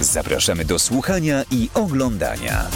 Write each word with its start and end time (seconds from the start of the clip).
zapraszamy 0.00 0.64
do 0.64 0.78
słuchania 0.78 1.44
i 1.50 1.68
oglądania. 1.74 2.66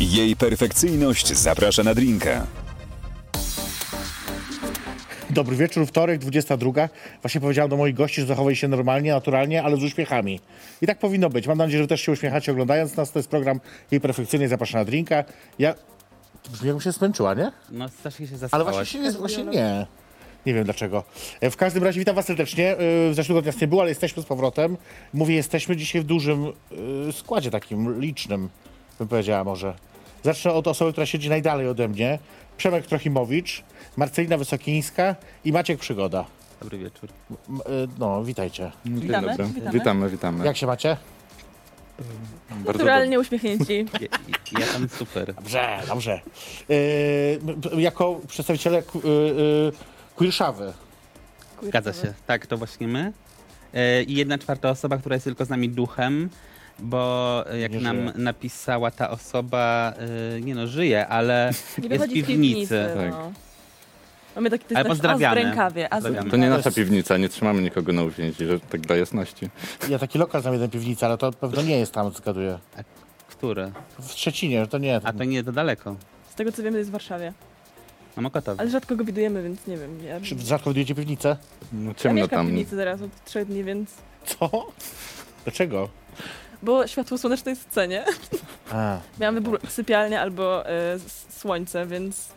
Jej 0.00 0.36
perfekcyjność 0.36 1.36
zaprasza 1.36 1.82
na 1.82 1.94
drinka. 1.94 2.46
Dobry 5.30 5.56
wieczór, 5.56 5.86
wtorek, 5.86 6.18
22. 6.18 6.88
Właśnie 7.22 7.40
powiedziałem 7.40 7.70
do 7.70 7.76
moich 7.76 7.94
gości, 7.94 8.20
że 8.20 8.26
zachowali 8.26 8.56
się 8.56 8.68
normalnie, 8.68 9.12
naturalnie, 9.12 9.62
ale 9.62 9.76
z 9.76 9.82
uśmiechami. 9.82 10.40
I 10.82 10.86
tak 10.86 10.98
powinno 10.98 11.30
być. 11.30 11.46
Mam 11.46 11.58
nadzieję, 11.58 11.82
że 11.82 11.88
też 11.88 12.00
się 12.00 12.12
uśmiechacie 12.12 12.52
oglądając 12.52 12.96
nas. 12.96 13.12
To 13.12 13.18
jest 13.18 13.28
program 13.28 13.60
jej 13.90 14.00
perfekcyjnie 14.00 14.48
zaprasza 14.48 14.78
na 14.78 14.84
drinka. 14.84 15.24
Ja... 15.58 15.74
Brzmi 16.52 16.66
jakbym 16.66 16.80
się 16.80 16.92
zmęczyła, 16.92 17.34
nie? 17.34 17.52
No 17.70 17.88
strasznie 17.88 18.26
się 18.26 18.32
Ale 18.32 18.38
zaspałaś. 18.38 18.74
właśnie, 18.74 18.86
się 18.86 18.98
nie, 19.00 19.12
właśnie 19.12 19.44
nie. 19.44 19.86
Nie 20.46 20.54
wiem 20.54 20.64
dlaczego. 20.64 21.04
E, 21.40 21.50
W 21.50 21.56
każdym 21.56 21.84
razie 21.84 21.98
witam 21.98 22.16
was 22.16 22.26
serdecznie. 22.26 22.70
E, 22.72 22.76
W 23.10 23.12
zeszłego 23.14 23.42
dnia 23.42 23.52
nie 23.60 23.68
było, 23.68 23.80
ale 23.82 23.90
jesteśmy 23.90 24.22
z 24.22 24.26
powrotem. 24.26 24.76
Mówię, 25.14 25.34
jesteśmy 25.34 25.76
dzisiaj 25.76 26.02
w 26.02 26.04
dużym 26.04 26.46
e, 27.08 27.12
składzie 27.12 27.50
takim 27.50 28.00
licznym, 28.00 28.48
bym 28.98 29.08
powiedziała 29.08 29.44
może. 29.44 29.74
Zacznę 30.22 30.52
od 30.52 30.68
osoby, 30.68 30.92
która 30.92 31.06
siedzi 31.06 31.28
najdalej 31.28 31.68
ode 31.68 31.88
mnie. 31.88 32.18
Przemek 32.56 32.86
Trochimowicz, 32.86 33.62
Marcelina 33.96 34.36
Wysokińska 34.38 35.16
i 35.44 35.52
Maciek 35.52 35.78
Przygoda. 35.80 36.24
Dobry 36.60 36.78
wieczór. 36.78 37.08
M- 37.30 37.60
e, 37.66 37.70
No, 37.98 38.24
witajcie. 38.24 38.72
Witamy, 38.84 39.28
Dobry. 39.28 39.44
witamy. 39.46 39.72
Witamy, 39.72 40.10
witamy. 40.10 40.44
Jak 40.46 40.56
się 40.56 40.66
macie? 40.66 40.96
Naturalnie 42.66 43.20
uśmiechnięci. 43.20 43.86
Ja, 44.00 44.60
ja 44.60 44.66
tam 44.72 44.88
super. 44.88 45.34
Dobrze, 45.34 45.78
dobrze. 45.88 46.20
M- 47.72 47.80
jako 47.80 48.20
przedstawiciele 48.28 48.78
e, 48.78 48.80
e, 48.80 48.82
Queerszawy. 50.16 50.72
Zgadza 51.62 51.92
się. 51.92 52.14
Tak, 52.26 52.46
to 52.46 52.56
właśnie 52.58 52.88
my. 52.88 53.12
I 54.06 54.14
jedna 54.14 54.38
czwarta 54.38 54.70
osoba, 54.70 54.96
która 54.98 55.14
jest 55.16 55.24
tylko 55.24 55.44
z 55.44 55.48
nami 55.48 55.68
duchem, 55.68 56.30
bo 56.78 57.44
jak 57.60 57.72
Nie 57.72 57.80
nam 57.80 57.96
żyje. 57.96 58.12
napisała 58.16 58.90
ta 58.90 59.10
osoba, 59.10 59.94
nie 60.40 60.54
no, 60.54 60.66
żyje, 60.66 61.08
ale 61.08 61.50
Nie 61.78 61.88
jest 61.88 62.04
w 62.04 62.08
piwnicy. 62.08 62.26
piwnicy. 62.32 62.86
Tak. 62.96 63.14
Mamy 64.36 64.50
taki 64.50 64.64
to 64.64 64.74
Ale 64.76 64.84
nasz 64.84 64.92
as 64.92 64.98
w 64.98 65.00
pozdrawiamy. 65.02 65.34
rękawie. 65.42 65.92
As 65.92 66.00
w 66.00 66.02
Pozdrawiamy. 66.02 66.30
To 66.30 66.36
nie 66.36 66.48
To 66.50 66.56
nasza 66.56 66.68
jest- 66.68 66.76
piwnica, 66.76 67.16
nie 67.16 67.28
trzymamy 67.28 67.62
nikogo 67.62 67.92
na 67.92 68.02
uwięzi, 68.02 68.46
że 68.46 68.60
tak 68.60 68.80
dla 68.80 68.96
jasności. 68.96 69.48
Ja 69.88 69.98
taki 69.98 70.18
lokal 70.18 70.42
znam 70.42 70.54
jeden 70.54 70.70
piwnica, 70.70 71.06
ale 71.06 71.18
to 71.18 71.32
pewno 71.32 71.62
nie 71.62 71.78
jest 71.78 71.92
tam, 71.92 72.12
zgaduję. 72.12 72.58
Który? 73.28 73.72
W 74.00 74.12
Szczecinie, 74.12 74.66
to 74.66 74.78
nie. 74.78 75.00
A 75.04 75.12
to 75.12 75.24
nie, 75.24 75.44
to 75.44 75.52
daleko. 75.52 75.96
Z 76.30 76.34
tego 76.34 76.52
co 76.52 76.62
wiemy, 76.62 76.78
jest 76.78 76.90
w 76.90 76.92
Warszawie. 76.92 77.32
Na 78.16 78.22
Mokotowie. 78.22 78.60
Ale 78.60 78.70
rzadko 78.70 78.96
go 78.96 79.04
widujemy, 79.04 79.42
więc 79.42 79.66
nie 79.66 79.76
wiem. 79.76 80.04
Ja, 80.04 80.20
Czy 80.20 80.38
rzadko 80.38 80.70
widujecie 80.70 80.94
piwnicę? 80.94 81.36
No 81.72 81.88
ja 81.88 81.94
ciemno 81.94 82.14
mieszkam 82.22 82.38
w 82.38 82.40
tam. 82.40 82.46
piwnicy 82.46 82.76
teraz 82.76 83.02
od 83.02 83.24
trzech 83.24 83.46
dni, 83.46 83.64
więc... 83.64 83.90
Co? 84.26 84.50
Dlaczego? 85.44 85.88
Bo 86.62 86.86
światło 86.86 87.18
słoneczne 87.18 87.50
jest 87.52 87.68
w 87.68 87.70
cenie. 87.72 88.04
A, 88.72 88.98
Miałam 89.20 89.34
wybór 89.34 89.60
sypialnia 89.68 90.20
albo 90.20 90.66
e, 90.68 90.92
s- 90.92 91.26
słońce, 91.38 91.86
więc 91.86 92.28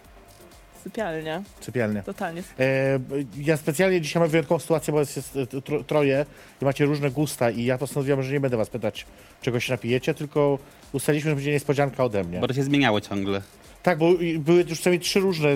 sypialnia. 0.83 1.43
sypialnie. 1.61 2.03
Totalnie. 2.03 2.43
E, 2.59 2.99
ja 3.37 3.57
specjalnie 3.57 4.01
dzisiaj 4.01 4.19
mam 4.21 4.29
wyjątkową 4.29 4.59
sytuację, 4.59 4.93
bo 4.93 4.99
jest, 4.99 5.15
jest 5.15 5.35
e, 5.35 5.61
tro, 5.61 5.83
troje 5.83 6.25
i 6.61 6.65
macie 6.65 6.85
różne 6.85 7.11
gusta 7.11 7.49
i 7.49 7.65
ja 7.65 7.77
postanowiłem, 7.77 8.23
że 8.23 8.33
nie 8.33 8.39
będę 8.39 8.57
was 8.57 8.69
pytać, 8.69 9.05
czego 9.41 9.59
się 9.59 9.73
napijecie, 9.73 10.13
tylko 10.13 10.59
ustaliliśmy, 10.93 11.31
że 11.31 11.35
będzie 11.35 11.51
niespodzianka 11.51 12.03
ode 12.03 12.23
mnie. 12.23 12.39
Bo 12.39 12.47
to 12.47 12.53
się 12.53 12.63
zmieniało 12.63 13.01
ciągle. 13.01 13.41
Tak, 13.83 13.97
bo 13.97 14.05
były 14.39 14.65
już 14.69 14.79
co 14.79 14.89
najmniej 14.89 14.99
trzy 14.99 15.19
różne 15.19 15.49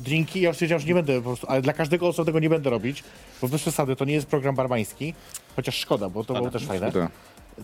drinki. 0.00 0.40
Ja 0.40 0.48
już 0.48 0.56
stwierdziłem, 0.56 0.80
że 0.80 0.86
nie 0.86 0.94
będę 0.94 1.16
po 1.16 1.22
prostu, 1.22 1.46
ale 1.50 1.62
dla 1.62 1.72
każdego 1.72 2.08
osobnego 2.08 2.38
nie 2.38 2.50
będę 2.50 2.70
robić, 2.70 3.04
bo 3.42 3.48
bez 3.48 3.60
przesady 3.62 3.96
to 3.96 4.04
nie 4.04 4.14
jest 4.14 4.26
program 4.26 4.54
barmański, 4.54 5.14
chociaż 5.56 5.74
szkoda, 5.74 6.08
bo 6.08 6.24
to 6.24 6.34
było 6.34 6.50
też 6.50 6.64
fajne. 6.64 6.90
Szkoda. 6.90 7.08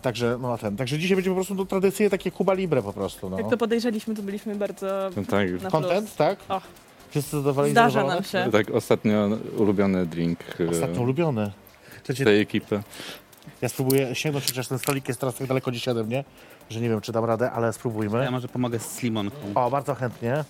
Także, 0.02 0.38
no 0.40 0.58
ten. 0.58 0.76
Także 0.76 0.98
dzisiaj 0.98 1.16
będzie 1.16 1.30
po 1.30 1.34
prostu 1.34 1.54
no, 1.54 1.64
tradycyjnie 1.64 2.10
takie 2.10 2.30
Cuba 2.30 2.54
Libre 2.54 2.82
po 2.82 2.92
prostu. 2.92 3.30
No. 3.30 3.38
Jak 3.38 3.50
to 3.50 3.56
podejrzeliśmy, 3.56 4.14
to 4.14 4.22
byliśmy 4.22 4.54
bardzo 4.54 5.10
No 5.16 5.22
tak, 5.24 5.62
na 5.62 5.70
Content, 5.70 6.06
plus. 6.06 6.16
tak? 6.16 6.38
Och, 6.48 6.62
Wszyscy 7.12 7.30
zadowoleni? 7.36 7.72
zdarza 7.72 8.04
nam 8.04 8.24
się. 8.24 8.48
tak 8.52 8.70
ostatnio 8.70 9.28
ulubiony 9.56 10.06
drink 10.06 10.38
e, 10.60 10.70
Ostatnio 10.70 11.02
ulubiony. 11.02 11.52
Tej 12.24 12.40
ekipy. 12.40 12.82
ja 13.62 13.68
spróbuję 13.68 14.14
sięgnąć, 14.14 14.46
chociaż 14.46 14.68
ten 14.68 14.78
stolik 14.78 15.08
jest 15.08 15.20
teraz 15.20 15.34
tak 15.34 15.46
daleko 15.46 15.70
dzisiaj 15.72 15.92
ode 15.92 16.04
mnie, 16.04 16.24
że 16.70 16.80
nie 16.80 16.88
wiem, 16.88 17.00
czy 17.00 17.12
dam 17.12 17.24
radę, 17.24 17.50
ale 17.50 17.72
spróbujmy. 17.72 18.24
Ja 18.24 18.30
może 18.30 18.48
pomogę 18.48 18.78
z 18.78 19.02
limonką. 19.02 19.36
O, 19.54 19.70
bardzo 19.70 19.94
chętnie. 19.94 20.44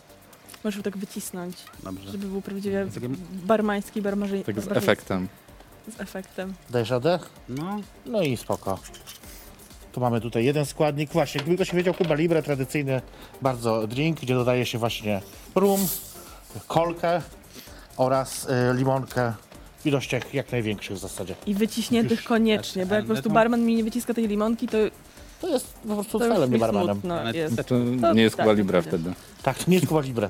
Możesz 0.64 0.82
tak 0.82 0.96
wycisnąć, 0.96 1.56
Dobrze. 1.82 2.10
żeby 2.12 2.26
był 2.26 2.42
prawdziwie 2.42 2.86
Takie- 2.94 3.08
barmański, 3.32 4.02
barmarzy... 4.02 4.42
Tak 4.44 4.60
z 4.60 4.68
efektem. 4.68 5.28
Z 5.96 6.00
efektem. 6.00 6.54
Dajesz 6.70 6.90
radę? 6.90 7.18
No, 7.48 7.80
No 8.06 8.22
i 8.22 8.36
spoko. 8.36 8.78
Tu 9.92 10.00
mamy 10.00 10.20
tutaj 10.20 10.44
jeden 10.44 10.66
składnik. 10.66 11.12
Właśnie, 11.12 11.40
gdyby 11.40 11.56
ktoś 11.56 11.72
nie 11.72 11.76
wiedział, 11.76 11.94
Cuba 11.94 12.14
Libre, 12.14 12.42
tradycyjny 12.42 13.00
bardzo 13.42 13.86
drink, 13.86 14.20
gdzie 14.20 14.34
dodaje 14.34 14.66
się 14.66 14.78
właśnie 14.78 15.20
rum, 15.54 15.80
kolkę 16.68 17.22
oraz 17.96 18.44
y, 18.44 18.48
limonkę 18.74 19.32
w 19.80 19.86
ilościach 19.86 20.34
jak 20.34 20.52
największych 20.52 20.96
w 20.96 21.00
zasadzie. 21.00 21.34
I 21.46 21.54
wyciśniętych 21.54 22.18
Już- 22.18 22.28
koniecznie, 22.28 22.86
bo 22.86 22.94
jak 22.94 23.04
po 23.04 23.12
prostu 23.12 23.30
barman 23.30 23.60
mi 23.64 23.74
nie 23.76 23.84
wyciska 23.84 24.14
tej 24.14 24.28
limonki, 24.28 24.68
to, 24.68 24.76
To 25.40 25.48
jest 25.48 25.74
po 25.88 25.94
prostu 25.94 26.18
to 26.18 26.24
już 26.24 26.34
celem 26.34 26.50
mi 26.50 26.54
nie 26.54 26.60
barmanem. 26.60 26.94
smutno 26.96 27.14
Ale 27.20 27.32
jest. 27.36 27.56
To 27.56 27.64
To 27.64 28.12
nie 28.14 28.22
jest 28.22 28.36
tak, 28.36 28.46
Cuba 28.46 28.52
Libre 28.56 28.82
dokładnie. 28.82 28.98
wtedy. 29.12 29.14
Tak, 29.42 29.58
to 29.58 29.64
nie 29.70 29.76
jest 29.76 29.88
Cuba 29.88 30.00
Libre. 30.00 30.28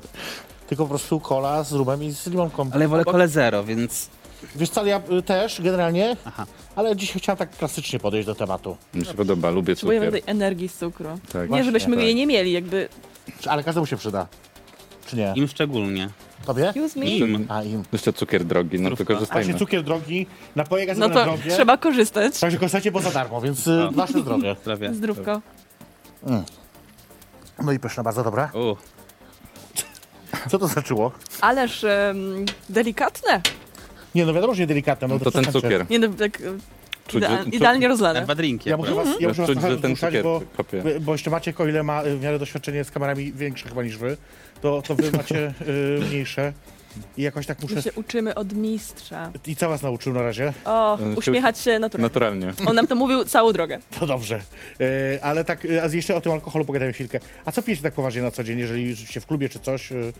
Tylko 0.68 0.84
po 0.84 0.88
prostu 0.88 1.20
kola 1.20 1.64
z 1.64 1.72
rumem 1.72 2.04
i 2.04 2.10
z 2.12 2.26
limonką. 2.26 2.70
ale 2.72 2.88
wolę 2.88 3.04
kole 3.04 3.28
zero, 3.28 3.64
więc 3.64 4.08
Wiesz 4.56 4.70
co, 4.70 4.86
ja 4.86 5.02
y, 5.18 5.22
też 5.22 5.60
generalnie, 5.60 6.16
Aha. 6.24 6.46
ale 6.76 6.96
dzisiaj 6.96 7.20
chciałem 7.22 7.36
tak 7.36 7.56
klasycznie 7.56 7.98
podejść 7.98 8.26
do 8.26 8.34
tematu. 8.34 8.76
Mi 8.94 9.04
się 9.04 9.14
podoba, 9.14 9.50
lubię 9.50 9.74
Potrzebujemy 9.74 10.06
cukier. 10.06 10.22
tej 10.24 10.30
energii 10.32 10.68
z 10.68 10.74
cukru. 10.76 11.08
Tak. 11.32 11.50
Nie, 11.50 11.64
żebyśmy 11.64 11.96
tak. 11.96 12.04
jej 12.04 12.14
nie 12.14 12.26
mieli, 12.26 12.52
jakby... 12.52 12.88
Ale 13.46 13.64
każdemu 13.64 13.86
się 13.86 13.96
przyda. 13.96 14.26
Czy 15.12 15.16
nie? 15.18 15.32
im 15.36 15.48
szczególnie. 15.48 16.08
Tobie? 16.46 16.72
Use 16.84 17.00
me. 17.00 17.06
Im. 17.06 17.46
A 17.48 17.62
im. 17.62 17.82
Jeszcze 17.92 18.12
cukier 18.12 18.44
drogi, 18.44 18.80
no 18.80 18.90
to 18.90 18.94
Zdrówko. 18.94 19.14
Właśnie 19.14 19.26
korzystajmy. 19.28 19.58
cukier 19.58 19.82
drogi, 19.82 20.26
napoje 20.56 20.86
No 20.86 20.94
gazowane 20.94 21.14
to 21.14 21.24
drogie. 21.24 21.50
trzeba 21.50 21.76
korzystać. 21.76 22.40
Także 22.40 22.58
korzystajcie, 22.58 22.92
bo 22.92 23.00
za 23.00 23.10
darmo, 23.10 23.40
więc 23.40 23.66
y, 23.66 23.82
O. 23.88 23.92
wasze 23.92 24.20
zdrowie. 24.20 24.56
Zdrowie. 24.62 24.94
Zdrówko. 24.94 25.40
No 27.62 27.72
i 27.72 27.78
pyszne, 27.78 28.02
bardzo 28.02 28.24
dobre. 28.24 28.48
U, 28.54 28.76
Co 30.50 30.58
to 30.58 30.68
znaczyło? 30.68 31.12
Ależ 31.40 31.84
em, 31.84 32.44
delikatne. 32.68 33.40
Nie, 34.14 34.26
no 34.26 34.34
wiadomo, 34.34 34.54
że 34.54 34.62
nie 34.62 34.66
delikatne. 34.66 35.08
No 35.08 35.18
To 35.18 35.30
ten 35.30 35.42
przestańcie. 35.42 35.60
cukier. 35.68 35.86
Nie 35.90 35.98
no, 35.98 36.08
tak 36.08 36.40
e, 36.40 36.44
Czuć, 37.08 37.24
idea- 37.24 37.44
idealnie 37.54 37.80
na 37.80 37.88
rozlane. 37.88 38.22
dwa 38.22 38.34
drinki. 38.34 38.70
Ja 38.70 38.76
muszę 38.76 38.94
was, 38.94 39.08
ja 39.20 39.28
muszę 39.28 39.42
was 39.42 39.50
Czuć, 39.50 39.58
trochę 39.58 39.74
że 39.74 39.82
ten 39.82 39.90
wzruszać, 39.94 40.10
cukier 40.10 40.22
bo, 40.24 40.42
kopie. 40.56 40.82
bo 41.00 41.12
jeszcze 41.12 41.30
Maciek, 41.30 41.60
o 41.60 41.66
ile 41.66 41.82
ma 41.82 42.02
y, 42.04 42.16
w 42.16 42.22
miarę 42.22 42.38
doświadczenie 42.38 42.84
z 42.84 42.90
kamerami 42.90 43.32
większe 43.32 43.68
chyba 43.68 43.82
niż 43.82 43.96
wy, 43.98 44.16
to, 44.62 44.82
to 44.82 44.94
wy 44.94 45.10
macie 45.12 45.54
y, 45.66 46.00
mniejsze. 46.08 46.52
I 47.16 47.22
jakoś 47.22 47.46
tak 47.46 47.62
muszę... 47.62 47.74
My 47.74 47.82
się 47.82 47.92
uczymy 47.92 48.34
od 48.34 48.52
mistrza. 48.52 49.30
I 49.46 49.56
co 49.56 49.68
was 49.68 49.82
nauczył 49.82 50.12
na 50.12 50.22
razie? 50.22 50.52
O, 50.64 50.98
E, 50.98 51.14
uśmiechać 51.16 51.58
się 51.58 51.78
naturalnie. 51.78 52.02
Naturalnie. 52.02 52.52
On 52.66 52.76
nam 52.76 52.86
to 52.86 52.94
mówił 52.94 53.24
całą 53.24 53.52
drogę. 53.52 53.78
To 54.00 54.06
dobrze. 54.06 54.40
Y, 54.80 55.18
ale 55.22 55.44
tak, 55.44 55.64
y, 55.64 55.82
a 55.82 55.86
jeszcze 55.86 56.14
o 56.14 56.20
tym 56.20 56.32
alkoholu 56.32 56.64
pogadamy 56.64 56.92
chwilkę. 56.92 57.20
A 57.44 57.52
co 57.52 57.62
pijecie 57.62 57.82
tak 57.82 57.94
poważnie 57.94 58.22
na 58.22 58.30
co 58.30 58.44
dzień, 58.44 58.58
jeżeli 58.58 58.96
się 58.96 59.20
w 59.20 59.26
klubie 59.26 59.48
czy 59.48 59.58
coś? 59.58 59.92
y, 59.92 60.12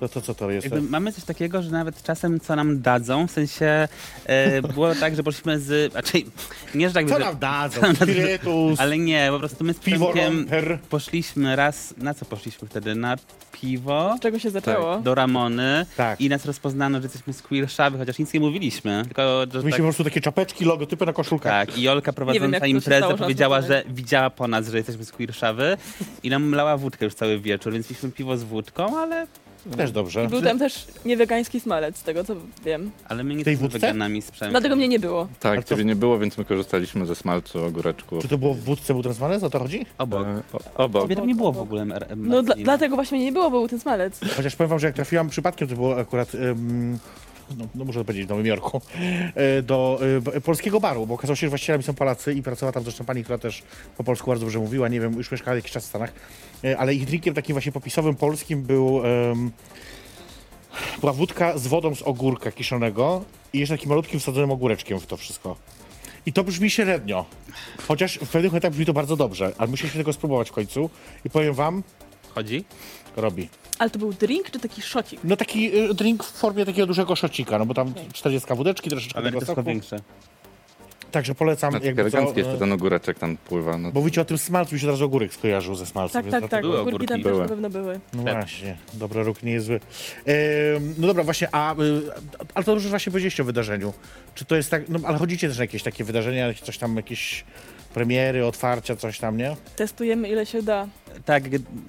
To, 0.00 0.08
to 0.08 0.20
co 0.20 0.34
to 0.34 0.50
jest? 0.50 0.64
Jakby 0.70 0.80
mamy 0.90 1.12
coś 1.12 1.24
takiego, 1.24 1.62
że 1.62 1.70
nawet 1.70 2.02
czasem 2.02 2.40
co 2.40 2.56
nam 2.56 2.82
dadzą, 2.82 3.26
w 3.26 3.30
sensie 3.30 3.88
e, 4.26 4.62
było 4.62 4.94
tak, 4.94 5.16
że 5.16 5.22
poszliśmy 5.22 5.60
z, 5.60 5.94
raczej 5.94 6.26
nie, 6.74 6.88
że 6.88 6.94
tak, 6.94 7.08
Co 7.08 7.14
że, 7.18 7.24
nam 7.24 7.38
dadzą? 7.38 7.94
Spirytus, 7.94 8.80
ale 8.80 8.98
nie, 8.98 9.28
po 9.32 9.38
prostu 9.38 9.64
my 9.64 9.72
z 9.74 9.78
piwo, 9.78 10.06
Przemkiem 10.12 10.36
romper. 10.38 10.78
poszliśmy 10.90 11.56
raz, 11.56 11.94
na 11.96 12.14
co 12.14 12.24
poszliśmy 12.24 12.68
wtedy? 12.68 12.94
Na 12.94 13.16
piwo 13.52 14.14
Z 14.18 14.20
czego 14.20 14.38
się 14.38 14.50
zaczęło? 14.50 14.98
do 14.98 15.14
Ramony 15.14 15.86
Tak. 15.96 16.13
I 16.20 16.28
nas 16.28 16.44
rozpoznano, 16.44 16.98
że 16.98 17.04
jesteśmy 17.04 17.32
z 17.32 17.42
Queer 17.42 17.70
Szawy, 17.70 17.98
chociaż 17.98 18.18
nic 18.18 18.32
nie 18.32 18.40
mówiliśmy, 18.40 19.02
tylko 19.04 19.22
że 19.22 19.58
Mieliśmy 19.58 19.70
tak, 19.70 19.78
po 19.78 19.82
prostu 19.82 20.04
takie 20.04 20.20
czapeczki, 20.20 20.64
logotypy 20.64 21.06
na 21.06 21.12
koszulkach. 21.12 21.66
tak, 21.66 21.78
i 21.78 21.82
Jolka 21.82 22.08
jak 22.08 22.16
prowadząca 22.16 22.60
się 22.60 22.68
imprezę 22.68 23.16
powiedziała, 23.16 23.62
że 23.62 23.82
widziała 23.88 24.30
po 24.30 24.48
nas, 24.48 24.68
że 24.68 24.76
jesteśmy 24.76 25.04
z 25.04 25.12
Queer 25.12 25.34
Szawy 25.34 25.76
i 26.22 26.30
nam 26.30 26.54
lała 26.54 26.76
wódkę 26.76 27.04
już 27.04 27.14
cały 27.14 27.40
wieczór, 27.40 27.72
więc 27.72 27.90
mieliśmy 27.90 28.10
piwo 28.10 28.36
z 28.36 28.42
wódką, 28.42 28.98
ale 28.98 29.26
Też 29.76 29.92
dobrze. 29.92 30.28
Był 30.28 30.42
tam 30.42 30.58
też 30.58 30.86
niewegański 31.04 31.60
smalec, 31.60 31.96
z 31.98 32.02
tego 32.02 32.24
co 32.24 32.34
wiem. 32.64 32.90
Ale 33.08 33.24
my 33.24 33.34
nie 33.34 33.44
Tej 33.44 33.52
jesteśmy 33.52 33.68
wódce? 33.68 33.86
weganami 33.86 34.22
z 34.22 34.30
Przemkiem. 34.30 34.50
Dlatego 34.50 34.76
mnie 34.76 34.88
nie 34.88 34.98
było. 34.98 35.28
A 35.38 35.42
Tak, 35.42 35.64
co- 35.64 35.68
ciebie 35.74 35.84
nie 35.84 35.96
było, 35.96 36.18
więc 36.18 36.38
my 36.38 36.44
korzystaliśmy 36.44 37.06
ze 37.06 37.14
smalcu, 37.14 37.64
ogóreczku. 37.64 38.18
Czy 38.22 38.28
to 38.28 38.38
było 38.38 38.54
w 38.54 38.60
wódce 38.60 38.94
był 38.94 39.02
ten 39.02 39.14
smalec, 39.14 39.42
o 39.42 39.50
to 39.50 39.58
chodzi? 39.58 39.86
Obok. 39.98 40.26
E, 40.26 40.42
o- 40.52 40.84
Obok. 40.84 41.02
Ciebie 41.02 41.16
tam 41.16 41.26
nie 41.26 41.34
było 41.34 41.52
w 41.52 41.58
ogóle. 41.60 41.84
Mer- 41.84 42.06
No 42.16 42.42
dla, 42.42 42.48
Marcin. 42.48 42.64
dlatego 42.64 42.94
właśnie 42.96 43.16
mnie 43.18 43.24
nie 43.24 43.32
było, 43.32 43.50
bo 43.50 43.58
był 43.58 43.68
ten 43.68 43.80
smalec. 43.80 44.20
Chociaż 44.36 44.56
powiem 44.56 44.68
wam, 44.70 44.78
że 44.78 44.86
jak 44.86 44.96
trafiłam 44.96 45.28
przypadkiem, 45.28 45.68
to 45.68 45.74
było 45.74 45.96
akurat, 46.00 46.34
ym, 46.34 46.98
no, 47.58 47.66
no 47.74 47.84
muszę 47.84 48.04
powiedzieć, 48.04 48.26
w 48.26 48.30
Nowym 48.30 48.46
Jorku, 48.46 48.80
y, 49.58 49.62
do 49.62 50.00
y, 50.02 50.20
b- 50.20 50.40
polskiego 50.40 50.80
baru, 50.80 51.06
bo 51.06 51.14
okazało 51.14 51.36
się, 51.36 51.46
że 51.46 51.48
właścicielami 51.48 51.82
są 51.84 51.94
Polacy 51.94 52.34
i 52.34 52.42
pracowała 52.42 52.72
tam 52.72 52.82
zresztą 52.82 53.04
pani, 53.04 53.22
która 53.22 53.38
też 53.38 53.62
po 53.96 54.04
polsku 54.04 54.30
bardzo 54.30 54.44
dobrze 54.46 54.58
mówiła, 54.58 54.88
nie 54.88 55.00
wiem, 55.00 55.12
już 55.12 55.30
mieszkała 55.30 55.56
jakiś 55.56 55.72
czas 55.72 55.84
w 55.84 55.88
Stanach, 55.88 56.12
ale 56.78 56.94
ich 56.94 57.06
drinkiem 57.06 57.34
takim 57.34 57.54
właśnie 57.54 57.72
popisowym 57.72 58.14
polskim 58.14 58.62
był, 58.62 59.02
ym, 59.32 59.50
była 61.00 61.12
wódka 61.12 61.58
z 61.58 61.66
wodą 61.66 61.94
z 61.94 62.02
ogórka 62.02 62.52
kiszonego 62.52 63.24
i 63.52 63.58
jeszcze 63.58 63.74
takim 63.76 63.88
malutkim 63.88 64.20
wsadzonym 64.20 64.50
ogóreczkiem 64.50 65.00
w 65.00 65.06
to 65.06 65.16
wszystko. 65.16 65.56
I 66.26 66.32
to 66.32 66.44
brzmi 66.44 66.70
średnio. 66.70 67.24
Chociaż 67.88 68.18
w 68.18 68.28
pewnych 68.28 68.52
momentach 68.52 68.70
brzmi 68.70 68.86
to 68.86 68.92
bardzo 68.92 69.16
dobrze, 69.16 69.52
ale 69.58 69.70
musieliśmy 69.70 69.98
tego 70.00 70.12
spróbować 70.12 70.48
w 70.48 70.52
końcu 70.52 70.90
i 71.24 71.30
powiem 71.30 71.54
wam, 71.54 71.82
Chodzi? 72.34 72.64
Robi. 73.16 73.48
Ale 73.78 73.90
to 73.90 73.98
był 73.98 74.12
drink 74.12 74.50
czy 74.50 74.58
taki 74.60 74.82
szocik? 74.82 75.20
No 75.24 75.36
taki 75.36 75.78
y, 75.78 75.94
drink 75.94 76.24
w 76.24 76.32
formie 76.32 76.64
takiego 76.66 76.86
dużego 76.86 77.16
szocika, 77.16 77.58
no 77.58 77.66
bo 77.66 77.74
tam 77.74 77.94
40 78.12 78.54
wódeczki, 78.54 78.90
troszeczkę 78.90 79.18
Ale 79.18 79.26
tego 79.26 79.40
to 79.40 79.46
soku. 79.46 79.62
większe. 79.62 79.96
Także 81.10 81.34
polecam 81.34 81.70
Znaczy, 81.70 81.86
jakby 81.86 82.02
co, 82.02 82.08
elegancki 82.18 82.38
jeszcze 82.40 82.54
y, 82.54 82.58
ten 82.58 82.72
ogóreczek 82.72 83.18
tam 83.18 83.36
pływa. 83.36 83.78
No, 83.78 83.92
Bo 83.92 84.00
mówicie 84.00 84.20
o 84.20 84.24
tym 84.24 84.38
smalcu, 84.38 84.74
mi 84.74 84.80
się 84.80 84.86
teraz 84.86 85.00
ogórek 85.02 85.34
skojarzył 85.34 85.74
ze 85.74 85.86
smalcem. 85.86 86.22
Tak, 86.22 86.24
więc 86.24 86.32
tak, 86.32 86.40
dlatego- 86.50 86.68
tak. 86.68 86.76
Były 86.84 86.88
Ogórki 86.88 87.06
tam 87.06 87.20
ogórki. 87.20 87.24
też 87.24 87.32
Były. 87.32 87.42
na 87.42 87.48
pewno 87.48 87.70
były. 87.70 88.00
No 88.12 88.22
Tak. 88.24 88.34
właśnie, 88.34 88.76
dobra, 88.94 89.22
róg 89.22 89.42
nie 89.42 89.52
jest 89.52 89.66
zły. 89.66 89.80
Ym, 90.76 90.94
no 90.98 91.06
dobra, 91.06 91.24
właśnie, 91.24 91.48
a, 91.54 91.72
y, 91.74 91.76
ale 92.54 92.64
to 92.64 92.72
dobrze, 92.72 92.82
że 92.82 92.88
właśnie 92.88 93.12
powiedzieliście 93.12 93.42
o 93.42 93.46
wydarzeniu. 93.46 93.92
Czy 94.34 94.44
to 94.44 94.56
jest 94.56 94.70
tak, 94.70 94.88
no 94.88 94.98
ale 95.04 95.18
chodzicie 95.18 95.48
też 95.48 95.58
na 95.58 95.64
jakieś 95.64 95.82
takie 95.82 96.04
wydarzenia, 96.04 96.54
coś 96.62 96.78
tam, 96.78 96.96
jakieś 96.96 97.44
premiery, 97.94 98.46
otwarcia, 98.46 98.96
coś 98.96 99.18
tam, 99.18 99.36
nie? 99.36 99.56
Testujemy 99.76 100.28
ile 100.28 100.46
się 100.46 100.62
da. 100.62 100.88
Tak, 101.24 101.44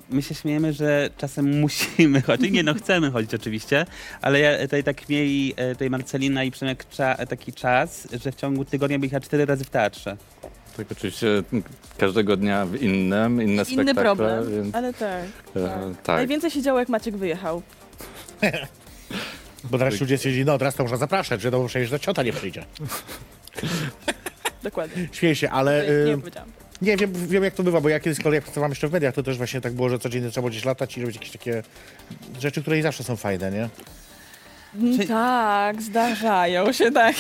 my 0.10 0.22
się 0.22 0.36
śmiejemy, 0.36 0.74
że 0.74 1.10
czasem 1.18 1.60
musimy 1.62 2.22
chodzić. 2.22 2.52
Nie 2.52 2.64
no, 2.64 2.74
chcemy 2.74 3.12
chodzić 3.12 3.34
oczywiście, 3.34 3.86
ale 4.22 4.40
ja 4.40 4.62
tutaj 4.62 4.84
tak 4.84 5.10
mieli 5.10 5.54
e, 5.58 5.72
tutaj 5.72 5.90
Marcelina 5.90 6.44
i 6.44 6.52
Przemek 6.52 6.90
cza, 6.90 7.16
taki 7.16 7.54
czas, 7.54 8.08
że 8.24 8.32
w 8.32 8.36
ciągu 8.36 8.66
tygodnia 8.66 9.00
byli 9.00 9.12
cztery 9.22 9.46
razy 9.46 9.64
w 9.64 9.70
teatrze. 9.70 10.18
tak 10.78 10.92
oczywiście 10.92 11.28
każdego 11.98 12.38
dnia 12.38 12.66
w 12.66 12.76
innym, 12.76 13.42
inne 13.42 13.54
Inny 13.54 13.66
spektakle, 13.66 14.04
problem, 14.04 14.52
więc 14.52 14.76
ale 14.76 14.94
tak. 14.94 15.24
e, 15.56 15.94
tak. 16.04 16.16
Najwięcej 16.16 16.52
się 16.52 16.62
działo 16.62 16.80
jak 16.80 16.90
Maciek 16.90 17.18
wyjechał. 17.18 17.62
Bo 19.72 19.78
teraz 19.78 20.02
ludzie 20.02 20.18
stwierdzili, 20.18 20.46
no 20.46 20.58
teraz 20.58 20.76
to 20.76 20.84
można 20.84 20.98
zapraszać, 20.98 21.42
że 21.42 21.52
no 21.52 21.66
przecież 21.68 21.90
ta 21.90 22.00
ciota 22.00 22.24
nie 22.24 22.34
przyjdzie. 22.34 22.66
Dokładnie. 24.70 25.08
Śmieję 25.12 25.36
się, 25.36 25.50
ale... 25.50 25.86
Nie 26.06 26.14
y, 26.14 26.18
powiedziałam. 26.18 26.50
Nie, 26.82 26.98
wiem, 26.98 27.14
wiem 27.28 27.44
jak 27.44 27.54
to 27.54 27.64
bywa, 27.64 27.82
bo 27.82 27.90
ja 27.90 28.00
kiedyś 28.00 28.20
z 28.20 28.24
kolei 28.24 28.36
jak 28.36 28.44
pracowałem 28.44 28.72
jeszcze 28.72 28.88
w 28.88 28.92
mediach, 28.92 29.14
to 29.14 29.24
też 29.24 29.38
właśnie 29.38 29.62
tak 29.62 29.74
było, 29.74 29.90
że 29.90 30.00
codziennie 30.00 30.30
trzeba 30.32 30.42
było 30.42 30.50
gdzieś 30.50 30.66
latać 30.66 30.98
i 30.98 31.02
robić 31.02 31.16
jakieś 31.16 31.32
takie 31.32 31.64
rzeczy, 32.40 32.62
które 32.62 32.78
i 32.80 32.82
zawsze 32.82 33.04
są 33.04 33.16
fajne, 33.16 33.52
nie? 33.52 33.70
Mm, 34.76 35.00
Czy- 35.00 35.08
Tak, 35.08 35.82
zdarzają 35.82 36.72
się 36.74 36.92
tak. 36.92 37.16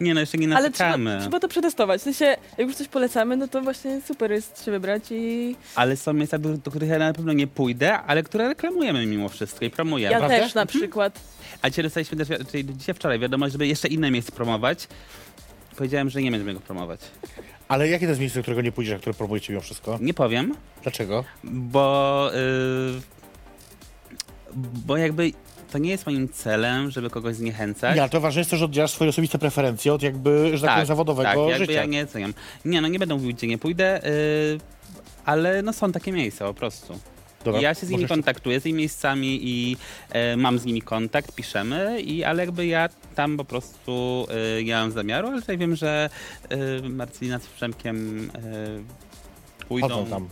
Nie 0.00 0.14
no, 0.14 0.20
jeszcze 0.20 0.38
nie 0.38 0.56
Ale 0.56 0.70
trzeba, 0.70 1.20
trzeba 1.20 1.40
to 1.40 1.48
przetestować. 1.48 2.00
W 2.00 2.04
sensie, 2.04 2.24
jak 2.58 2.68
już 2.68 2.76
coś 2.76 2.88
polecamy, 2.88 3.36
no 3.36 3.48
to 3.48 3.62
właśnie 3.62 4.00
super 4.06 4.32
jest 4.32 4.64
się 4.64 4.70
wybrać 4.70 5.02
i 5.10 5.56
Ale 5.74 5.96
są 5.96 6.12
miejsca, 6.12 6.38
do, 6.38 6.48
do 6.58 6.70
których 6.70 6.88
ja 6.90 6.98
na 6.98 7.12
pewno 7.12 7.32
nie 7.32 7.46
pójdę, 7.46 7.98
ale 7.98 8.22
które 8.22 8.48
reklamujemy 8.48 9.06
mimo 9.06 9.28
wszystko 9.28 9.64
i 9.64 9.70
promujemy. 9.70 10.12
ja 10.12 10.18
Naprawdę? 10.20 10.44
też 10.44 10.54
na 10.54 10.66
przykład. 10.66 11.20
A 11.62 11.70
dzisiaj 11.70 11.82
dostaliśmy 11.84 12.18
też, 12.18 12.28
wi- 12.28 12.44
czyli 12.50 12.76
dzisiaj 12.76 12.94
wczoraj 12.94 13.18
wiadomość, 13.18 13.52
żeby 13.52 13.66
jeszcze 13.66 13.88
inne 13.88 14.10
miejsce 14.10 14.32
promować. 14.32 14.88
Powiedziałem, 15.76 16.10
że 16.10 16.22
nie 16.22 16.30
będziemy 16.30 16.54
go 16.54 16.60
promować. 16.60 17.00
Ale 17.68 17.88
jakie 17.88 18.06
to 18.06 18.10
jest 18.10 18.20
miejsce, 18.20 18.38
do 18.38 18.42
którego 18.42 18.62
nie 18.62 18.72
pójdziesz, 18.72 18.94
a 18.94 18.98
które 18.98 19.14
próbujecie 19.14 19.52
mimo 19.52 19.60
wszystko? 19.62 19.98
Nie 20.00 20.14
powiem, 20.14 20.54
Dlaczego? 20.82 21.24
bo, 21.44 22.30
yy, 22.34 23.00
bo 24.86 24.96
jakby 24.96 25.32
to 25.72 25.78
nie 25.78 25.90
jest 25.90 26.06
moim 26.06 26.28
celem, 26.28 26.90
żeby 26.90 27.10
kogoś 27.10 27.36
zniechęcać. 27.36 27.96
Nie, 27.96 28.02
ale 28.02 28.10
to 28.10 28.20
ważne 28.20 28.40
jest 28.40 28.50
to, 28.50 28.56
że 28.56 28.64
oddzielasz 28.64 28.90
swoje 28.90 29.10
osobiste 29.10 29.38
preferencje 29.38 29.92
od 29.92 30.02
jakby, 30.02 30.58
że 30.58 30.66
tak, 30.66 30.74
powiem, 30.74 30.86
zawodowego 30.86 31.28
tak, 31.28 31.38
jakby 31.38 31.66
życia. 31.66 31.72
ja 31.72 31.84
nie 31.84 32.06
ceniam. 32.06 32.34
Nie, 32.64 32.80
no 32.80 32.88
nie 32.88 32.98
będę 32.98 33.14
mówił, 33.14 33.32
gdzie 33.32 33.46
nie 33.46 33.58
pójdę, 33.58 34.00
yy, 34.04 34.58
ale 35.24 35.62
no 35.62 35.72
są 35.72 35.92
takie 35.92 36.12
miejsca 36.12 36.44
po 36.44 36.54
prostu. 36.54 36.98
Dobra, 37.44 37.60
ja 37.60 37.74
się 37.74 37.86
z 37.86 37.90
nimi 37.90 38.08
kontaktuję, 38.08 38.60
z 38.60 38.62
tymi 38.62 38.74
miejscami 38.74 39.40
i 39.42 39.76
e, 40.10 40.36
mam 40.36 40.58
z 40.58 40.64
nimi 40.64 40.82
kontakt, 40.82 41.34
piszemy, 41.34 42.00
i, 42.00 42.24
ale 42.24 42.42
jakby 42.44 42.66
ja 42.66 42.88
tam 43.14 43.36
po 43.36 43.44
prostu 43.44 44.26
e, 44.58 44.64
nie 44.64 44.74
mam 44.74 44.92
zamiaru, 44.92 45.28
ale 45.28 45.40
tutaj 45.40 45.58
wiem, 45.58 45.76
że 45.76 46.10
e, 46.48 46.88
Marcelina 46.88 47.38
z 47.38 47.46
Przemkiem 47.46 48.30
e, 49.60 49.66
pójdą. 49.68 49.88
Chodzą 49.88 50.06
tam. 50.06 50.28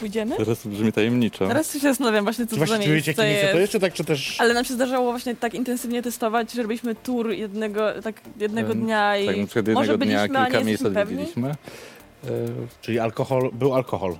Pójdziemy? 0.00 0.36
Teraz 0.36 0.66
brzmi 0.66 0.92
tajemniczo. 0.92 1.48
Teraz 1.48 1.72
się 1.72 1.78
zastanawiam 1.78 2.24
właśnie, 2.24 2.46
co 2.46 2.50
Czy 2.50 2.60
to 2.60 2.60
za 2.60 2.66
właśnie 2.66 2.86
czy 2.86 2.94
wiecie, 2.94 3.06
miejsce 3.06 3.22
jakie 3.22 3.22
miejsce 3.22 3.44
jest. 3.46 3.52
to 3.52 3.60
jest, 3.60 3.72
czy 3.72 3.80
tak, 3.80 3.92
czy 3.92 4.04
też... 4.04 4.40
Ale 4.40 4.54
nam 4.54 4.64
się 4.64 4.74
zdarzało 4.74 5.10
właśnie 5.10 5.36
tak 5.36 5.54
intensywnie 5.54 6.02
testować, 6.02 6.52
że 6.52 6.62
robiliśmy 6.62 6.94
tour 6.94 7.30
jednego, 7.30 8.02
tak 8.02 8.20
jednego 8.40 8.72
Em, 8.72 8.80
dnia 8.80 9.16
i 9.18 9.26
Tak, 9.26 9.36
na 9.36 9.46
przykład 9.46 9.74
może 9.74 9.92
jednego 9.92 10.06
dnia 10.06 10.18
byliśmy, 10.18 10.38
a 10.38 10.42
nie 10.42 10.50
kilka 10.50 10.64
miejsc 10.64 10.82
jesteśmy 10.82 10.94
pewni, 10.94 11.14
odwiedziliśmy. 11.14 11.50
E, 12.24 12.26
Czyli 12.82 12.98
alkohol, 12.98 13.50
był 13.52 13.74
alkohol. 13.74 14.16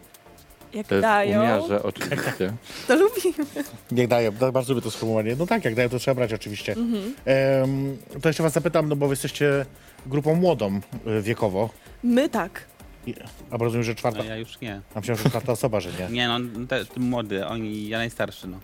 Jak 0.74 0.86
w 0.86 1.00
dają, 1.00 1.40
umiarze 1.40 1.82
oczywiście. 1.82 2.52
to 2.88 2.94
lubimy. 2.96 3.44
Niech 3.90 4.08
dają, 4.08 4.32
da- 4.32 4.52
bardzo 4.52 4.74
lubię 4.74 4.84
to 4.84 4.90
sformułowanie. 4.90 5.36
No 5.38 5.46
tak, 5.46 5.64
jak 5.64 5.74
dają, 5.74 5.88
to 5.88 5.98
trzeba 5.98 6.14
brać 6.14 6.32
oczywiście. 6.32 6.72
Mhm. 6.72 7.14
Em, 7.24 7.96
to 8.22 8.28
jeszcze 8.28 8.42
was 8.42 8.52
zapytam, 8.52 8.88
no 8.88 8.96
bo 8.96 9.06
wy 9.08 9.12
jesteście 9.12 9.66
grupą 10.06 10.34
młodą 10.34 10.80
y, 11.18 11.22
wiekowo. 11.22 11.70
My 12.02 12.28
tak. 12.28 12.64
I- 13.06 13.14
A 13.50 13.58
bo 13.58 13.64
rozumiem, 13.64 13.84
że 13.84 13.94
czwarta, 13.94 14.18
No 14.18 14.24
ja 14.24 14.36
już 14.36 14.60
nie. 14.60 14.80
a 14.94 14.98
myślałem, 15.00 15.22
że 15.24 15.30
czwarta 15.30 15.52
osoba, 15.52 15.80
że 15.80 15.90
nie. 16.00 16.08
Nie, 16.16 16.28
no 16.28 16.38
te, 16.68 16.84
te 16.84 17.00
młody, 17.00 17.46
oni, 17.46 17.88
ja 17.88 17.98
najstarszy, 17.98 18.46
no. 18.48 18.58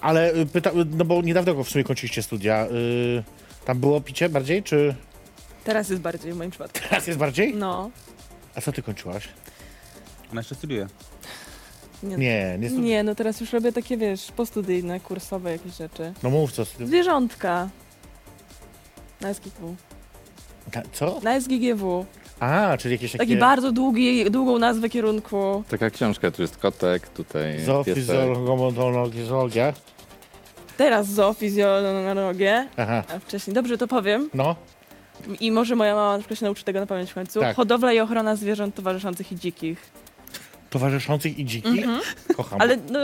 Ale 0.00 0.34
y, 0.34 0.46
pyta, 0.46 0.70
y, 0.70 0.74
no 0.96 1.04
bo 1.04 1.22
niedawno 1.22 1.64
w 1.64 1.68
sumie 1.68 1.84
kończyliście 1.84 2.22
studia. 2.22 2.66
Y, 2.66 3.22
tam 3.64 3.80
było 3.80 4.00
picie 4.00 4.28
bardziej, 4.28 4.62
czy 4.62 4.94
Teraz 5.64 5.88
jest 5.90 6.02
bardziej 6.02 6.32
w 6.32 6.36
moim 6.36 6.50
przypadku. 6.50 6.78
teraz 6.88 7.06
jest 7.06 7.18
bardziej? 7.18 7.54
No. 7.54 7.90
A 8.54 8.60
co 8.60 8.72
ty 8.72 8.82
kończyłaś? 8.82 9.28
Ona 10.32 10.40
jeszcze 10.40 10.54
studiuje. 10.54 10.86
Nie, 12.04 12.16
Nie, 12.16 12.56
nie. 12.60 12.70
stu- 12.70 12.80
nie, 12.80 13.02
no 13.02 13.14
teraz 13.14 13.40
już 13.40 13.52
robię 13.52 13.72
takie, 13.72 13.96
wiesz, 13.96 14.32
postudyjne, 14.36 15.00
kursowe 15.00 15.52
jakieś 15.52 15.76
rzeczy. 15.76 16.12
No 16.22 16.30
mów 16.30 16.52
co. 16.52 16.64
Zwierzątka. 16.64 17.68
Na 19.20 19.34
SGGW. 19.34 19.74
Ta- 20.72 20.82
Co? 20.92 21.20
Na 21.22 21.40
SGGW. 21.40 22.06
A, 22.40 22.76
czyli 22.78 22.92
jakieś 22.94 23.12
takie... 23.12 23.24
Taki 23.24 23.36
bardzo 23.36 23.72
długi, 23.72 24.30
długą 24.30 24.58
nazwę 24.58 24.88
kierunku. 24.88 25.64
Taka 25.68 25.90
książka, 25.90 26.30
tu 26.30 26.42
jest 26.42 26.56
kotek, 26.56 27.08
tutaj 27.08 27.52
piesek. 27.52 27.66
Zoofizjologia. 27.66 29.72
Teraz 30.76 31.06
zoofizjologię, 31.06 32.68
Aha, 32.76 33.02
a 33.14 33.18
wcześniej, 33.18 33.54
dobrze 33.54 33.78
to 33.78 33.88
powiem. 33.88 34.30
no. 34.34 34.56
I 35.40 35.52
może 35.52 35.76
moja 35.76 35.94
mama 35.94 36.12
na 36.12 36.18
przykład 36.18 36.38
się 36.38 36.44
nauczy 36.46 36.64
tego 36.64 36.80
na 36.80 36.86
pamięć 36.86 37.10
w 37.10 37.14
końcu. 37.14 37.40
Tak. 37.40 37.56
Hodowla 37.56 37.92
i 37.92 38.00
ochrona 38.00 38.36
zwierząt 38.36 38.74
towarzyszących 38.74 39.32
i 39.32 39.36
dzikich. 39.36 39.90
Towarzyszących 40.74 41.38
i 41.38 41.44
dzikich. 41.44 41.84
Mhm. 41.84 42.00
Kocham, 42.36 42.60
Ale 42.60 42.76
no, 42.76 42.98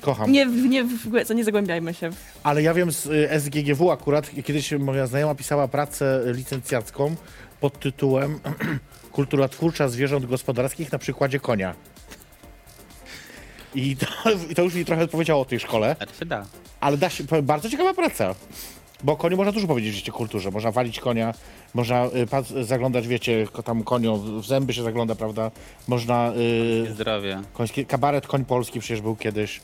kocham. 0.00 0.32
nie, 0.32 0.46
nie, 0.46 0.84
w 0.84 1.34
nie 1.34 1.44
zagłębiajmy 1.44 1.94
się. 1.94 2.10
Ale 2.42 2.62
ja 2.62 2.74
wiem 2.74 2.92
z 2.92 3.06
y, 3.06 3.28
SGGW 3.40 3.90
akurat, 3.90 4.30
kiedyś 4.44 4.72
moja 4.72 5.06
znajoma 5.06 5.34
pisała 5.34 5.68
pracę 5.68 6.22
licencjacką 6.26 7.14
pod 7.60 7.80
tytułem 7.80 8.40
Kultura 9.12 9.48
twórcza 9.48 9.88
zwierząt 9.88 10.26
gospodarskich 10.26 10.92
na 10.92 10.98
przykładzie 10.98 11.40
konia. 11.40 11.74
I 13.74 13.96
to, 13.96 14.06
I 14.50 14.54
to 14.54 14.62
już 14.62 14.74
mi 14.74 14.84
trochę 14.84 15.08
powiedziało 15.08 15.42
o 15.42 15.44
tej 15.44 15.60
szkole, 15.60 15.96
A 15.98 16.06
to 16.06 16.14
się 16.14 16.26
da. 16.26 16.46
ale 16.80 16.96
da 16.96 17.10
się, 17.10 17.24
powiem, 17.24 17.46
bardzo 17.46 17.70
ciekawa 17.70 17.94
praca. 17.94 18.34
Bo 19.02 19.16
koniu 19.16 19.36
można 19.36 19.52
dużo 19.52 19.66
powiedzieć 19.66 19.92
w 19.92 19.96
życiu 19.96 20.12
kulturze. 20.12 20.50
Można 20.50 20.70
walić 20.70 21.00
konia, 21.00 21.34
można 21.74 22.06
y, 22.56 22.64
zaglądać, 22.64 23.08
wiecie, 23.08 23.46
tam 23.64 23.82
koniom 23.84 24.40
w 24.40 24.46
zęby 24.46 24.74
się 24.74 24.82
zagląda, 24.82 25.14
prawda? 25.14 25.50
Można... 25.88 26.32
Y, 26.88 26.92
Zdrowie. 26.94 27.42
koński, 27.52 27.86
kabaret 27.86 28.26
Koń 28.26 28.44
Polski 28.44 28.80
przecież 28.80 29.00
był 29.00 29.16
kiedyś. 29.16 29.60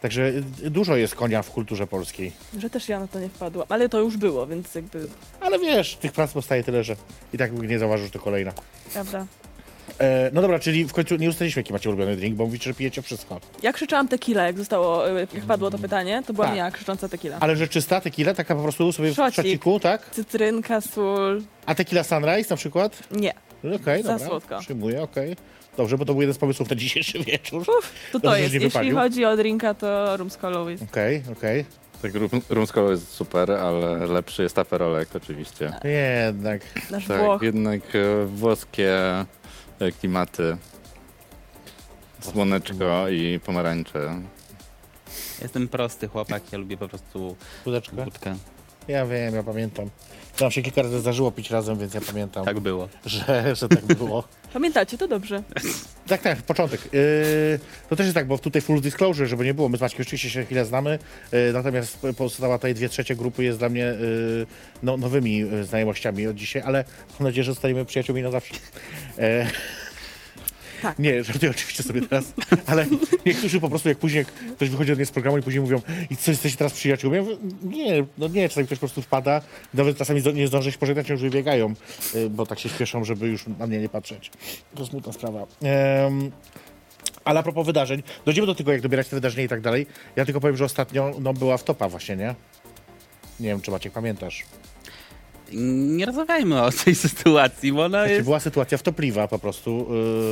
Także 0.00 0.22
y, 0.64 0.70
dużo 0.70 0.96
jest 0.96 1.14
konia 1.14 1.42
w 1.42 1.50
kulturze 1.50 1.86
polskiej. 1.86 2.32
Że 2.58 2.70
też 2.70 2.88
ja 2.88 3.00
na 3.00 3.06
to 3.08 3.20
nie 3.20 3.28
wpadłam. 3.28 3.66
Ale 3.68 3.88
to 3.88 4.00
już 4.00 4.16
było, 4.16 4.46
więc 4.46 4.74
jakby, 4.74 5.06
Ale 5.40 5.58
wiesz, 5.58 5.96
tych 5.96 6.12
prac 6.12 6.32
powstaje 6.32 6.64
tyle, 6.64 6.84
że 6.84 6.96
i 7.32 7.38
tak 7.38 7.52
nie 7.52 7.78
zauważysz, 7.78 8.06
że 8.06 8.12
to 8.12 8.18
kolejna. 8.18 8.52
prawda. 8.92 9.26
E, 9.98 10.30
no 10.32 10.42
dobra, 10.42 10.58
czyli 10.58 10.84
w 10.84 10.92
końcu 10.92 11.16
nie 11.16 11.28
ustaliliśmy, 11.28 11.60
jaki 11.60 11.72
macie 11.72 11.88
ulubiony 11.88 12.16
drink, 12.16 12.36
bo 12.36 12.44
mówicie, 12.44 12.70
że 12.70 12.74
pijecie 12.74 13.02
wszystko. 13.02 13.40
Ja 13.62 13.72
krzyczałam 13.72 14.08
tequila, 14.08 14.42
jak 14.42 14.58
zostało, 14.58 15.10
y, 15.10 15.26
jak 15.34 15.44
padło 15.44 15.70
to 15.70 15.78
pytanie, 15.78 16.22
to 16.26 16.32
byłam 16.32 16.48
Tak. 16.50 16.58
ja 16.58 16.70
krzycząca 16.70 17.08
tequila. 17.08 17.36
Ale 17.40 17.56
że 17.56 17.68
czysta 17.68 18.00
tequila, 18.00 18.34
taka 18.34 18.54
po 18.54 18.62
prostu 18.62 18.92
sobie 18.92 19.10
w 19.10 19.14
Szocik. 19.14 19.34
szociku, 19.36 19.80
tak? 19.80 20.10
Cytrynka, 20.10 20.80
sól, 20.80 21.42
A 21.66 21.74
tequila 21.74 22.04
Sunrise 22.04 22.50
na 22.50 22.56
przykład? 22.56 23.02
nie. 23.10 23.32
No 23.64 23.76
Okej, 23.76 24.02
Za 24.02 24.12
dobra, 24.12 24.26
słodko. 24.28 24.58
przyjmuję, 24.60 25.02
okej. 25.02 25.36
Dobrze, 25.76 25.98
bo 25.98 26.04
to 26.04 26.12
był 26.12 26.20
jeden 26.20 26.34
z 26.34 26.38
pomysłów 26.38 26.70
na 26.70 26.76
dzisiejszy 26.76 27.18
wieczór. 27.24 27.60
Uff, 27.60 27.92
to 28.12 28.20
to 28.20 28.28
Dobrze, 28.28 28.36
że 28.36 28.42
jest. 28.42 28.54
nie 28.54 28.60
Jeśli 28.60 28.68
wypalił. 28.70 28.96
chodzi 28.96 29.24
o 29.24 29.36
drinka, 29.36 29.74
to 29.74 30.16
rum 30.16 30.30
z 30.30 30.36
kolą 30.36 30.68
jest. 30.68 30.82
Okej, 30.82 31.22
okej. 31.32 31.64
Tak, 32.02 32.14
rum, 32.14 32.28
rum 32.50 32.66
z 32.66 32.72
kolą 32.72 32.90
jest 32.90 33.08
super, 33.08 33.50
ale 33.50 34.06
lepszy 34.06 34.42
jest 34.42 34.58
aperolek 34.58 35.08
oczywiście. 35.16 35.72
Jednak. 36.24 36.62
Nasz 36.90 37.06
Tak, 37.06 37.20
Włoch. 37.20 37.42
jednak 37.42 37.80
e, 37.96 38.26
włoskie 38.26 38.90
e, 38.94 39.24
klimaty. 40.00 40.56
Słoneczko 42.20 43.08
i 43.08 43.40
pomarańcze. 43.40 44.22
Jestem 45.42 45.68
prosty 45.68 46.08
chłopak, 46.08 46.52
ja 46.52 46.58
lubię 46.58 46.76
po 46.76 46.88
prostu 46.88 47.36
Kudeczkę. 47.64 48.04
wódkę. 48.04 48.36
Ja 48.88 49.06
wiem, 49.06 49.34
ja 49.34 49.42
pamiętam. 49.42 49.90
To 50.36 50.44
nam 50.44 50.52
się 50.52 50.62
kilka 50.62 50.82
razy 50.82 51.00
zdarzyło 51.00 51.32
pić 51.32 51.50
razem, 51.50 51.78
więc 51.78 51.94
ja 51.94 52.00
pamiętam, 52.00 52.44
Tak 52.44 52.60
było. 52.60 52.88
że, 53.06 53.42
że 53.56 53.68
tak 53.68 53.84
było. 53.84 54.24
Pamiętacie, 54.52 54.98
to 54.98 55.08
dobrze. 55.08 55.42
Tak, 56.06 56.22
tak, 56.22 56.42
początek. 56.42 56.80
Yy, 56.92 57.58
to 57.88 57.96
też 57.96 58.06
jest 58.06 58.14
tak, 58.14 58.26
bo 58.26 58.38
tutaj 58.38 58.62
full 58.62 58.80
disclosure, 58.80 59.26
żeby 59.26 59.44
nie 59.44 59.54
było, 59.54 59.68
my 59.68 59.76
z 59.76 59.80
Maćkiem 59.80 60.02
oczywiście 60.02 60.30
się 60.30 60.44
chwilę 60.44 60.64
znamy, 60.64 60.98
yy, 61.32 61.52
natomiast 61.52 61.98
pozostała 62.16 62.58
tutaj 62.58 62.74
dwie 62.74 62.88
trzecie 62.88 63.16
grupy 63.16 63.44
jest 63.44 63.58
dla 63.58 63.68
mnie 63.68 63.80
yy, 64.00 64.46
no, 64.82 64.96
nowymi 64.96 65.36
yy, 65.38 65.64
znajomościami 65.64 66.26
od 66.26 66.36
dzisiaj, 66.36 66.62
ale 66.66 66.84
mam 67.20 67.28
nadzieję, 67.28 67.44
że 67.44 67.52
zostaniemy 67.52 67.84
przyjaciółmi 67.84 68.22
na 68.22 68.30
zawsze. 68.30 68.54
E, 69.18 69.46
Tak. 70.82 70.98
Nie, 70.98 71.24
żartuję 71.24 71.50
oczywiście 71.50 71.82
sobie 71.82 72.02
teraz, 72.02 72.32
ale 72.66 72.86
niektórzy 73.26 73.60
po 73.60 73.68
prostu 73.68 73.88
jak 73.88 73.98
później 73.98 74.24
ktoś 74.56 74.70
wychodzi 74.70 74.92
od 74.92 74.98
mnie 74.98 75.06
z 75.06 75.10
programu 75.10 75.38
i 75.38 75.42
później 75.42 75.60
mówią 75.60 75.80
i 76.10 76.16
co, 76.16 76.30
jesteście 76.30 76.58
teraz 76.58 76.72
przyjaciółmi? 76.72 77.16
Ja 77.16 77.22
mówię, 77.22 77.36
nie, 77.62 78.04
no 78.18 78.28
nie, 78.28 78.48
czasami 78.48 78.66
ktoś 78.66 78.78
po 78.78 78.86
prostu 78.86 79.02
wpada, 79.02 79.40
nawet 79.74 79.96
czasami 79.98 80.22
nie 80.34 80.48
zdąży 80.48 80.72
się 80.72 80.78
pożegnać, 80.78 81.08
już 81.08 81.20
wybiegają, 81.20 81.74
y, 82.14 82.30
bo 82.30 82.46
tak 82.46 82.58
się 82.58 82.68
śpieszą, 82.68 83.04
żeby 83.04 83.28
już 83.28 83.44
na 83.58 83.66
mnie 83.66 83.78
nie 83.78 83.88
patrzeć. 83.88 84.30
To 84.74 84.86
smutna 84.86 85.12
sprawa. 85.12 85.46
Em, 85.62 86.30
ale 87.24 87.40
a 87.40 87.42
propos 87.42 87.66
wydarzeń, 87.66 88.02
dojdziemy 88.24 88.46
do 88.46 88.54
tego, 88.54 88.72
jak 88.72 88.80
dobierać 88.80 89.08
te 89.08 89.16
wydarzenia 89.16 89.44
i 89.44 89.48
tak 89.48 89.60
dalej. 89.60 89.86
Ja 90.16 90.24
tylko 90.24 90.40
powiem, 90.40 90.56
że 90.56 90.64
ostatnio 90.64 91.14
no, 91.20 91.34
była 91.34 91.56
w 91.56 91.64
topa 91.64 91.88
właśnie, 91.88 92.16
nie? 92.16 92.34
Nie 93.40 93.48
wiem, 93.48 93.60
czy 93.60 93.70
Maciek 93.70 93.92
pamiętasz. 93.92 94.44
Nie 95.52 96.06
rozmawiajmy 96.06 96.62
o 96.62 96.70
tej 96.84 96.94
sytuacji, 96.94 97.72
bo 97.72 97.84
ona 97.84 97.98
Znaczy, 97.98 98.12
jest... 98.12 98.24
była 98.24 98.40
sytuacja 98.40 98.78
wtopliwa 98.78 99.28
po 99.28 99.38
prostu. 99.38 99.88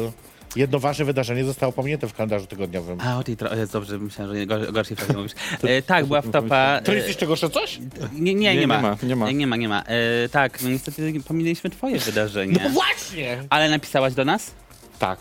y, 0.09 0.30
jedno 0.57 0.79
ważne 0.79 1.05
wydarzenie 1.05 1.45
zostało 1.45 1.73
pominięte 1.73 2.09
w 2.09 2.15
kalendarzu 2.15 2.47
tygodniowym. 2.47 2.99
A, 3.01 3.19
o 3.19 3.23
tej 3.25 3.37
tro... 3.37 3.57
jest 3.57 3.73
dobrze, 3.73 3.99
myślałem, 3.99 4.37
że 4.37 4.47
gor- 4.47 4.73
gorszej 4.73 4.97
sprawie 4.97 5.15
mówisz. 5.15 5.33
E, 5.63 5.83
tak, 5.83 6.07
była 6.07 6.23
wtopa... 6.23 6.81
To 6.85 6.93
e, 6.93 6.95
jest 6.95 7.09
jeszcze 7.09 7.27
gorsze 7.27 7.51
coś? 7.51 7.79
Nie, 8.13 8.35
nie, 8.35 8.55
nie, 8.55 8.57
Nie, 8.61 8.67
ma. 8.67 8.77
nie 8.77 8.83
ma, 8.83 8.97
nie 9.03 9.17
ma. 9.17 9.31
Nie 9.31 9.47
ma, 9.47 9.57
nie 9.57 9.69
ma. 9.69 9.83
E, 9.83 10.29
tak, 10.29 10.63
no 10.63 10.69
niestety 10.71 11.13
pominęliśmy 11.29 11.71
twoje 11.71 11.99
wydarzenie. 11.99 12.61
No 12.65 12.71
właśnie! 12.81 13.39
Ale 13.51 13.71
napisałaś 13.71 14.15
do 14.15 14.25
nas? 14.25 14.51
Tak. 14.99 15.19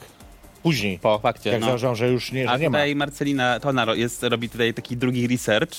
Później. 0.64 1.00
Po 1.00 1.20
fakcie, 1.20 1.50
Jak 1.50 1.60
no. 1.62 1.66
założyłam, 1.66 1.96
że 1.96 2.10
już 2.10 2.32
nie, 2.32 2.50
A 2.50 2.54
że 2.54 2.60
nie 2.60 2.70
ma. 2.70 2.78
tutaj 2.78 2.96
Marcelina 2.96 3.60
Tona 3.60 3.86
ro- 3.86 3.96
jest, 3.96 4.24
robi 4.24 4.50
tutaj 4.50 4.74
taki 4.74 4.98
drugi 4.98 5.28
research 5.28 5.74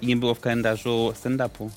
i 0.00 0.06
nie 0.06 0.16
było 0.16 0.34
w 0.34 0.40
kalendarzu 0.40 1.12
stand-upu. 1.22 1.68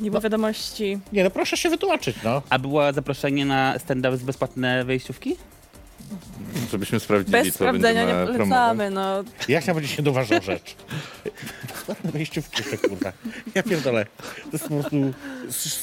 Nie 0.00 0.10
było 0.10 0.20
wiadomości. 0.20 0.98
Nie, 1.12 1.24
no 1.24 1.30
proszę 1.30 1.56
się 1.56 1.70
wytłumaczyć, 1.70 2.16
no. 2.24 2.42
A 2.50 2.58
było 2.58 2.92
zaproszenie 2.92 3.44
na 3.46 3.78
stand-up 3.78 4.16
z 4.16 4.22
bezpłatne 4.22 4.84
wejściówki? 4.84 5.36
Żebyśmy 6.70 7.00
sprawdzili, 7.00 7.32
Bez 7.32 7.48
co 7.48 7.54
sprawdzenia 7.54 8.04
nie 8.04 8.26
polecamy, 8.26 8.90
no. 8.90 9.24
Ja 9.48 9.60
chciałem 9.60 9.76
powiedzieć 9.76 9.96
jedną 9.96 10.12
ważną 10.12 10.40
rzecz. 10.40 10.76
Bezpłatne 11.68 12.10
wejściówki 12.10 12.62
jeszcze, 12.62 12.88
kurwa. 12.88 13.12
Ja 13.54 13.62
pierdolę. 13.62 14.06
To 14.26 14.48
jest 14.52 14.64
po 14.68 14.74
prostu 14.74 14.96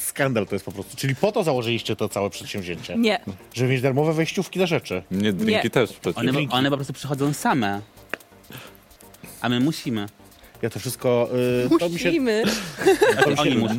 skandal 0.08 0.48
to 0.48 0.56
jest 0.56 0.66
po 0.66 0.72
prostu. 0.72 0.98
Czyli 0.98 1.16
po 1.16 1.32
to 1.32 1.44
założyliście 1.44 1.96
to 1.96 2.10
całe 2.10 2.30
przedsięwzięcie? 2.30 2.96
Nie. 2.98 3.20
Żeby 3.54 3.70
mieć 3.70 3.82
darmowe 3.82 4.14
wejściówki 4.14 4.60
na 4.60 4.66
rzeczy. 4.66 5.04
Nie, 5.12 5.34
drinki 5.34 5.64
Nie. 5.64 5.70
też. 5.70 5.90
One, 6.16 6.32
Drinki. 6.32 6.54
one 6.56 6.70
po 6.70 6.76
prostu 6.78 6.94
przychodzą 6.94 7.34
same. 7.34 7.82
A 9.42 9.50
my 9.50 9.60
musimy. 9.60 10.08
Ja 10.62 10.70
to 10.70 10.80
wszystko... 10.80 11.30
y, 11.76 11.80
to, 11.80 11.90
mi 11.90 12.00
się, 12.00 12.08
Musimy. 12.10 12.44
to, 13.24 13.30
mi 13.30 13.36
Oni 13.38 13.52
się, 13.52 13.58
muszą. 13.58 13.78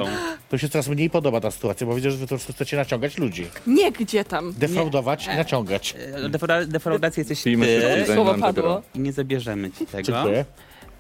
to 0.49 0.57
mi 0.57 0.59
się 0.61 0.69
coraz 0.69 0.89
mniej 0.89 1.11
podoba 1.11 1.41
ta 1.41 1.51
sytuacja, 1.51 1.87
bo 1.87 1.95
widzę, 1.95 2.11
że 2.11 2.17
wy 2.17 2.25
to 2.25 2.29
prostu 2.29 2.53
chcecie 2.53 2.77
naciągać 2.77 3.19
ludzi. 3.19 3.47
Nie 3.67 3.93
gdzie 3.93 4.25
tam. 4.25 4.53
Defraudować 4.59 5.27
i 5.27 5.29
naciągać. 5.37 5.95
E, 6.15 6.29
Defrauda- 6.29 6.67
Defraudacja 6.67 7.21
jesteś 7.21 7.43
Pijmy 7.43 7.67
się 7.67 7.73
ty 7.81 7.81
do 7.89 7.97
widzenia 7.97 8.15
Słowo 8.15 8.31
nam 8.33 8.41
padło. 8.41 8.63
dopiero. 8.63 8.83
i 8.95 8.99
nie 8.99 9.13
zabierzemy 9.13 9.71
ci 9.71 9.87
tego. 9.87 10.03
Dziękuję. 10.03 10.45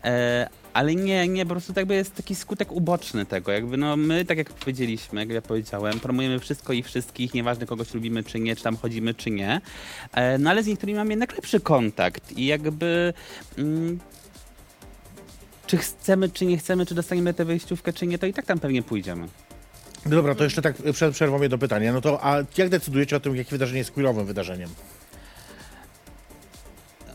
E, 0.05 0.49
ale 0.73 0.95
nie, 0.95 1.29
nie, 1.29 1.45
po 1.47 1.51
prostu 1.51 1.73
tak 1.73 1.77
jakby 1.83 1.95
jest 1.95 2.15
taki 2.15 2.35
skutek 2.35 2.73
uboczny 2.73 3.27
tego. 3.27 3.53
Jakby 3.53 3.77
no 3.77 3.97
my, 3.97 4.25
tak 4.25 4.39
jak 4.39 4.51
powiedzieliśmy, 4.53 5.21
jak 5.21 5.31
ja 5.31 5.43
powiedziałem, 5.43 6.01
promujemy 6.01 6.39
wszystko 6.41 6.73
i 6.73 6.83
wszystkich, 6.83 7.35
nieważne 7.35 7.67
kogoś 7.67 7.95
lubimy 7.95 8.25
czy 8.25 8.41
nie, 8.41 8.57
czy 8.57 8.63
tam 8.63 8.77
chodzimy 8.77 9.15
czy 9.15 9.31
nie. 9.31 9.61
E, 10.15 10.39
no 10.39 10.51
ale 10.51 10.63
z 10.63 10.67
niektórymi 10.67 10.99
mamy 10.99 11.11
jednak 11.13 11.37
lepszy 11.37 11.61
kontakt 11.61 12.33
i 12.33 12.47
jakby... 12.47 13.13
Mm, 13.59 13.99
czy 15.69 15.77
chcemy, 15.77 16.29
czy 16.29 16.47
nie 16.47 16.59
chcemy, 16.59 16.87
czy 16.87 16.95
dostaniemy 16.95 17.35
tę 17.35 17.45
wejściówkę, 17.45 17.93
czy 17.93 18.07
nie, 18.07 18.19
to 18.19 18.27
i 18.27 18.33
tak 18.33 18.47
tam 18.47 18.59
pewnie 18.59 18.83
pójdziemy. 18.83 19.29
Dobra, 20.07 20.35
to 20.35 20.45
jeszcze 20.45 20.63
tak 20.63 20.77
przed 20.93 21.15
przerwą 21.15 21.43
jedno 21.43 21.59
pytanie. 21.59 21.93
No 21.93 22.01
to 22.01 22.25
a 22.25 22.37
jak 22.59 22.69
decydujecie 22.69 23.17
o 23.17 23.21
tym, 23.21 23.37
jakie 23.37 23.51
wydarzenie 23.51 23.79
jest 23.79 23.91
queerowym 23.91 24.27
wydarzeniem? 24.27 24.71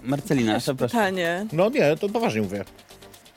Marcelina, 0.04 0.60
przepraszam. 0.60 1.00
Pytanie. 1.00 1.46
No 1.54 1.70
nie, 1.70 1.98
to 1.98 2.10
poważnie 2.10 2.42
mówię. 2.42 2.64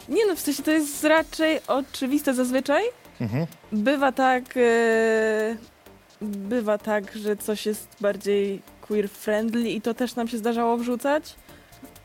Nie 0.08 0.26
no, 0.26 0.37
w 0.37 0.40
sensie 0.40 0.62
to 0.62 0.70
jest 0.70 1.04
raczej 1.04 1.61
oczywiste 1.66 2.35
zazwyczaj. 2.35 2.82
Mhm. 3.20 3.46
Bywa 3.73 4.12
tak, 4.12 4.44
e, 4.56 5.56
bywa 6.20 6.78
tak, 6.78 7.16
że 7.16 7.37
coś 7.37 7.66
jest 7.66 7.88
bardziej 8.00 8.62
queer 8.80 9.08
friendly 9.08 9.70
i 9.70 9.80
to 9.80 9.94
też 9.94 10.16
nam 10.16 10.28
się 10.28 10.38
zdarzało 10.38 10.76
wrzucać. 10.76 11.35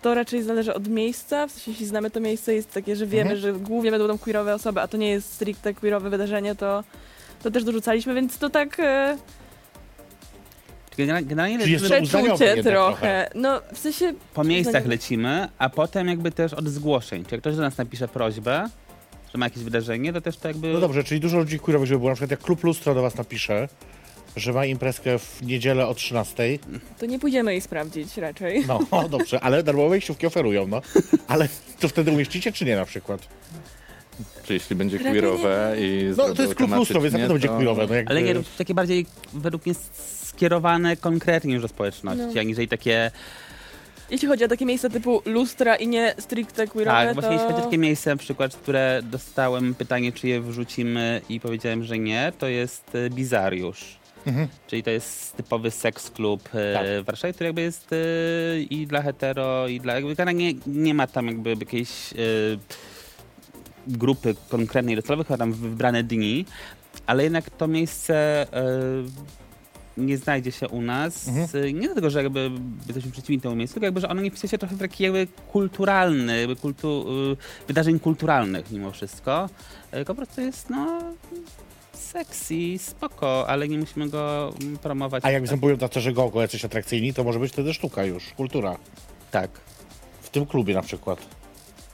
To 0.01 0.13
raczej 0.13 0.43
zależy 0.43 0.73
od 0.73 0.87
miejsca, 0.87 1.47
w 1.47 1.51
sensie 1.51 1.71
jeśli 1.71 1.85
znamy 1.85 2.11
to 2.11 2.19
miejsce 2.19 2.53
jest 2.53 2.73
takie, 2.73 2.95
że 2.95 3.07
wiemy, 3.07 3.31
Mhm. 3.31 3.39
że 3.39 3.53
głównie 3.53 3.91
będą 3.91 4.07
tam 4.07 4.17
queerowe 4.17 4.53
osoby, 4.55 4.81
a 4.81 4.87
to 4.87 4.97
nie 4.97 5.09
jest 5.09 5.33
stricte 5.33 5.73
queerowe 5.73 6.09
wydarzenie, 6.09 6.55
to, 6.55 6.83
to 7.43 7.51
też 7.51 7.63
dorzucaliśmy, 7.63 8.13
więc 8.13 8.37
to 8.37 8.49
tak 8.49 8.79
e, 8.79 9.17
Generalnie, 10.97 11.27
generalnie 11.29 11.59
Czyli 11.59 11.71
jest 11.71 11.87
to 11.89 11.99
uznaniowe 12.01 12.27
przeczucie 12.27 12.45
jednak 12.45 12.73
trochę. 12.73 13.29
No 13.35 13.61
w 13.73 13.77
sensie 13.77 14.13
po 14.33 14.43
miejscach 14.43 14.85
lecimy, 14.85 15.47
a 15.57 15.69
potem 15.69 16.07
jakby 16.07 16.31
też 16.31 16.53
od 16.53 16.67
zgłoszeń. 16.67 17.25
Czy 17.25 17.35
jak 17.35 17.41
ktoś 17.41 17.55
do 17.55 17.61
nas 17.61 17.77
napisze 17.77 18.07
prośbę, 18.07 18.69
że 19.33 19.37
ma 19.37 19.45
jakieś 19.45 19.63
wydarzenie, 19.63 20.13
to 20.13 20.21
też 20.21 20.37
to 20.37 20.47
jakby... 20.47 20.73
No 20.73 20.79
dobrze, 20.79 21.03
czyli 21.03 21.19
dużo 21.19 21.37
ludzi 21.37 21.59
queerowych, 21.59 21.87
żeby 21.87 21.99
było. 21.99 22.09
Na 22.09 22.15
przykład 22.15 22.31
jak 22.31 22.39
Klub 22.39 22.63
Lustro 22.63 22.95
do 22.95 23.01
was 23.01 23.15
napisze, 23.15 23.67
że 24.35 24.53
ma 24.53 24.65
imprezkę 24.65 25.19
w 25.19 25.41
niedzielę 25.41 25.87
o 25.87 25.93
13. 25.93 26.59
to 26.99 27.05
nie 27.05 27.19
pójdziemy 27.19 27.51
jej 27.51 27.61
sprawdzić 27.61 28.17
raczej. 28.17 28.65
No, 28.67 28.79
dobrze, 29.09 29.39
ale 29.39 29.63
darmowe 29.63 29.89
wejściówki 29.89 30.27
oferują, 30.27 30.67
no. 30.67 30.81
Ale 31.27 31.47
to 31.79 31.89
wtedy 31.89 32.11
umieścicie, 32.11 32.51
czy 32.51 32.65
nie 32.65 32.75
na 32.75 32.85
przykład? 32.85 33.27
Czy 34.43 34.53
jeśli 34.53 34.75
będzie 34.75 34.97
Raczej 34.97 35.11
queerowe 35.11 35.75
i 35.79 36.03
No, 36.17 36.33
to 36.35 36.41
jest 36.41 36.55
Klub 36.55 36.71
Lustro, 36.71 37.01
więc 37.01 37.13
na 37.13 37.19
pewno 37.19 37.33
będzie 37.33 37.47
to- 37.47 37.55
queerowe. 37.55 37.87
No, 37.87 37.95
jakby... 37.95 38.11
Ale 38.11 38.21
nie, 38.23 38.35
takie 38.57 38.73
bardziej 38.73 39.05
według 39.33 39.65
mnie 39.65 39.75
skierowane 40.25 40.97
konkretnie 40.97 41.53
już 41.53 41.61
do 41.61 41.67
społeczności, 41.67 42.35
No. 42.35 42.41
aniżeli 42.41 42.67
takie... 42.67 43.11
Jeśli 44.11 44.27
chodzi 44.27 44.43
o 44.43 44.47
takie 44.47 44.65
miejsca 44.65 44.89
typu 44.89 45.21
lustra 45.25 45.75
i 45.75 45.87
nie 45.87 46.15
stricte 46.19 46.67
queerowe, 46.67 47.05
Tak, 47.05 47.13
właśnie 47.13 47.29
to... 47.29 47.33
jeśli 47.33 47.47
chodzi 47.47 47.61
o 47.61 47.65
takie 47.65 47.77
miejsce, 47.77 48.09
na 48.09 48.15
przykład, 48.17 48.55
które 48.55 49.01
dostałem 49.03 49.75
pytanie, 49.75 50.11
czy 50.11 50.27
je 50.27 50.41
wrzucimy 50.41 51.21
i 51.29 51.39
powiedziałem, 51.39 51.83
że 51.83 51.99
nie, 51.99 52.31
to 52.39 52.47
jest 52.47 52.95
e, 52.95 53.09
Bizariusz. 53.09 54.00
Mhm. 54.25 54.47
Czyli 54.67 54.83
to 54.83 54.89
jest 54.89 55.35
typowy 55.35 55.71
seks 55.71 56.09
klub 56.09 56.49
e, 56.53 56.73
Tak. 56.73 56.85
w 57.03 57.05
Warszawie, 57.05 57.33
który 57.33 57.47
jakby 57.47 57.61
jest 57.61 57.93
e, 57.93 57.97
i 58.61 58.87
dla 58.87 59.01
hetero, 59.01 59.67
i 59.67 59.79
dla... 59.79 59.93
Jakby 59.93 60.15
generalnie 60.15 60.53
nie 60.67 60.93
ma 60.93 61.07
tam 61.07 61.27
jakby 61.27 61.49
jakiejś 61.49 62.13
e, 62.13 62.17
grupy 63.87 64.35
konkretnej 64.49 64.95
docelowej, 64.95 65.25
chyba 65.25 65.37
tam 65.37 65.53
wybrane 65.53 66.03
dni, 66.03 66.45
ale 67.05 67.23
jednak 67.23 67.49
to 67.49 67.67
miejsce 67.67 68.47
nie 69.97 70.17
znajdzie 70.17 70.51
się 70.51 70.67
u 70.67 70.81
nas. 70.81 71.27
Mhm. 71.27 71.79
Nie 71.79 71.85
dlatego, 71.87 72.09
że 72.09 72.23
jakby 72.23 72.51
jesteśmy 72.87 73.11
przeciwni 73.11 73.41
temu 73.41 73.55
miejscu, 73.55 73.73
tylko 73.73 73.85
jakby, 73.85 74.01
że 74.01 74.09
ono 74.09 74.21
nie 74.21 74.31
wpisuje 74.31 74.49
się 74.49 74.57
trochę 74.57 74.75
w 74.75 74.79
taki 74.79 75.03
jakby 75.03 75.27
kulturalny, 75.51 76.39
jakby 76.39 76.55
kultu, 76.55 77.05
wydarzeń 77.67 77.99
kulturalnych 77.99 78.71
mimo 78.71 78.91
wszystko. 78.91 79.49
Tylko 79.91 80.13
po 80.13 80.17
prostu 80.17 80.41
jest, 80.41 80.69
no, 80.69 81.01
sexy, 82.11 82.77
spoko, 82.77 83.49
ale 83.49 83.67
nie 83.67 83.77
musimy 83.77 84.09
go 84.09 84.53
mm, 84.61 84.77
promować. 84.77 85.25
A 85.25 85.31
jak 85.31 85.41
występują 85.41 85.77
tacy, 85.77 86.01
że 86.01 86.13
gogo 86.13 86.41
jacyś 86.41 86.65
atrakcyjni, 86.65 87.13
to 87.13 87.23
może 87.23 87.39
być 87.39 87.51
wtedy 87.51 87.73
sztuka 87.73 88.03
już, 88.03 88.23
kultura. 88.37 88.77
Tak. 89.31 89.49
W 90.21 90.29
tym 90.29 90.45
klubie 90.45 90.73
na 90.73 90.81
przykład. 90.81 91.19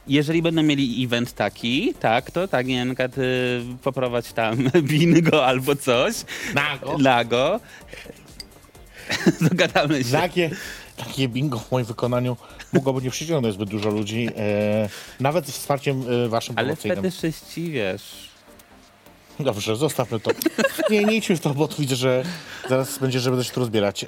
Jeżeli 0.08 0.42
będą 0.42 0.64
mieli 0.64 1.04
event 1.06 1.34
taki, 1.34 1.94
tak, 2.00 2.32
to 2.32 2.48
tak, 2.48 2.68
nie 2.68 2.76
wiem, 2.76 2.96
poprowadź 3.84 4.34
tam 4.34 4.58
bingo 4.90 5.46
albo 5.46 5.76
coś, 5.76 6.16
Nago. 6.54 6.98
nago, 6.98 7.60
dogadamy 9.50 10.04
się. 10.04 10.12
Takie, 10.12 10.50
takie 10.98 11.28
bingo 11.28 11.60
w 11.60 11.72
moim 11.72 11.86
wykonaniu 11.86 12.38
mogłoby 12.74 13.02
nie 13.02 13.10
przyciągnąć 13.10 13.56
zbyt 13.56 13.70
dużo 13.70 13.90
ludzi, 13.90 14.30
e, 14.38 14.90
nawet 15.20 15.48
z 15.48 15.52
wsparciem 15.52 16.04
e, 16.26 16.30
waszym 16.30 16.56
Ale 16.58 16.76
fetyszyści, 16.76 17.72
wiesz, 17.72 18.27
Dobrze, 19.40 19.76
zostawmy 19.76 20.20
to. 20.20 20.32
Nie, 20.90 21.06
nie 21.06 21.16
idźmy 21.16 21.36
w 21.36 21.40
to, 21.40 21.54
bo 21.54 21.68
tu 21.68 21.82
widzę, 21.82 21.96
że 21.96 22.24
zaraz 22.70 23.00
będzie, 23.00 23.20
że 23.20 23.30
będę 23.30 23.46
się 23.46 23.54
tu 23.54 23.60
rozbierać. 23.60 24.04
E, 24.04 24.08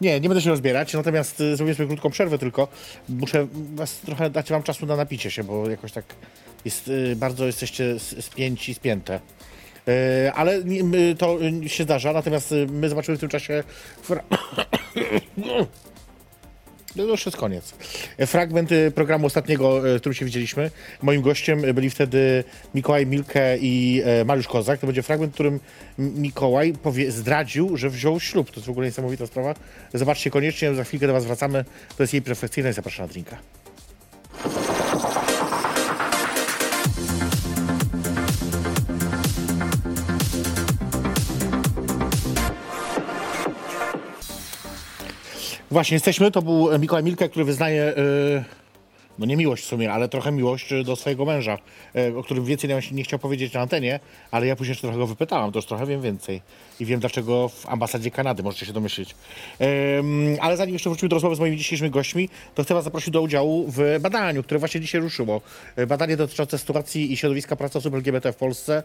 nie, 0.00 0.20
nie 0.20 0.28
będę 0.28 0.42
się 0.42 0.50
rozbierać, 0.50 0.94
natomiast 0.94 1.40
e, 1.40 1.56
zrobię 1.56 1.74
sobie 1.74 1.88
krótką 1.88 2.10
przerwę 2.10 2.38
tylko. 2.38 2.68
Muszę 3.08 3.46
was 3.74 3.96
trochę 3.96 4.30
dać 4.30 4.50
wam 4.50 4.62
czasu 4.62 4.86
na 4.86 4.96
napicie 4.96 5.30
się, 5.30 5.44
bo 5.44 5.70
jakoś 5.70 5.92
tak 5.92 6.04
jest, 6.64 6.90
e, 7.12 7.16
bardzo 7.16 7.46
jesteście 7.46 8.00
spięci, 8.20 8.74
spięte. 8.74 9.20
E, 9.88 10.32
ale 10.34 10.64
nie, 10.64 11.14
to 11.14 11.38
się 11.66 11.84
zdarza, 11.84 12.12
natomiast 12.12 12.54
my 12.68 12.88
zobaczymy 12.88 13.16
w 13.16 13.20
tym 13.20 13.28
czasie... 13.28 13.64
No 16.96 17.04
to 17.04 17.10
już 17.10 17.26
jest 17.26 17.38
koniec. 17.38 17.74
Fragment 18.26 18.72
e, 18.72 18.90
programu 18.90 19.26
ostatniego, 19.26 19.94
e, 19.94 20.00
który 20.00 20.14
się 20.14 20.24
widzieliśmy. 20.24 20.70
Moim 21.02 21.22
gościem 21.22 21.74
byli 21.74 21.90
wtedy 21.90 22.44
Mikołaj 22.74 23.06
Milke 23.06 23.58
i 23.60 24.02
e, 24.04 24.24
Mariusz 24.24 24.48
Kozak. 24.48 24.80
To 24.80 24.86
będzie 24.86 25.02
fragment, 25.02 25.32
w 25.32 25.34
którym 25.34 25.60
Mikołaj 25.98 26.72
powie, 26.72 27.12
zdradził, 27.12 27.76
że 27.76 27.90
wziął 27.90 28.20
ślub. 28.20 28.50
To 28.50 28.56
jest 28.56 28.66
w 28.66 28.70
ogóle 28.70 28.86
niesamowita 28.86 29.26
sprawa. 29.26 29.54
Zobaczcie 29.94 30.30
koniecznie, 30.30 30.74
za 30.74 30.84
chwilkę 30.84 31.06
do 31.06 31.12
was 31.12 31.24
wracamy. 31.24 31.64
To 31.96 32.02
jest 32.02 32.12
jej 32.12 32.22
perfekcyjność. 32.22 32.76
Zapraszam 32.76 33.06
na 33.06 33.12
drinka. 33.12 33.63
Właśnie 45.74 45.94
jesteśmy, 45.94 46.30
to 46.30 46.42
był 46.42 46.72
e, 46.72 46.78
Mikołaj 46.78 47.04
Milke, 47.04 47.28
który 47.28 47.44
wyznaje, 47.44 47.82
e, 47.82 47.94
no 49.18 49.26
nie 49.26 49.36
miłość 49.36 49.64
w 49.64 49.66
sumie, 49.66 49.92
ale 49.92 50.08
trochę 50.08 50.32
miłość 50.32 50.72
e, 50.72 50.84
do 50.84 50.96
swojego 50.96 51.24
męża, 51.24 51.58
e, 51.94 52.16
o 52.16 52.22
którym 52.22 52.44
więcej 52.44 52.70
nie, 52.70 52.80
nie 52.92 53.04
chciał 53.04 53.18
powiedzieć 53.18 53.52
na 53.52 53.60
antenie, 53.60 54.00
ale 54.30 54.46
ja 54.46 54.56
później 54.56 54.70
jeszcze 54.70 54.82
trochę 54.82 54.98
go 54.98 55.06
wypytałem, 55.06 55.52
to 55.52 55.58
już 55.58 55.66
trochę 55.66 55.86
wiem 55.86 56.00
więcej. 56.00 56.42
I 56.80 56.84
wiem 56.84 57.00
dlaczego 57.00 57.48
w 57.48 57.68
ambasadzie 57.68 58.10
Kanady, 58.10 58.42
możecie 58.42 58.66
się 58.66 58.72
domyślić. 58.72 59.14
Em, 59.58 60.36
ale 60.40 60.56
zanim 60.56 60.72
jeszcze 60.72 60.90
wrócimy 60.90 61.08
do 61.08 61.16
rozmowy 61.16 61.36
z 61.36 61.40
moimi 61.40 61.56
dzisiejszymi 61.56 61.90
gośćmi, 61.90 62.28
to 62.54 62.64
chcę 62.64 62.74
was 62.74 62.84
zaprosić 62.84 63.10
do 63.10 63.22
udziału 63.22 63.66
w 63.68 63.98
badaniu, 64.00 64.42
które 64.42 64.58
właśnie 64.58 64.80
dzisiaj 64.80 65.00
ruszyło. 65.00 65.40
Badanie 65.86 66.16
dotyczące 66.16 66.58
sytuacji 66.58 67.12
i 67.12 67.16
środowiska 67.16 67.56
pracy 67.56 67.78
osób 67.78 67.94
LGBT 67.94 68.32
w 68.32 68.36
Polsce. 68.36 68.82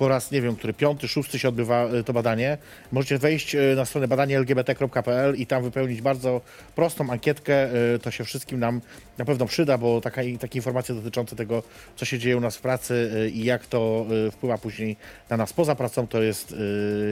Po 0.00 0.08
raz, 0.08 0.30
nie 0.30 0.42
wiem, 0.42 0.56
który 0.56 0.72
piąty, 0.74 1.08
szósty 1.08 1.38
się 1.38 1.48
odbywa 1.48 1.84
e, 1.84 2.04
to 2.04 2.12
badanie. 2.12 2.58
Możecie 2.92 3.18
wejść 3.18 3.54
e, 3.54 3.60
na 3.76 3.84
stronę 3.84 4.08
badanielgbt.pl 4.08 5.34
i 5.36 5.46
tam 5.46 5.62
wypełnić 5.62 6.00
bardzo 6.00 6.40
prostą 6.74 7.10
ankietkę. 7.10 7.54
E, 7.94 7.98
To 7.98 8.10
się 8.10 8.24
wszystkim 8.24 8.60
nam 8.60 8.80
na 9.18 9.24
pewno 9.24 9.46
przyda, 9.46 9.78
bo 9.78 10.00
taka, 10.00 10.22
takie 10.40 10.58
informacje 10.58 10.94
dotyczące 10.94 11.36
tego, 11.36 11.62
co 11.96 12.04
się 12.04 12.18
dzieje 12.18 12.36
u 12.36 12.40
nas 12.40 12.56
w 12.56 12.60
pracy 12.60 13.10
i 13.34 13.44
jak 13.44 13.66
to 13.66 14.06
wpływa 14.32 14.58
później 14.58 14.96
na 15.30 15.36
nas 15.36 15.52
poza 15.52 15.74
pracą, 15.74 16.06
to 16.06 16.22
jest 16.22 16.54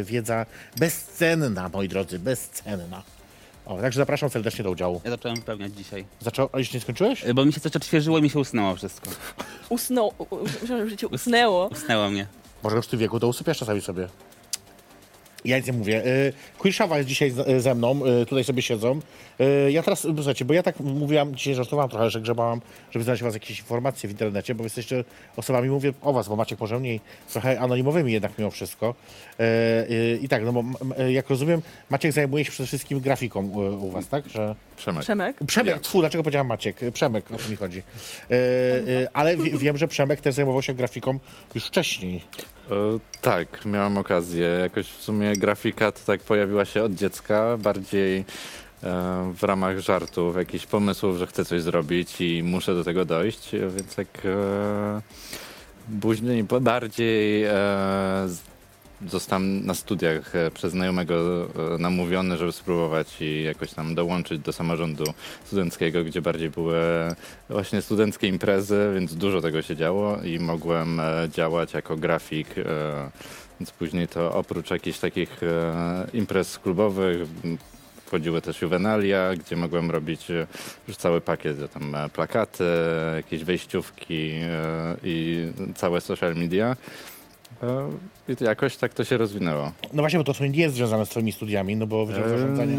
wiedza 0.02 0.47
bezcenna, 0.78 1.68
moi 1.68 1.88
drodzy, 1.88 2.18
bezcenna. 2.18 3.02
O, 3.66 3.80
także 3.80 3.99
zapraszam 3.99 4.30
serdecznie 4.30 4.64
do 4.64 4.71
udziału. 4.71 5.00
Ja 5.04 5.11
zacząłem 5.11 5.37
wypełniać 5.37 5.73
dzisiaj. 5.73 6.04
Zaczął, 6.21 6.49
a 6.52 6.59
jeszcze 6.59 6.76
nie 6.76 6.80
skończyłeś? 6.80 7.25
Bo 7.35 7.45
mi 7.45 7.52
się 7.52 7.61
coś 7.61 7.76
odświeżyło 7.76 8.18
i 8.18 8.23
mi 8.23 8.30
się 8.30 8.38
usnęło 8.38 8.75
wszystko. 8.76 9.11
Usnął. 9.68 10.12
Myślałam, 10.62 10.88
że 10.90 10.97
cię 10.97 11.09
usnęło. 11.09 11.68
Usnęło 11.68 12.11
mnie. 12.11 12.26
Może 12.62 12.76
już 12.76 12.86
w 12.86 12.96
wieku 12.96 13.20
to 13.20 13.28
usypiasz 13.28 13.58
czasami 13.58 13.80
sobie. 13.80 14.08
Ja 15.45 15.57
nic 15.57 15.66
nie 15.66 15.73
mówię. 15.73 16.07
Y, 16.07 16.33
Queer 16.59 16.75
Shawa 16.75 16.97
jest 16.97 17.09
dzisiaj 17.09 17.33
ze 17.59 17.75
mną, 17.75 18.00
y, 18.23 18.26
tutaj 18.26 18.45
sobie 18.45 18.62
siedzą. 18.62 19.00
Y, 19.40 19.73
Ja 19.73 19.83
teraz, 19.83 20.00
słuchajcie, 20.16 20.45
bo 20.45 20.54
ja 20.54 20.62
tak 20.62 20.80
mówiłam, 20.80 21.35
dzisiaj 21.35 21.54
żartowałam 21.54 21.90
trochę, 21.90 22.11
że 22.11 22.21
grzebałam, 22.21 22.61
żeby 22.90 23.04
znaleźć 23.04 23.23
was 23.23 23.35
jakieś 23.35 23.59
informacje 23.59 24.09
w 24.09 24.12
internecie, 24.12 24.54
bo 24.54 24.64
jesteście 24.64 25.04
osobami, 25.37 25.68
mówię 25.68 25.92
o 26.02 26.12
was, 26.12 26.28
bo 26.28 26.37
Maciek 26.37 26.61
może 26.61 26.78
mniej, 26.78 27.00
trochę 27.33 27.61
anonimowymi 27.61 28.12
jednak 28.12 28.33
mimo 28.38 28.50
wszystko. 28.50 28.95
Y, 29.40 29.45
y, 29.92 30.18
I 30.22 30.29
tak, 30.29 30.44
no 30.44 30.53
bo 30.53 30.64
jak 31.09 31.31
rozumiem, 31.31 31.62
Maciek 31.90 32.12
zajmuje 32.12 32.44
się 32.44 32.51
przede 32.51 32.66
wszystkim 32.66 33.01
grafiką 33.01 33.44
u, 33.81 33.90
was, 33.90 34.09
tak? 34.09 34.29
Że... 34.29 34.55
Przemek. 34.77 35.03
Przemek. 35.03 35.37
Przemek, 35.46 35.74
Ja. 35.74 35.81
tfu, 35.81 36.01
dlaczego 36.01 36.24
powiedziałem 36.24 36.46
Maciek? 36.46 36.81
Przemek, 36.92 37.31
o 37.33 37.38
co 37.38 37.48
mi 37.48 37.57
chodzi. 37.57 37.79
Y, 37.79 38.35
y, 38.35 39.07
ale 39.12 39.37
wi- 39.37 39.59
wiem, 39.59 39.77
że 39.79 39.88
Przemek 39.88 40.20
też 40.20 40.35
zajmował 40.35 40.62
się 40.62 40.74
grafiką 40.74 41.18
już 41.55 41.66
wcześniej. 41.66 42.20
E, 42.70 42.98
tak, 43.20 43.64
miałem 43.64 43.98
okazję. 43.98 44.46
Jakoś 44.46 44.87
w 44.87 45.02
sumie 45.02 45.33
grafika 45.37 45.92
to 45.92 46.00
tak 46.07 46.20
pojawiła 46.20 46.64
się 46.64 46.83
od 46.83 46.94
dziecka, 46.94 47.57
bardziej 47.57 48.18
e, 48.18 48.24
w 49.35 49.42
ramach 49.42 49.78
żartów, 49.78 50.37
jakichś 50.37 50.66
pomysłów, 50.66 51.16
że 51.16 51.26
chcę 51.26 51.44
coś 51.44 51.62
zrobić 51.62 52.20
i 52.20 52.42
muszę 52.42 52.74
do 52.74 52.85
tego 52.85 53.04
dojść, 53.04 53.50
więc 53.76 53.94
tak 53.94 54.09
e, 54.24 55.00
później 56.00 56.44
bardziej 56.61 57.44
zostałem 59.06 59.66
na 59.66 59.74
studiach 59.74 60.37
e, 60.37 60.50
przez 60.50 60.72
znajomego 60.72 61.46
e, 61.74 61.78
namówiony, 61.78 62.37
żeby 62.37 62.52
spróbować 62.52 63.16
i 63.20 63.42
jakoś 63.42 63.72
tam 63.72 63.94
dołączyć 63.94 64.38
do 64.38 64.52
samorządu 64.52 65.04
studenckiego, 65.44 66.04
gdzie 66.04 66.22
bardziej 66.22 66.50
były 66.50 66.78
właśnie 67.48 67.82
studenckie 67.82 68.28
imprezy, 68.28 68.90
więc 68.94 69.14
dużo 69.14 69.40
tego 69.40 69.62
się 69.62 69.76
działo 69.76 70.22
i 70.22 70.38
mogłem 70.38 71.00
e, 71.00 71.28
działać 71.32 71.74
jako 71.74 71.96
grafik. 71.96 72.48
Więc 73.61 73.70
później 73.70 74.08
to 74.08 74.34
oprócz 74.34 74.70
jakichś 74.70 74.98
takich 74.98 75.40
imprez 76.12 76.58
klubowych 76.58 77.28
wchodziły 78.06 78.42
też 78.42 78.62
juvenalia, 78.62 79.37
gdzie 79.37 79.56
mogłem 79.56 79.90
robić 79.90 80.26
już 80.88 80.96
cały 80.96 81.20
pakiet, 81.20 81.72
tam 81.72 81.96
plakaty, 82.12 82.64
jakieś 83.16 83.44
wejściówki 83.44 84.32
i 85.04 85.46
całe 85.74 86.00
social 86.00 86.34
media. 86.34 86.76
E, 87.62 88.33
I 88.33 88.37
to 88.37 88.44
jakoś 88.44 88.77
tak 88.77 88.94
to 88.94 89.05
się 89.05 89.16
rozwinęło. 89.16 89.73
No 89.92 90.03
właśnie, 90.03 90.18
bo 90.18 90.35
to 90.35 90.47
nie 90.47 90.62
jest 90.62 90.75
związane 90.75 91.07
z 91.07 91.09
twoimi 91.09 91.33
studiami, 91.33 91.77
no 91.77 91.87
bo 91.87 92.07
Wydział 92.07 92.29
Zarządzania... 92.29 92.79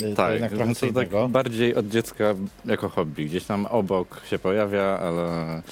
To 0.00 0.16
tak, 0.16 0.32
jednak 0.32 0.52
trochę 0.52 0.74
co 0.74 0.92
tak 0.92 1.08
bardziej 1.28 1.74
od 1.74 1.88
dziecka 1.88 2.34
jako 2.64 2.88
hobby. 2.88 3.26
Gdzieś 3.26 3.44
tam 3.44 3.66
obok 3.66 4.22
się 4.30 4.38
pojawia, 4.38 4.82
ale... 4.82 5.62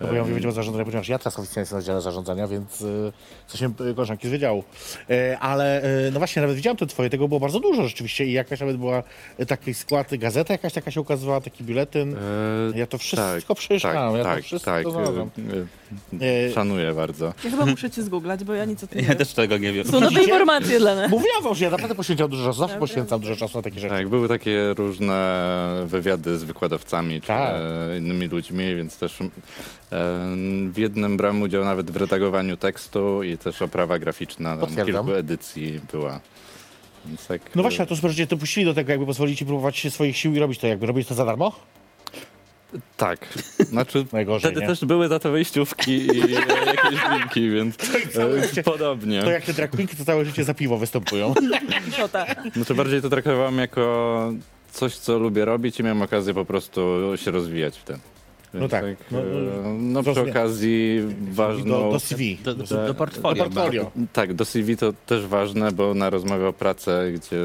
No 0.00 0.06
bo 0.06 0.14
ja 0.14 0.22
mówię 0.22 0.34
Wydział 0.34 0.52
Zarządzania, 0.52 0.84
ponieważ 0.84 1.08
ja 1.08 1.18
teraz 1.18 1.38
oficjalnie 1.38 1.60
jestem 1.62 1.76
na 1.76 1.80
Wydziale 1.80 2.00
Zarządzania, 2.00 2.48
więc 2.48 2.80
y, 2.80 3.12
coś 3.46 3.60
się 3.60 3.66
y, 3.90 3.94
koleżanki 3.94 4.28
z 4.28 4.30
Wydziału. 4.30 4.64
E, 5.10 5.38
ale 5.38 5.84
y, 6.06 6.10
no 6.12 6.18
właśnie, 6.20 6.42
nawet 6.42 6.56
widziałem 6.56 6.76
te 6.76 6.86
twoje, 6.86 7.10
tego 7.10 7.28
było 7.28 7.40
bardzo 7.40 7.60
dużo 7.60 7.82
rzeczywiście 7.88 8.24
i 8.26 8.32
jakaś 8.32 8.60
nawet 8.60 8.76
była 8.76 9.02
y, 9.40 9.46
taki 9.46 9.74
skład, 9.74 10.16
gazeta 10.16 10.54
jakaś 10.54 10.72
taka 10.72 10.90
się 10.90 11.00
ukazywała, 11.00 11.40
taki 11.40 11.64
biuletyn. 11.64 12.14
e, 12.74 12.78
Ja 12.78 12.86
to 12.86 12.98
wszystko 12.98 13.54
tak, 13.54 13.58
przejrzałem, 13.58 14.16
ja 14.16 14.24
to 14.24 14.30
tak, 14.30 14.44
wszystko 14.44 14.70
tak. 14.70 14.86
e, 14.86 14.90
e, 16.20 16.48
E, 16.48 16.52
Szanuję 16.52 16.94
bardzo. 16.94 17.32
Ja 17.44 17.50
chyba 17.50 17.66
muszę 17.66 17.90
cię 17.90 18.02
zgooglać, 18.02 18.44
bo 18.44 18.54
ja 18.54 18.64
nic 18.64 18.84
o 18.84 18.86
tym 18.86 18.98
nie 18.98 19.02
Ja 19.02 19.08
wiem. 19.08 19.18
też 19.18 19.32
tego 19.34 19.58
nie 19.58 19.72
wiem. 19.72 19.84
Są 19.86 20.00
nowe 20.00 20.22
informacje 20.22 20.78
dla 20.78 20.94
nas. 20.94 21.10
Mówiłam 21.10 21.42
wam, 21.42 21.54
że 21.54 21.64
ja 21.64 21.70
naprawdę 21.70 21.94
poświęcam 21.94 22.30
dużo 22.30 22.44
czasu, 22.44 22.58
zawsze 22.58 22.74
Naprawdę? 22.74 22.80
poświęcam 22.94 23.20
dużo 23.20 23.36
czasu 23.36 23.58
na 23.58 23.62
takie 23.62 23.80
rzeczy. 23.80 23.94
Tak, 23.94 24.08
były 24.08 24.28
takie 24.28 24.74
różne 24.74 25.48
wywiady 25.86 26.38
z 26.38 26.44
wykładowcami 26.44 27.20
czy 27.20 27.26
Tak. 27.26 27.54
e, 27.94 27.98
innymi 27.98 28.26
ludźmi, 28.26 28.74
więc 28.76 28.96
też 28.98 29.18
e, 29.20 29.24
w 30.70 30.74
jednym 30.76 31.16
brałem 31.16 31.42
udział 31.42 31.64
nawet 31.64 31.90
w 31.90 31.96
redagowaniu 31.96 32.56
tekstu 32.56 33.22
i 33.22 33.38
też 33.38 33.62
oprawa 33.62 33.98
graficzna 33.98 34.56
tam 34.56 34.86
kilku 34.86 35.12
edycji 35.12 35.80
była. 35.92 36.20
Tak, 37.28 37.40
No 37.54 37.62
właśnie, 37.62 37.82
a 37.82 37.86
to 37.86 37.96
super, 37.96 38.10
że 38.10 38.16
cię 38.16 38.26
dopuścili 38.26 38.66
do 38.66 38.74
tego, 38.74 38.90
jakby 38.90 39.06
pozwolili 39.06 39.36
ci 39.36 39.46
próbować 39.46 39.86
swoich 39.90 40.16
sił 40.16 40.34
i 40.34 40.38
robić 40.38 40.58
to, 40.58 40.66
jakby 40.66 40.86
robić 40.86 41.08
to 41.08 41.14
za 41.14 41.24
darmo? 41.24 41.52
Tak, 42.96 43.28
znaczy 43.58 44.06
Najgorzej, 44.12 44.50
wtedy 44.50 44.60
nie? 44.60 44.66
też 44.66 44.84
były 44.84 45.08
za 45.08 45.18
to 45.18 45.30
wejściówki 45.30 45.92
i 46.06 46.36
e, 46.36 46.40
jakieś 46.66 47.00
drinki, 47.08 47.50
więc 47.50 47.76
całe 48.14 48.36
e, 48.36 48.62
podobnie. 48.62 49.22
To 49.22 49.30
jak 49.30 49.44
te 49.44 49.52
drag 49.52 49.70
queenki, 49.70 49.96
to 49.96 50.04
całe 50.04 50.24
życie 50.24 50.44
za 50.44 50.54
piwo 50.54 50.78
występują. 50.78 51.34
Szota. 51.96 52.26
Znaczy 52.52 52.74
bardziej 52.74 53.02
to 53.02 53.08
traktowałem 53.10 53.58
jako 53.58 54.32
coś, 54.72 54.96
co 54.96 55.18
lubię 55.18 55.44
robić 55.44 55.80
i 55.80 55.82
miałem 55.82 56.02
okazję 56.02 56.34
po 56.34 56.44
prostu 56.44 56.98
się 57.16 57.30
rozwijać 57.30 57.78
w 57.78 57.84
tym. 57.84 57.98
No 58.60 58.68
tak, 58.68 58.84
e, 58.84 58.96
no, 59.10 59.20
no 59.78 60.00
przy 60.02 60.08
rozumiem. 60.10 60.30
okazji 60.30 61.00
ważną... 61.30 61.80
Do, 61.80 61.92
do 61.92 62.00
CV. 62.00 62.22
Do, 62.44 62.54
do, 62.54 62.86
do 62.86 62.94
portfolio. 62.94 63.44
Do 63.44 63.50
portfolio. 63.50 63.90
Tak, 64.12 64.34
do 64.34 64.44
CV 64.44 64.76
to 64.76 64.92
też 65.06 65.26
ważne, 65.26 65.72
bo 65.72 65.94
na 65.94 66.10
rozmowę 66.10 66.48
o 66.48 66.52
pracę, 66.52 67.12
gdzie 67.12 67.36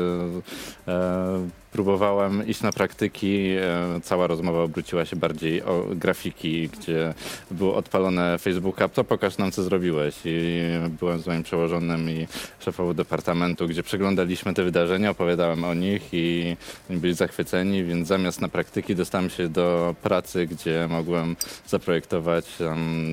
e, 0.88 1.63
próbowałem 1.74 2.48
iść 2.48 2.62
na 2.62 2.72
praktyki, 2.72 3.48
e, 3.50 4.02
cała 4.04 4.28
rozmowa 4.28 4.64
obróciła 4.64 5.06
się 5.06 5.16
bardziej 5.16 5.64
o 5.64 5.86
grafiki, 5.96 6.70
gdzie 6.70 7.14
było 7.52 7.76
odpalone 7.76 8.38
Facebooka, 8.38 8.90
to 8.90 9.04
pokaż 9.04 9.38
nam, 9.38 9.52
co 9.52 9.64
zrobiłeś. 9.64 10.16
I 10.26 10.62
byłem 11.00 11.20
z 11.20 11.28
moim 11.28 11.44
przełożonym 11.44 12.10
i 12.10 12.28
szefową 12.60 12.94
departamentu, 12.94 13.68
gdzie 13.68 13.84
przeglądaliśmy 13.84 14.54
te 14.54 14.64
wydarzenia, 14.64 15.10
opowiadałem 15.10 15.64
o 15.64 15.74
nich 15.74 16.10
i 16.12 16.58
byli 16.90 17.14
zachwyceni, 17.14 17.84
więc 17.84 18.08
zamiast 18.08 18.42
na 18.42 18.48
praktyki 18.48 18.96
dostałem 18.96 19.30
się 19.30 19.50
do 19.50 19.96
pracy, 20.04 20.48
gdzie 20.48 20.88
mogłem 20.90 21.36
zaprojektować 21.68 22.46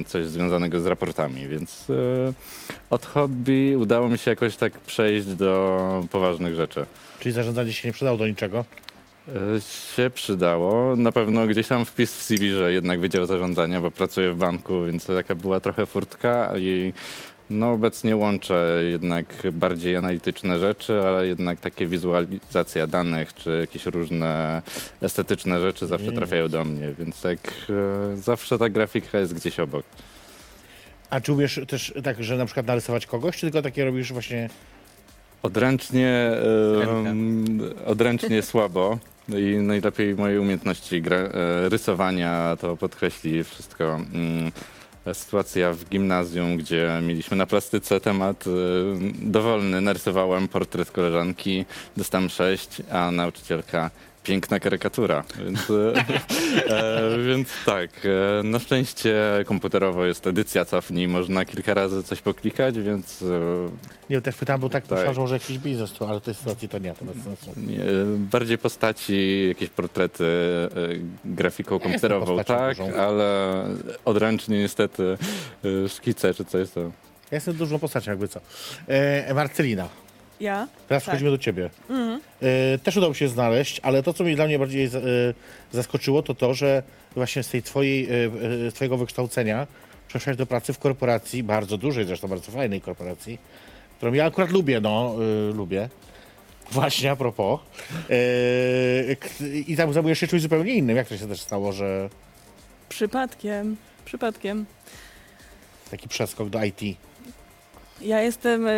coś 0.06 0.26
związanego 0.26 0.80
z 0.80 0.86
raportami, 0.86 1.48
więc 1.48 1.90
e, 1.90 2.32
od 2.90 3.06
hobby 3.06 3.76
udało 3.78 4.08
mi 4.08 4.18
się 4.18 4.30
jakoś 4.30 4.56
tak 4.56 4.72
przejść 4.72 5.26
do 5.26 6.04
poważnych 6.10 6.54
rzeczy. 6.54 6.86
Czyli 7.20 7.32
zarządzanie 7.32 7.72
się 7.72 7.88
nie 7.88 7.92
przydało 7.92 8.18
do 8.18 8.26
niczego. 8.28 8.64
E, 9.28 9.60
Się 9.96 10.10
przydało. 10.14 10.96
Na 10.96 11.12
pewno 11.12 11.46
gdzieś 11.46 11.68
tam 11.68 11.84
wpis 11.84 12.14
w 12.14 12.22
CV, 12.22 12.50
że 12.50 12.72
jednak 12.72 13.00
Wydział 13.00 13.26
Zarządzania, 13.26 13.80
bo 13.80 13.90
pracuję 13.90 14.32
w 14.32 14.36
banku, 14.36 14.84
więc 14.86 15.04
to 15.06 15.14
taka 15.14 15.34
była 15.34 15.60
trochę 15.60 15.86
furtka 15.86 16.52
i 16.58 16.92
No 17.50 17.72
obecnie 17.72 18.16
łączę 18.16 18.82
jednak 18.90 19.26
bardziej 19.52 19.96
analityczne 19.96 20.58
rzeczy, 20.58 21.00
ale 21.00 21.26
jednak 21.26 21.60
takie 21.60 21.86
wizualizacja 21.86 22.86
danych, 22.86 23.34
czy 23.34 23.58
jakieś 23.60 23.86
różne 23.86 24.62
estetyczne 25.02 25.60
rzeczy 25.60 25.86
zawsze 25.86 26.12
trafiają 26.12 26.48
do 26.48 26.64
mnie, 26.64 26.94
więc 26.98 27.20
tak 27.20 27.38
e, 28.12 28.16
zawsze 28.16 28.58
ta 28.58 28.68
grafika 28.68 29.18
jest 29.18 29.34
gdzieś 29.34 29.60
obok. 29.60 29.84
A 31.10 31.20
czy 31.20 31.32
umiesz 31.32 31.60
też 31.68 31.94
tak, 32.04 32.24
że 32.24 32.36
na 32.36 32.44
przykład 32.46 32.66
narysować 32.66 33.06
kogoś, 33.06 33.36
czy 33.36 33.40
tylko 33.40 33.62
takie 33.62 33.84
robisz 33.84 34.12
właśnie... 34.12 34.48
Odręcznie, 35.42 36.30
odręcznie 37.86 38.42
słabo 38.42 38.98
i 39.28 39.56
najlepiej 39.56 40.14
moje 40.14 40.40
umiejętności 40.40 41.02
gra, 41.02 41.16
e, 41.16 41.68
rysowania 41.68 42.56
to 42.60 42.76
podkreśli 42.76 43.44
wszystko. 43.44 43.94
Mm, 43.94 44.52
Sytuacja 45.12 45.72
w 45.72 45.88
gimnazjum, 45.88 46.56
gdzie 46.56 47.00
mieliśmy 47.02 47.36
na 47.36 47.46
plastyce 47.46 48.00
temat 48.00 48.44
e, 48.46 48.50
dowolny, 49.22 49.80
narysowałem 49.80 50.48
portret 50.48 50.90
koleżanki, 50.90 51.64
dostałem 51.96 52.28
6, 52.28 52.82
a 52.90 53.10
nauczycielka 53.10 53.90
piękna 54.30 54.60
karykatura. 54.60 55.24
Więc, 55.44 55.70
e, 55.70 55.74
e, 56.76 57.18
więc 57.26 57.48
tak, 57.66 57.90
e, 58.04 58.42
na 58.42 58.58
szczęście 58.58 59.14
komputerowo 59.46 60.04
jest 60.06 60.26
edycja 60.26 60.64
cofnij, 60.64 61.08
można 61.08 61.44
kilka 61.44 61.74
razy 61.74 62.02
coś 62.02 62.20
poklikać, 62.20 62.78
więc 62.78 63.22
e, 63.22 63.26
Nie, 64.10 64.20
też 64.20 64.36
pytam, 64.36 64.60
bo 64.60 64.68
tak, 64.68 64.86
Tak. 64.86 64.98
myślałem, 64.98 65.28
że 65.28 65.34
jakiś 65.34 65.58
biznes 65.58 65.92
tu, 65.92 66.04
ale 66.04 66.20
w 66.20 66.22
tej 66.22 66.34
sytuacji 66.34 66.68
to 66.68 66.78
nie, 66.78 66.94
to 66.94 67.04
bez 67.04 67.24
sensu. 67.24 67.52
Nie, 67.56 67.78
bardziej 68.18 68.58
postaci, 68.58 69.44
jakieś 69.48 69.68
portrety 69.68 70.24
e, 70.24 70.68
grafiką 71.24 71.74
jestem 71.74 71.90
komputerową, 71.92 72.44
tak, 72.44 72.76
dużą. 72.76 72.94
ale 72.96 73.64
odręcznie 74.04 74.58
niestety 74.58 75.18
e, 75.84 75.88
szkice 75.88 76.34
czy 76.34 76.44
coś 76.44 76.70
to. 76.70 76.80
Ja 76.80 77.36
jestem 77.36 77.54
dużą 77.54 77.78
postacią, 77.78 78.10
jakby 78.10 78.28
co. 78.28 78.40
E, 78.88 79.34
Marcelina, 79.34 79.88
Ja? 80.40 80.68
teraz 80.88 80.88
Tak. 80.88 81.00
przechodzimy 81.02 81.30
do 81.30 81.38
ciebie. 81.38 81.70
E, 82.42 82.78
też 82.78 82.96
udało 82.96 83.14
się 83.14 83.28
znaleźć, 83.28 83.80
ale 83.82 84.02
to, 84.02 84.12
co 84.12 84.24
mnie 84.24 84.36
dla 84.36 84.46
mnie 84.46 84.58
bardziej 84.58 84.84
e, 84.84 84.90
zaskoczyło, 85.72 86.22
to 86.22 86.34
to, 86.34 86.54
że 86.54 86.82
właśnie 87.14 87.42
z 87.42 87.48
tej 87.48 87.62
twojej, 87.62 88.04
e, 88.10 88.66
e, 88.68 88.72
twojego 88.72 88.96
wykształcenia 88.96 89.66
przeszłaś 90.08 90.36
do 90.36 90.46
pracy 90.46 90.72
w 90.72 90.78
korporacji, 90.78 91.42
bardzo 91.42 91.78
dużej, 91.78 92.04
zresztą 92.04 92.28
bardzo 92.28 92.52
fajnej 92.52 92.80
korporacji, 92.80 93.38
którą 93.96 94.12
ja 94.12 94.24
akurat 94.24 94.50
lubię, 94.50 94.80
no, 94.80 95.14
e, 95.50 95.52
lubię. 95.54 95.88
Właśnie, 96.70 97.10
a 97.10 97.16
propos. 97.16 97.60
E, 98.10 98.14
I 99.66 99.76
tam 99.76 99.92
zajmujesz 99.92 100.18
się 100.18 100.26
czymś 100.26 100.42
zupełnie 100.42 100.74
innym. 100.74 100.96
Jak 100.96 101.08
to 101.08 101.16
się 101.16 101.28
też 101.28 101.40
stało, 101.40 101.72
że 101.72 102.08
Przypadkiem. 102.88 103.76
Przypadkiem. 104.04 104.66
taki 105.90 106.08
przeskok 106.08 106.48
do 106.48 106.64
IT? 106.64 106.80
Ja 108.00 108.20
jestem 108.20 108.66
e, 108.66 108.72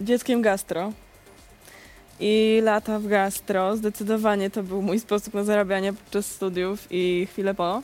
dzieckiem 0.00 0.42
gastro. 0.42 0.92
I 2.20 2.60
lata 2.62 2.98
w 2.98 3.06
gastro 3.06 3.76
zdecydowanie 3.76 4.50
to 4.50 4.62
był 4.62 4.82
mój 4.82 5.00
sposób 5.00 5.34
na 5.34 5.44
zarabianie 5.44 5.92
podczas 5.92 6.26
studiów 6.26 6.86
i 6.90 7.26
chwilę 7.30 7.54
po. 7.54 7.82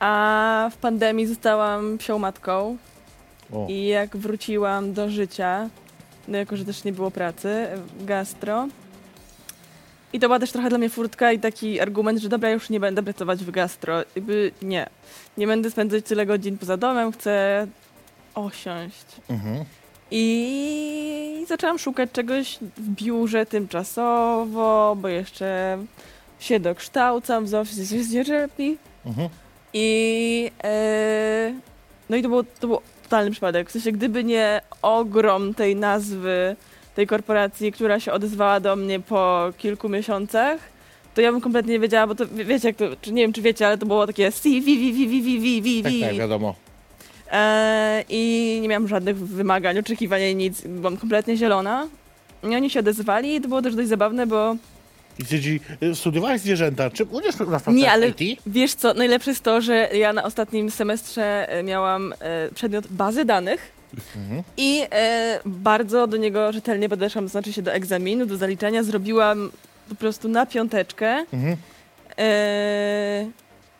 A 0.00 0.70
w 0.72 0.76
pandemii 0.76 1.26
zostałam 1.26 1.98
psią 1.98 2.18
matką 2.18 2.76
O, 3.52 3.66
i 3.68 3.86
jak 3.86 4.16
wróciłam 4.16 4.92
do 4.92 5.10
życia, 5.10 5.68
no 6.28 6.38
jako, 6.38 6.56
że 6.56 6.64
też 6.64 6.84
nie 6.84 6.92
było 6.92 7.10
pracy 7.10 7.66
w 7.98 8.04
gastro. 8.04 8.68
I 10.12 10.20
to 10.20 10.26
była 10.26 10.38
też 10.38 10.52
trochę 10.52 10.68
dla 10.68 10.78
mnie 10.78 10.90
furtka 10.90 11.32
i 11.32 11.38
taki 11.38 11.80
argument, 11.80 12.18
że 12.18 12.28
dobra, 12.28 12.50
już 12.50 12.70
nie 12.70 12.80
będę 12.80 13.02
pracować 13.02 13.44
w 13.44 13.50
gastro. 13.50 14.02
Jakby 14.16 14.52
nie. 14.62 14.86
Nie 15.38 15.46
będę 15.46 15.70
spędzać 15.70 16.04
tyle 16.04 16.26
godzin 16.26 16.58
poza 16.58 16.76
domem, 16.76 17.12
chcę 17.12 17.66
osiąść. 18.34 19.04
mhm. 19.30 19.64
I 20.10 21.44
zaczęłam 21.48 21.78
szukać 21.78 22.10
czegoś 22.12 22.58
w 22.76 22.88
biurze 22.88 23.46
tymczasowo, 23.46 24.96
bo 25.00 25.08
jeszcze 25.08 25.78
się 26.40 26.60
dokształcam 26.60 27.46
z 27.48 27.54
Office 27.54 27.82
Physiotherapy. 27.96 28.76
Mhm. 29.06 29.28
I 29.72 30.50
e, 30.64 31.54
no 32.10 32.16
i 32.16 32.22
to, 32.22 32.28
było, 32.28 32.42
to 32.60 32.66
był 32.66 32.78
totalny 33.02 33.30
przypadek. 33.30 33.68
W 33.68 33.72
sensie, 33.72 33.92
gdyby 33.92 34.24
nie 34.24 34.60
ogrom 34.82 35.54
tej 35.54 35.76
nazwy, 35.76 36.56
tej 36.94 37.06
korporacji, 37.06 37.72
która 37.72 38.00
się 38.00 38.12
odezwała 38.12 38.60
do 38.60 38.76
mnie 38.76 39.00
po 39.00 39.50
kilku 39.58 39.88
miesiącach, 39.88 40.60
to 41.14 41.20
ja 41.20 41.32
bym 41.32 41.40
kompletnie 41.40 41.72
nie 41.72 41.80
wiedziała, 41.80 42.06
bo 42.06 42.14
to 42.14 42.26
wie- 42.26 42.44
wiecie, 42.44 42.68
jak 42.68 42.76
to, 42.76 42.84
czy 43.02 43.12
nie 43.12 43.22
wiem, 43.22 43.32
czy 43.32 43.42
wiecie, 43.42 43.66
ale 43.66 43.78
to 43.78 43.86
było 43.86 44.06
takie 44.06 44.32
CV, 44.32 44.60
V, 44.60 44.92
V, 44.92 45.06
V, 45.08 45.20
V, 45.22 45.40
V, 45.40 45.82
V, 45.82 46.00
Tak, 46.00 46.08
tak, 46.10 46.18
wiadomo. 46.18 46.54
E, 47.32 48.04
I 48.08 48.58
nie 48.62 48.68
miałam 48.68 48.88
żadnych 48.88 49.16
wymagań, 49.16 49.78
oczekiwań, 49.78 50.34
nic. 50.34 50.60
Byłam 50.66 50.96
kompletnie 50.96 51.36
zielona. 51.36 51.86
I 52.42 52.46
oni 52.56 52.70
się 52.70 52.80
odezwali 52.80 53.34
i 53.34 53.40
to 53.40 53.48
było 53.48 53.62
też 53.62 53.74
dość 53.74 53.88
zabawne, 53.88 54.26
bo 54.26 54.56
I 55.18 55.24
ty 55.24 55.40
y, 55.82 55.94
studiowałaś 55.94 56.40
zwierzęta. 56.40 56.90
Czy 56.90 57.04
umiesz 57.04 57.38
na 57.38 57.72
Nie, 57.72 57.92
ale- 57.92 58.08
IT? 58.08 58.40
wiesz 58.46 58.74
co, 58.74 58.94
najlepsze 58.94 59.30
jest 59.30 59.42
to, 59.42 59.60
że 59.60 59.88
ja 59.92 60.12
na 60.12 60.22
ostatnim 60.24 60.70
semestrze 60.70 61.48
e, 61.48 61.62
miałam 61.62 62.14
e, 62.20 62.48
przedmiot 62.54 62.86
bazy 62.86 63.24
danych 63.24 63.72
Mhm. 64.16 64.42
i 64.56 64.82
bardzo 65.46 66.06
do 66.06 66.16
niego 66.16 66.52
rzetelnie 66.52 66.88
podeszłam, 66.88 67.24
to 67.24 67.28
znaczy 67.28 67.52
się 67.52 67.62
do 67.62 67.72
egzaminu, 67.72 68.26
do 68.26 68.36
zaliczenia. 68.36 68.82
Zrobiłam 68.82 69.50
po 69.88 69.94
prostu 69.94 70.28
na 70.28 70.46
piąteczkę 70.46 71.24
Mhm. 71.32 71.56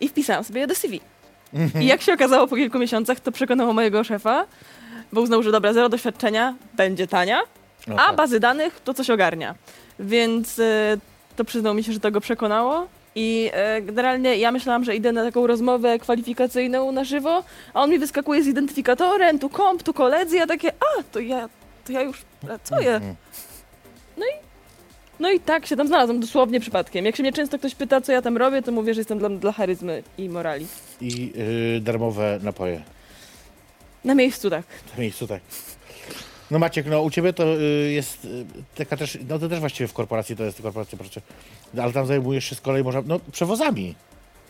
i 0.01 0.09
wpisałam 0.09 0.45
sobie 0.45 0.61
je 0.61 0.67
do 0.67 0.75
CV. 0.75 1.01
Mhm. 1.55 1.83
I 1.85 1.87
jak 1.87 2.03
się 2.03 2.13
okazało 2.13 2.47
po 2.47 2.57
kilku 2.57 2.79
miesiącach, 2.79 3.21
to 3.21 3.33
przekonało 3.33 3.73
mojego 3.73 4.05
szefa, 4.05 4.45
bo 5.13 5.21
uznał, 5.21 5.43
że 5.43 5.53
dobra, 5.53 5.73
zero 5.73 5.89
doświadczenia, 5.89 6.55
będzie 6.75 7.07
tania, 7.07 7.41
No 7.87 7.95
a 7.95 8.07
tak. 8.07 8.17
bazy 8.17 8.41
danych 8.41 8.81
to 8.85 8.95
coś 8.95 9.11
ogarnia. 9.11 9.55
Więc 9.99 10.59
e, 10.59 10.97
to 11.37 11.45
przyznał 11.45 11.75
mi 11.75 11.85
się, 11.85 11.93
że 11.93 12.01
to 12.01 12.11
go 12.11 12.21
przekonało. 12.21 12.87
I 13.17 13.51
e, 13.53 13.83
generalnie 13.83 14.37
ja 14.37 14.53
myślałam, 14.53 14.85
że 14.85 14.97
idę 14.97 15.13
na 15.13 15.25
taką 15.25 15.47
rozmowę 15.47 15.99
kwalifikacyjną 15.99 16.93
na 16.93 17.05
żywo, 17.05 17.45
a 17.75 17.83
on 17.83 17.91
mi 17.91 17.99
wyskakuje 17.99 18.43
z 18.43 18.47
identyfikatorem, 18.47 19.39
tu 19.39 19.49
komp, 19.49 19.83
tu 19.83 19.95
koledzy, 19.95 20.37
ja 20.37 20.47
takie, 20.47 20.69
a, 20.73 21.03
to 21.13 21.21
ja, 21.21 21.49
to 21.87 21.93
ja 21.93 22.03
już 22.03 22.23
pracuję. 22.41 23.01
No 25.21 25.31
i 25.31 25.41
tak 25.41 25.67
się 25.67 25.77
tam 25.77 25.87
znalazłam, 25.87 26.21
dosłownie 26.21 26.61
przypadkiem. 26.61 27.05
Jak 27.05 27.17
się 27.17 27.23
mnie 27.23 27.33
często 27.33 27.59
ktoś 27.59 27.75
pyta, 27.75 28.01
co 28.01 28.13
ja 28.13 28.23
tam 28.23 28.37
robię, 28.37 28.63
to 28.63 28.73
mówię, 28.73 28.95
że 28.95 29.01
jestem 29.01 29.19
dla, 29.19 29.29
dla 29.29 29.53
charyzmy 29.53 30.03
i 30.19 30.29
morali. 30.29 30.67
I 31.01 31.33
y, 31.77 31.81
darmowe 31.81 32.39
napoje. 32.43 32.83
Na 34.05 34.15
miejscu 34.15 34.51
tak. 34.51 34.67
W 34.67 34.99
miejscu 34.99 35.27
tak. 35.27 35.41
No 36.51 36.59
Maciek, 36.59 36.87
no 36.87 37.03
u 37.03 37.11
ciebie 37.11 37.33
to 37.33 37.61
y, 37.61 37.93
jest 37.93 38.25
y, 38.25 38.45
taka 38.75 38.97
też, 38.97 39.19
no 39.29 39.39
to 39.39 39.49
też 39.49 39.61
właściwie 39.61 39.89
w 39.89 39.93
korporacji 39.93 40.37
to 40.37 40.45
jest 40.45 40.63
korporacja, 40.63 40.99
proszę. 40.99 41.21
Ale 41.79 41.93
tam 41.93 42.07
zajmujesz 42.07 42.45
się 42.45 42.55
z 42.55 42.61
kolei 42.61 42.85
może, 42.85 43.03
no 43.07 43.21
przewozami. 43.33 43.95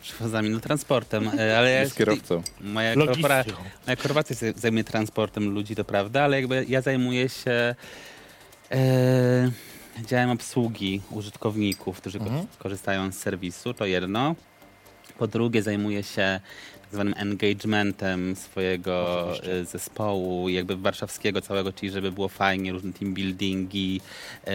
Przewozami, 0.02 0.50
no 0.50 0.60
transportem, 0.60 1.30
e, 1.38 1.58
ale 1.58 1.70
ja 1.70 1.86
Z 1.86 1.94
kierowcą. 1.94 2.42
Moja, 2.60 2.94
korpora, 2.94 3.44
moja 3.86 3.96
korporacja 3.96 4.36
się 4.36 4.52
zajmuje 4.56 4.84
transportem 4.84 5.48
ludzi, 5.48 5.76
to 5.76 5.84
prawda, 5.84 6.22
ale 6.22 6.36
jakby 6.36 6.64
ja 6.68 6.80
zajmuję 6.80 7.28
się 7.28 7.74
e, 8.70 9.50
działem 10.06 10.30
obsługi 10.30 11.00
użytkowników, 11.10 11.96
którzy 12.00 12.18
Mhm. 12.18 12.46
korzystają 12.58 13.12
z 13.12 13.14
serwisu, 13.14 13.74
to 13.74 13.86
jedno. 13.86 14.34
Po 15.18 15.26
drugie 15.26 15.62
zajmuję 15.62 16.02
się 16.02 16.40
tak 16.82 16.92
zwanym 16.92 17.14
engagementem 17.16 18.36
swojego 18.36 19.24
Oczywiście. 19.30 19.52
e, 19.60 19.64
zespołu, 19.64 20.48
jakby 20.48 20.76
warszawskiego 20.76 21.40
całego, 21.40 21.72
czyli 21.72 21.92
żeby 21.92 22.12
było 22.12 22.28
fajnie, 22.28 22.72
różne 22.72 22.92
team 22.92 23.14
buildingi 23.14 24.00
e, 24.46 24.52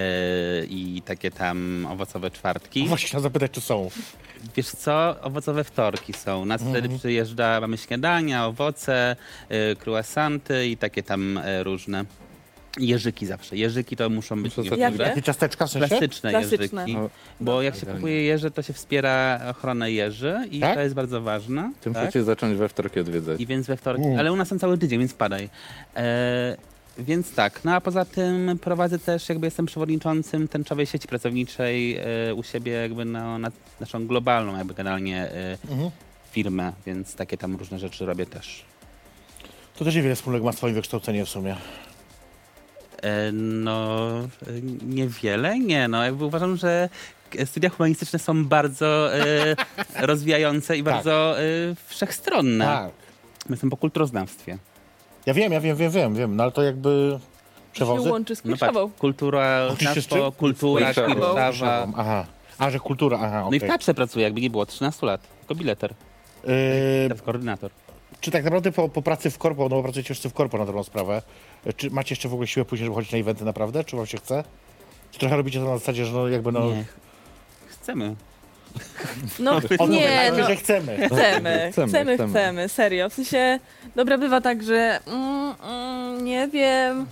i 0.65 1.02
takie 1.06 1.32
tam 1.32 1.88
owocowe 1.89 2.32
czwartki. 2.32 2.88
Właśnie 2.88 3.19
zapytać, 3.19 3.52
czy 3.52 3.62
są. 3.62 3.89
Wiesz 4.56 4.67
co, 4.69 5.15
owocowe 5.21 5.63
wtorki 5.63 6.13
są. 6.13 6.45
Nas 6.45 6.62
Mhm. 6.62 6.80
wtedy 6.84 6.97
przyjeżdża, 6.99 7.62
mamy 7.62 7.78
śniadania, 7.78 8.45
owoce, 8.45 9.15
y, 9.52 9.75
croissanty 9.86 10.67
i 10.67 10.78
takie 10.78 11.04
tam 11.04 11.38
y, 11.38 11.63
różne. 11.63 12.06
Jeżyki 12.77 13.25
zawsze. 13.25 13.58
Jeżyki 13.58 13.95
to 13.95 14.10
muszą 14.10 14.43
być 14.43 14.53
To 14.55 14.63
takie 14.63 14.69
takie- 14.69 14.82
Jakie? 14.82 14.97
Takie 14.97 15.21
ciasteczka 15.21 15.67
w 15.67 15.71
sensie? 15.71 15.88
plastyczne 15.88 16.29
Plastyczne. 16.32 16.82
jeżyki. 16.82 16.93
No, 17.01 17.10
Bo 17.41 17.62
jak 17.62 17.75
się 17.75 17.86
kupuje 17.86 18.23
jeże, 18.23 18.51
to 18.51 18.62
się 18.62 18.73
wspiera 18.73 19.39
ochronę 19.49 19.91
jeży 19.91 20.36
i 20.51 20.60
Tak? 20.60 20.75
to 20.75 20.82
jest 20.82 20.95
bardzo 20.95 21.21
ważne. 21.21 21.71
Tym 21.82 21.93
tak? 21.93 22.03
chcecie 22.03 22.23
zacząć 22.23 22.58
we 22.58 22.69
wtorki 22.69 22.99
odwiedzać. 22.99 23.41
I 23.41 23.45
więc 23.45 23.67
we 23.67 23.77
wtorek, 23.77 24.01
Mm. 24.05 24.19
ale 24.19 24.32
u 24.34 24.36
nas 24.36 24.47
są 24.47 24.60
cały 24.60 24.77
tydzień, 24.77 24.99
więc 24.99 25.13
padaj. 25.13 25.49
E, 25.95 26.58
więc 26.99 27.34
tak, 27.34 27.63
no 27.65 27.73
a 27.75 27.82
poza 27.82 28.05
tym 28.05 28.60
prowadzę 28.62 28.99
też, 28.99 29.29
jakby 29.29 29.47
jestem 29.47 29.65
przewodniczącym 29.65 30.47
tęczowej 30.47 30.86
sieci 30.86 31.08
pracowniczej 31.08 31.97
e, 31.97 32.34
u 32.36 32.43
siebie 32.43 32.71
jakby 32.71 33.05
na, 33.05 33.38
na 33.38 33.51
naszą 33.79 34.08
globalną 34.08 34.58
jakby 34.58 34.73
generalnie 34.73 35.17
e, 35.32 35.58
Mhm. 35.71 35.91
firmę, 36.32 36.73
więc 36.86 37.15
takie 37.15 37.38
tam 37.38 37.55
różne 37.55 37.79
rzeczy 37.79 38.05
robię 38.05 38.25
też. 38.25 38.63
To 39.77 39.86
też 39.86 39.95
niewiele 39.95 40.15
wspólnego 40.15 40.45
ma 40.45 40.51
z 40.51 40.55
twoim 40.55 40.73
wykształceniem 40.75 41.25
w 41.25 41.29
sumie. 41.29 41.55
E, 43.01 43.31
no, 43.33 43.99
niewiele, 44.88 45.59
nie, 45.59 45.88
no 45.88 46.03
jakby 46.03 46.25
uważam, 46.25 46.57
że 46.57 46.89
studia 47.45 47.69
humanistyczne 47.69 48.19
są 48.19 48.45
bardzo 48.45 49.15
e, 49.15 49.55
rozwijające 50.07 50.77
i 50.77 50.83
Tak. 50.83 50.93
bardzo 50.93 51.39
e, 51.39 51.43
wszechstronne. 51.88 52.65
Tak. 52.65 52.91
My 53.49 53.53
Jestem 53.53 53.69
po 53.69 53.77
kulturoznawstwie. 53.77 54.57
Ja 55.25 55.33
wiem, 55.33 55.51
ja 55.53 55.62
wiem, 55.62 55.77
wiem, 55.77 55.91
wiem, 55.91 56.15
wiem, 56.15 56.35
no 56.35 56.43
ale 56.43 56.51
to 56.51 56.63
jakby 56.63 57.19
się 57.19 57.73
przewozy? 57.73 58.12
łączy 58.12 58.35
z 58.35 58.45
No 58.45 58.51
patrz, 58.51 58.59
Kurszawą. 58.59 58.91
kultura, 58.99 59.69
miasto, 59.81 60.31
kultura. 60.31 60.93
Warszawa. 61.33 61.88
Aha. 61.97 62.25
A, 62.57 62.69
że 62.69 62.79
kultura, 62.79 63.17
aha, 63.21 63.39
No 63.41 63.47
okej. 63.47 63.57
i 63.57 63.59
w 63.59 63.63
teatrze 63.63 63.93
pracuję, 63.93 64.23
jakby 64.25 64.41
nie 64.41 64.49
było, 64.49 64.65
13 64.65 65.05
lat. 65.05 65.21
Tylko 65.39 65.55
bileter, 65.55 65.93
Yy, 66.43 66.53
teraz 67.07 67.21
koordynator. 67.21 67.71
czy 68.21 68.31
tak 68.31 68.43
naprawdę 68.43 68.71
po, 68.71 68.89
po 68.89 69.01
pracy 69.01 69.29
w 69.29 69.38
korpo, 69.38 69.63
no 69.63 69.69
bo 69.69 69.83
pracujecie 69.83 70.13
wszyscy 70.13 70.29
w 70.29 70.33
korpo 70.33 70.57
na 70.57 70.65
dobrą 70.65 70.83
sprawę, 70.83 71.21
czy 71.78 71.89
macie 71.89 72.15
jeszcze 72.15 72.30
w 72.30 72.34
ogóle 72.34 72.48
siłę 72.48 72.65
później, 72.65 72.86
żeby 72.86 72.95
chodzić 72.95 73.12
na 73.12 73.17
eventy 73.17 73.45
naprawdę? 73.45 73.84
Czy 73.84 73.95
wam 73.98 74.06
się 74.06 74.17
chce? 74.17 74.43
Czy 75.12 75.19
trochę 75.19 75.38
robicie 75.38 75.60
to 75.60 75.65
na 75.65 75.78
zasadzie, 75.78 76.06
że 76.06 76.13
no 76.13 76.28
jakby 76.28 76.52
no... 76.52 76.65
Nie. 76.65 76.86
Chcemy. 77.67 78.15
No 79.39 79.60
nie, 79.89 80.32
no, 80.38 80.48
że 80.48 80.56
chcemy. 80.56 80.98
chcemy, 81.08 81.69
Chcemy, 81.72 81.89
chcemy, 81.89 82.13
chcemy. 82.15 82.30
chcemy, 82.34 82.69
serio. 82.69 83.10
W 83.10 83.13
sensie, 83.13 83.60
dobra, 83.95 84.17
bywa 84.17 84.41
tak, 84.41 84.63
że 84.63 85.00
mm, 85.08 85.56
mm, 85.63 86.26
nie 86.26 86.48
wiem, 86.48 87.06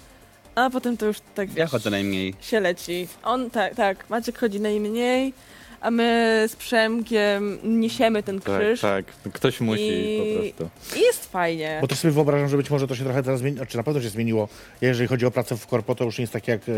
a 0.56 0.70
potem 0.70 0.98
to 0.98 1.06
już 1.06 1.18
tak 1.36 1.50
Ja 1.50 1.56
wiesz, 1.56 1.72
chodzę 1.72 1.90
najmniej. 1.90 2.34
się 2.42 2.60
leci. 2.60 3.08
On, 3.24 3.50
tak, 3.50 3.76
tak, 3.76 4.10
Maciek 4.10 4.38
chodzi 4.38 4.60
najmniej, 4.60 5.34
a 5.82 5.92
my 5.92 6.46
z 6.48 6.56
Przemkiem 6.56 7.60
niesiemy 7.64 8.24
ten 8.24 8.40
Tak, 8.42 8.60
krzyż 8.60 8.82
tak. 8.82 9.06
Ktoś 9.34 9.62
musi 9.62 9.82
I- 9.84 10.18
po 10.20 10.40
prostu. 10.40 10.70
i 11.00 11.02
jest 11.04 11.32
fajnie. 11.32 11.78
Bo 11.82 11.88
też 11.88 12.00
sobie 12.00 12.12
wyobrażam, 12.12 12.50
że 12.50 12.58
być 12.58 12.70
może 12.70 12.88
to 12.88 12.96
się 12.96 13.04
trochę 13.04 13.24
teraz 13.24 13.40
zmieni, 13.40 13.58
czy 13.68 13.78
na 13.78 13.84
pewno 13.84 14.02
się 14.02 14.10
zmieniło. 14.10 14.48
Jeżeli 14.82 15.08
chodzi 15.08 15.26
o 15.26 15.32
pracę 15.32 15.58
w 15.58 15.68
korpo, 15.68 15.96
to 15.96 16.04
już 16.04 16.18
nie 16.18 16.24
jest 16.24 16.34
tak 16.34 16.48
jak 16.48 16.62
e, 16.70 16.72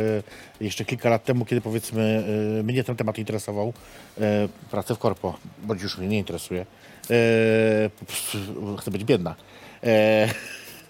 jeszcze 0.61 0.85
kilka 0.85 1.09
lat 1.09 1.23
temu, 1.23 1.45
kiedy 1.45 1.61
powiedzmy 1.61 2.23
e, 2.59 2.63
mnie 2.63 2.83
ten 2.83 2.95
temat 2.95 3.17
interesował. 3.17 3.73
E, 4.21 4.47
pracę 4.71 4.95
w 4.95 4.97
korpo, 4.99 5.37
bądź 5.63 5.81
już 5.81 5.97
mnie 5.97 6.07
nie 6.07 6.17
interesuje. 6.17 6.61
E, 7.11 7.89
prostu 8.07 8.37
chcę 8.77 8.91
być 8.91 9.03
biedna. 9.03 9.35
E, 9.83 10.29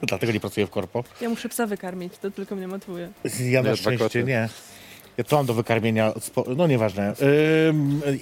dlatego 0.08 0.34
nie 0.34 0.40
pracuję 0.40 0.68
w 0.68 0.70
korpo. 0.70 1.04
Ja 1.22 1.30
muszę 1.30 1.50
psa 1.50 1.68
wykarmić, 1.68 2.14
to 2.18 2.32
tylko 2.32 2.56
mnie 2.56 2.68
motywuje. 2.68 3.10
Ja 3.40 3.60
na 3.64 3.70
dwa 3.70 3.76
szczęście 3.76 3.98
koty. 4.04 4.24
nie. 4.24 4.50
Co 5.28 5.36
mam 5.36 5.46
do 5.46 5.54
wykarmienia? 5.54 6.14
No 6.58 6.68
nieważne. 6.68 7.14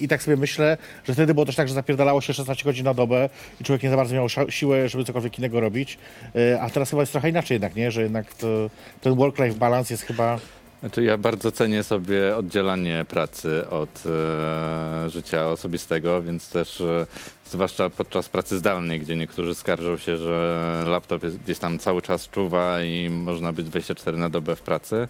I 0.00 0.08
tak 0.08 0.22
sobie 0.22 0.36
myślę, 0.36 0.78
że 1.04 1.14
wtedy 1.14 1.34
było 1.34 1.46
też 1.46 1.56
tak, 1.56 1.68
że 1.68 1.74
zapierdalało 1.74 2.20
się 2.20 2.32
16 2.34 2.64
godzin 2.64 2.84
na 2.84 2.94
dobę 2.94 3.28
i 3.60 3.64
człowiek 3.64 3.82
nie 3.82 3.90
za 3.90 3.96
bardzo 3.96 4.14
miał 4.14 4.26
siłę, 4.48 4.88
żeby 4.88 5.04
cokolwiek 5.04 5.38
innego 5.38 5.60
robić. 5.60 5.98
Yy, 6.34 6.60
A 6.60 6.70
teraz 6.70 6.90
chyba 6.90 7.02
jest 7.02 7.12
trochę 7.12 7.28
inaczej 7.28 7.54
jednak, 7.54 7.76
nie? 7.76 7.90
Że 7.90 8.02
jednak 8.02 8.34
to, 8.34 8.70
ten 9.00 9.14
work-life 9.14 9.58
balance 9.58 9.94
jest 9.94 10.04
chyba... 10.04 10.38
Znaczy 10.80 11.02
ja 11.02 11.18
bardzo 11.18 11.52
cenię 11.52 11.82
sobie 11.82 12.36
oddzielanie 12.36 13.04
pracy 13.08 13.68
od 13.70 14.02
e, 14.06 15.10
życia 15.10 15.48
osobistego, 15.48 16.22
więc 16.22 16.50
też 16.50 16.80
e, 16.80 17.06
zwłaszcza 17.46 17.90
podczas 17.90 18.28
pracy 18.28 18.58
zdalnej, 18.58 19.00
gdzie 19.00 19.16
niektórzy 19.16 19.54
skarżą 19.54 19.96
się, 19.96 20.16
że 20.16 20.84
laptop 20.86 21.22
jest, 21.22 21.38
gdzieś 21.38 21.58
tam 21.58 21.78
cały 21.78 22.02
czas 22.02 22.28
czuwa 22.28 22.82
i 22.82 23.10
można 23.10 23.52
być 23.52 23.66
24 23.66 24.16
na 24.16 24.28
dobę 24.28 24.56
w 24.56 24.62
pracy. 24.62 25.08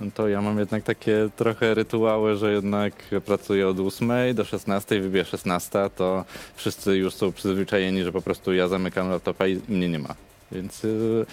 No 0.00 0.06
to 0.14 0.28
ja 0.28 0.42
mam 0.42 0.58
jednak 0.58 0.82
takie 0.82 1.28
trochę 1.36 1.74
rytuały, 1.74 2.36
że 2.36 2.52
jednak 2.52 2.92
pracuję 3.24 3.68
od 3.68 3.80
8 3.80 4.34
do 4.34 4.44
16, 4.44 5.00
wybije 5.00 5.24
16, 5.24 5.90
to 5.96 6.24
wszyscy 6.56 6.96
już 6.96 7.14
są 7.14 7.32
przyzwyczajeni, 7.32 8.04
że 8.04 8.12
po 8.12 8.22
prostu 8.22 8.52
ja 8.52 8.68
zamykam 8.68 9.10
laptopa 9.10 9.46
i 9.46 9.60
mnie 9.68 9.88
nie 9.88 9.98
ma. 9.98 10.14
Więc 10.52 10.84
y, 10.84 11.26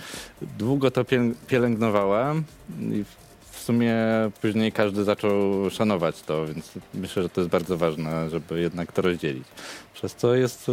długo 0.57 0.91
to 0.91 1.03
piel- 1.03 1.33
pielęgnowałem 1.47 2.43
i 2.79 3.03
w 3.51 3.59
sumie 3.59 3.95
później 4.41 4.71
każdy 4.71 5.03
zaczął 5.03 5.69
szanować 5.69 6.21
to, 6.21 6.45
więc 6.45 6.71
myślę, 6.93 7.23
że 7.23 7.29
to 7.29 7.41
jest 7.41 7.51
bardzo 7.51 7.77
ważne, 7.77 8.29
żeby 8.29 8.61
jednak 8.61 8.91
to 8.91 9.01
rozdzielić. 9.01 9.43
Przez 9.93 10.15
co 10.15 10.35
jest 10.35 10.69
y, 10.69 10.71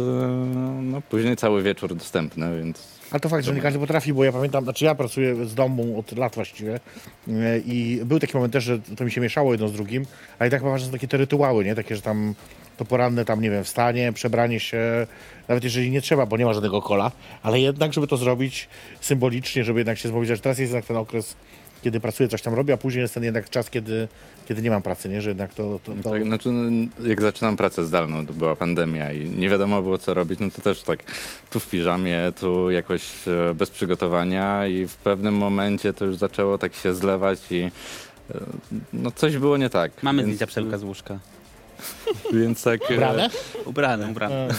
no, 0.81 1.01
później 1.01 1.35
cały 1.35 1.63
wieczór 1.63 1.95
dostępny, 1.95 2.57
więc 2.63 2.94
Ale 3.15 3.19
to 3.19 3.29
fakt, 3.29 3.45
że 3.45 3.53
nie 3.53 3.61
każdy 3.61 3.79
potrafi, 3.79 4.13
bo 4.13 4.23
ja 4.23 4.31
pamiętam, 4.31 4.63
znaczy 4.63 4.85
ja 4.85 4.95
pracuję 4.95 5.45
z 5.45 5.55
domu 5.55 5.99
od 5.99 6.17
lat 6.17 6.35
właściwie 6.35 6.79
yy, 7.27 7.63
i 7.65 8.01
był 8.05 8.19
taki 8.19 8.33
moment 8.33 8.53
też, 8.53 8.63
że 8.63 8.79
to 8.79 9.05
mi 9.05 9.11
się 9.11 9.21
mieszało 9.21 9.51
jedno 9.51 9.67
z 9.67 9.73
drugim, 9.73 10.05
ale 10.39 10.47
i 10.47 10.51
tak 10.51 10.63
ważne 10.63 10.85
są 10.85 10.91
takie 10.91 11.07
te 11.07 11.17
rytuały, 11.17 11.65
nie? 11.65 11.75
Takie, 11.75 11.95
że 11.95 12.01
tam 12.01 12.35
to 12.77 12.85
poranne 12.85 13.25
tam, 13.25 13.41
nie 13.41 13.49
wiem, 13.49 13.63
wstanie, 13.63 14.13
przebranie 14.13 14.59
się, 14.59 15.07
nawet 15.47 15.63
jeżeli 15.63 15.91
nie 15.91 16.01
trzeba, 16.01 16.25
bo 16.25 16.37
nie 16.37 16.45
ma 16.45 16.53
żadnego 16.53 16.81
kola, 16.81 17.11
ale 17.43 17.59
jednak, 17.59 17.93
żeby 17.93 18.07
to 18.07 18.17
zrobić 18.17 18.67
symbolicznie, 19.01 19.63
żeby 19.63 19.79
jednak 19.79 19.97
się 19.97 20.09
zmobilizować. 20.09 20.41
Teraz 20.41 20.59
jest 20.59 20.71
jednak 20.71 20.85
ten 20.85 20.97
okres, 20.97 21.35
kiedy 21.85 21.99
pracuję, 21.99 22.29
coś 22.29 22.41
tam 22.41 22.53
robię, 22.53 22.73
a 22.73 22.77
później 22.77 23.01
jest 23.01 23.13
ten 23.13 23.23
jednak 23.23 23.49
czas, 23.49 23.69
kiedy, 23.69 24.07
kiedy 24.47 24.61
nie 24.61 24.69
mam 24.69 24.81
pracy, 24.81 25.09
nie? 25.09 25.21
Że 25.21 25.29
jednak 25.29 25.53
to... 25.53 25.79
to, 25.83 25.93
to... 26.03 26.09
Tak, 26.09 26.23
znaczy, 26.23 26.51
no, 26.51 26.87
jak 27.07 27.21
zaczynam 27.21 27.57
pracę 27.57 27.85
zdalną, 27.85 28.25
to 28.25 28.33
była 28.33 28.55
pandemia 28.55 29.11
i 29.11 29.29
nie 29.29 29.49
wiadomo 29.49 29.81
było 29.81 29.97
co 29.97 30.13
robić, 30.13 30.39
no 30.39 30.49
to 30.49 30.61
też 30.61 30.81
tak 30.81 30.99
tu 31.49 31.59
w 31.59 31.69
piżamie, 31.69 32.31
tu 32.39 32.71
jakoś 32.71 33.27
e, 33.27 33.53
bez 33.53 33.69
przygotowania 33.69 34.67
i 34.67 34.87
w 34.87 34.95
pewnym 34.95 35.35
momencie 35.35 35.93
to 35.93 36.05
już 36.05 36.15
zaczęło 36.15 36.57
tak 36.57 36.73
się 36.75 36.93
zlewać 36.93 37.39
i 37.51 37.61
e, 37.61 37.71
no 38.93 39.11
coś 39.11 39.37
było 39.37 39.57
nie 39.57 39.69
tak. 39.69 40.03
Mamy 40.03 40.23
więc, 40.23 40.35
zdjęcia 40.35 40.47
Przemka 40.47 40.77
z 40.77 40.83
łóżka. 40.83 41.19
Więc 42.33 42.63
tak... 42.63 42.91
e, 42.91 42.95
Brane? 42.95 43.29
Ubrany, 43.65 44.07
ubrany. 44.11 44.35
e, 44.35 44.51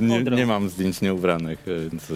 nie, 0.00 0.08
Mądro. 0.08 0.36
nie 0.36 0.46
mam 0.46 0.68
zdjęć 0.68 1.00
nieubranych, 1.00 1.58
e, 1.68 1.88
więc... 1.90 2.10
e, 2.10 2.14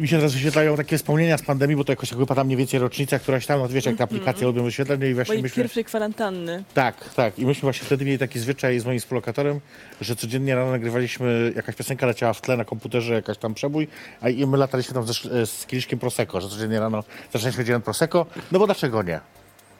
Mi 0.00 0.08
się 0.08 0.16
teraz 0.16 0.32
wyświetlają 0.32 0.76
takie 0.76 0.98
wspomnienia 0.98 1.38
z 1.38 1.42
pandemii, 1.42 1.76
bo 1.76 1.84
to 1.84 1.92
jakoś 1.92 2.10
jak 2.10 2.18
wypada 2.18 2.44
mniej 2.44 2.56
więcej 2.56 2.80
rocznica, 2.80 3.18
któraś 3.18 3.46
tam, 3.46 3.60
no 3.60 3.68
wiesz, 3.68 3.84
jak 3.84 3.96
te 3.96 4.04
aplikacje 4.04 4.46
lubią 4.46 4.64
wyświetlać, 4.64 5.00
no 5.00 5.06
i 5.06 5.14
właśnie 5.14 5.32
Mojej 5.32 5.42
myśmy... 5.42 5.62
pierwszej 5.62 5.84
kwarantanny. 5.84 6.64
Tak, 6.74 7.14
tak. 7.14 7.38
I 7.38 7.46
myśmy 7.46 7.60
właśnie 7.62 7.84
wtedy 7.86 8.04
mieli 8.04 8.18
taki 8.18 8.38
zwyczaj 8.38 8.80
z 8.80 8.84
moim 8.84 9.00
współlokatorem, 9.00 9.60
że 10.00 10.16
codziennie 10.16 10.54
rano 10.54 10.70
nagrywaliśmy, 10.70 11.52
jakaś 11.56 11.74
piosenka 11.76 12.06
leciała 12.06 12.32
w 12.32 12.40
tle 12.40 12.56
na 12.56 12.64
komputerze, 12.64 13.14
jakaś 13.14 13.38
tam 13.38 13.54
przebój, 13.54 13.88
a 14.20 14.28
i 14.28 14.46
my 14.46 14.56
lataliśmy 14.56 14.94
tam 14.94 15.06
ze, 15.06 15.46
z 15.46 15.66
kieliszkiem 15.66 15.98
Prosecco, 15.98 16.40
że 16.40 16.48
codziennie 16.48 16.80
rano 16.80 17.04
zaczęliśmy 17.32 17.64
dzień 17.64 17.80
Prosecco, 17.80 18.26
no 18.52 18.58
bo 18.58 18.66
dlaczego 18.66 19.02
nie? 19.02 19.20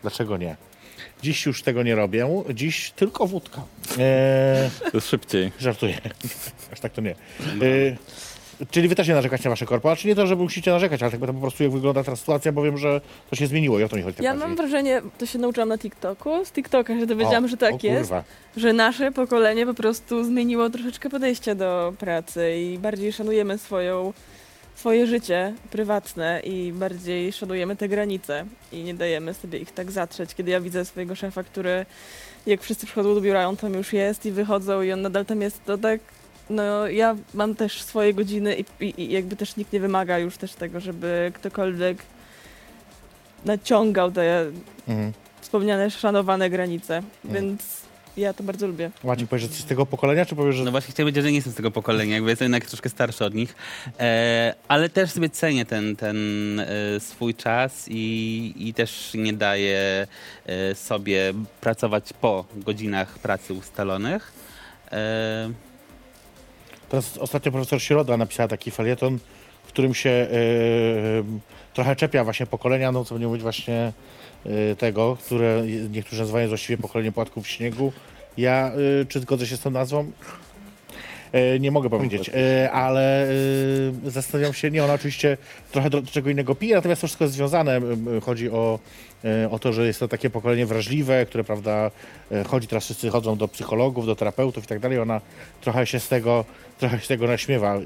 Dlaczego 0.03 0.37
nie? 0.37 0.57
Dziś 1.23 1.47
już 1.47 1.63
tego 1.63 1.83
nie 1.83 1.95
robię, 1.95 2.29
dziś 2.55 2.91
tylko 2.91 3.27
wódka. 3.27 3.63
Eee, 3.99 5.01
Szybciej. 5.01 5.53
żartuję. 5.59 5.99
Aż 6.73 6.81
tak 6.81 6.93
to 6.93 7.01
nie. 7.01 7.11
Eee, 7.63 7.97
czyli 8.71 8.89
wy 8.89 8.95
też 8.95 9.09
nie 9.09 9.15
narzekacie 9.15 9.45
na 9.45 9.51
wasze 9.51 9.67
korpo, 9.67 9.91
a 9.93 9.97
czy 9.97 10.09
nie 10.09 10.15
to, 10.15 10.27
że 10.27 10.37
musicie 10.37 10.71
narzekać, 10.71 11.03
ale 11.03 11.11
tak 11.11 11.21
po 11.21 11.33
prostu 11.35 11.63
jak 11.63 11.73
wygląda 11.73 12.05
ta 12.05 12.17
sytuacja, 12.17 12.53
bo 12.53 12.63
wiem, 12.63 12.79
że 12.79 13.01
to 13.31 13.37
się 13.37 13.47
zmieniło 13.47 13.81
i 13.81 13.83
o 13.85 13.89
to 13.89 13.97
mi 13.97 14.03
chodzi. 14.03 14.23
Ja 14.23 14.31
bardziej. 14.31 14.49
mam 14.49 14.57
wrażenie, 14.57 15.03
to 15.19 15.27
się 15.27 15.39
nauczyłam 15.39 15.69
na 15.69 15.79
TikToku, 15.79 16.45
z 16.45 16.53
TikToka 16.53 16.99
się 16.99 17.07
dowiedziałam, 17.07 17.45
O, 17.45 17.49
że 17.49 17.57
tak 17.57 17.85
jest, 17.85 18.13
że 18.57 18.73
nasze 18.73 19.13
pokolenie 19.13 19.67
po 19.67 19.75
prostu 19.75 20.25
zmieniło 20.25 20.71
troszeczkę 20.71 21.11
podejście 21.11 21.55
do 21.55 21.93
pracy 21.99 22.55
i 22.57 22.79
bardziej 22.79 23.13
szanujemy 23.13 23.59
swoją, 23.59 24.13
swoje 24.81 25.07
życie 25.07 25.55
prywatne 25.71 26.40
i 26.45 26.73
bardziej 26.73 27.33
szanujemy 27.33 27.77
te 27.77 27.88
granice 27.88 28.45
i 28.73 28.83
nie 28.83 28.95
dajemy 28.95 29.35
sobie 29.35 29.59
ich 29.59 29.73
tak 29.73 29.90
zatrzeć. 29.90 30.35
Kiedy 30.35 30.51
ja 30.51 30.61
widzę 30.61 30.85
swojego 30.85 31.14
szefa, 31.14 31.43
który 31.43 31.87
jak 32.47 32.61
wszyscy 32.62 32.87
przychodzą 32.87 33.14
do 33.14 33.21
biura, 33.21 33.47
on 33.49 33.57
tam 33.57 33.75
już 33.75 33.93
jest 33.93 34.27
i 34.27 34.31
wychodzą 34.33 34.83
i 34.83 34.93
on 34.93 35.03
nadal 35.03 35.25
tam 35.27 35.40
jest, 35.43 35.64
to 35.64 35.79
tak 35.79 36.01
no 36.51 36.88
ja 36.88 37.16
mam 37.35 37.55
też 37.55 37.83
swoje 37.83 38.14
godziny 38.14 38.57
i, 38.57 38.85
i, 38.85 39.01
i 39.03 39.12
jakby 39.12 39.37
też 39.37 39.57
nikt 39.57 39.73
nie 39.73 39.81
wymaga 39.81 40.19
już 40.19 40.37
też 40.37 40.53
tego, 40.53 40.81
żeby 40.81 41.33
ktokolwiek 41.35 41.99
naciągał 43.45 44.11
te 44.12 44.47
Mhm. 44.88 45.12
wspomniane, 45.40 45.90
szanowane 45.90 46.51
granice, 46.51 47.03
Mm. 47.25 47.35
więc 47.35 47.62
ja 48.16 48.33
to 48.33 48.42
bardzo 48.42 48.66
lubię. 48.66 48.90
Maciek, 49.05 49.29
powiesz, 49.29 49.42
że 49.42 49.49
jesteś 49.49 49.64
z 49.64 49.68
tego 49.68 49.87
pokolenia, 49.87 50.27
czy 50.27 50.37
powiesz, 50.37 50.57
że... 50.57 50.64
No 50.64 50.70
właśnie 50.70 50.92
chciałem 50.92 51.07
powiedzieć, 51.07 51.25
że 51.25 51.31
nie 51.31 51.37
jestem 51.37 51.53
z 51.53 51.57
tego 51.57 51.70
pokolenia, 51.70 52.14
jakby 52.14 52.31
jestem 52.31 52.44
jednak 52.44 52.64
troszkę 52.64 52.88
starszy 52.88 53.25
od 53.25 53.35
nich, 53.35 53.55
e, 54.01 54.55
ale 54.68 54.88
też 54.88 55.11
sobie 55.11 55.31
cenię 55.31 55.64
ten, 55.64 55.96
ten 55.96 56.16
e, 56.61 56.66
swój 57.01 57.35
czas 57.35 57.87
i, 57.88 58.55
i 58.57 58.75
też 58.75 59.11
nie 59.14 59.33
daję 59.33 60.07
e, 60.46 60.75
sobie 60.75 61.33
pracować 61.61 62.12
po 62.20 62.44
godzinach 62.57 63.18
pracy 63.18 63.55
ustalonych. 63.55 64.33
E, 64.92 65.51
Teraz 66.90 67.18
ostatnio 67.18 67.53
profesor 67.53 67.83
Środa 67.83 68.16
napisała 68.16 68.49
taki 68.49 68.70
felieton, 68.70 69.18
w 69.64 69.68
którym 69.68 69.94
się 69.94 70.11
e, 70.11 70.29
trochę 71.75 71.96
czepia 71.96 72.25
właśnie 72.25 72.46
pokolenia, 72.46 72.92
no 72.92 73.05
co 73.05 73.14
będzie 73.14 73.27
mówić 73.27 73.42
właśnie 73.42 73.75
e, 73.75 73.92
tego, 74.79 75.16
które 75.16 75.62
niektórzy 75.90 76.20
nazywają 76.20 76.48
właściwie 76.48 76.79
pokolenie 76.79 77.12
płatków 77.12 77.48
śniegu. 77.48 77.92
Ja, 78.37 78.72
e, 79.00 79.05
czy 79.05 79.20
zgodzę 79.20 79.46
się 79.46 79.57
z 79.57 79.61
tą 79.61 79.70
nazwą? 79.70 80.11
E, 81.33 81.61
nie 81.61 81.70
mogę 81.70 81.90
powiedzieć, 81.90 82.31
ale 82.72 83.29
zastanawiam 84.05 84.53
się, 84.53 84.70
nie, 84.70 84.85
ona 84.85 84.92
oczywiście 84.92 85.37
trochę 85.72 85.90
do, 85.90 86.03
do 86.03 86.11
czego 86.11 86.31
innego 86.31 86.55
pije, 86.55 86.74
natomiast 86.74 87.00
to 87.00 87.07
wszystko 87.07 87.24
jest 87.24 87.35
związane. 87.35 87.81
Chodzi 88.22 88.50
o, 88.50 88.79
o 89.50 89.59
to, 89.59 89.72
że 89.72 89.87
jest 89.87 90.00
to 90.00 90.09
takie 90.09 90.31
pokolenie 90.31 90.66
wrażliwe, 90.66 91.26
które, 91.26 91.44
prawda, 91.44 91.90
chodzi, 92.46 92.66
teraz 92.68 92.85
wszyscy 92.85 93.11
chodzą 93.11 93.37
do 93.37 93.48
psychologów, 93.48 94.07
do 94.07 94.16
terapeutów 94.16 94.64
i 94.64 94.66
tak 94.66 94.79
dalej. 94.79 94.98
Ona 94.98 95.20
trochę 95.61 95.87
się 95.87 96.00
z 96.00 96.09
tego, 96.09 96.44
trochę 96.79 96.98
się 96.98 97.05
z 97.05 97.09
tego 97.09 97.26
naśmiewa. 97.26 97.81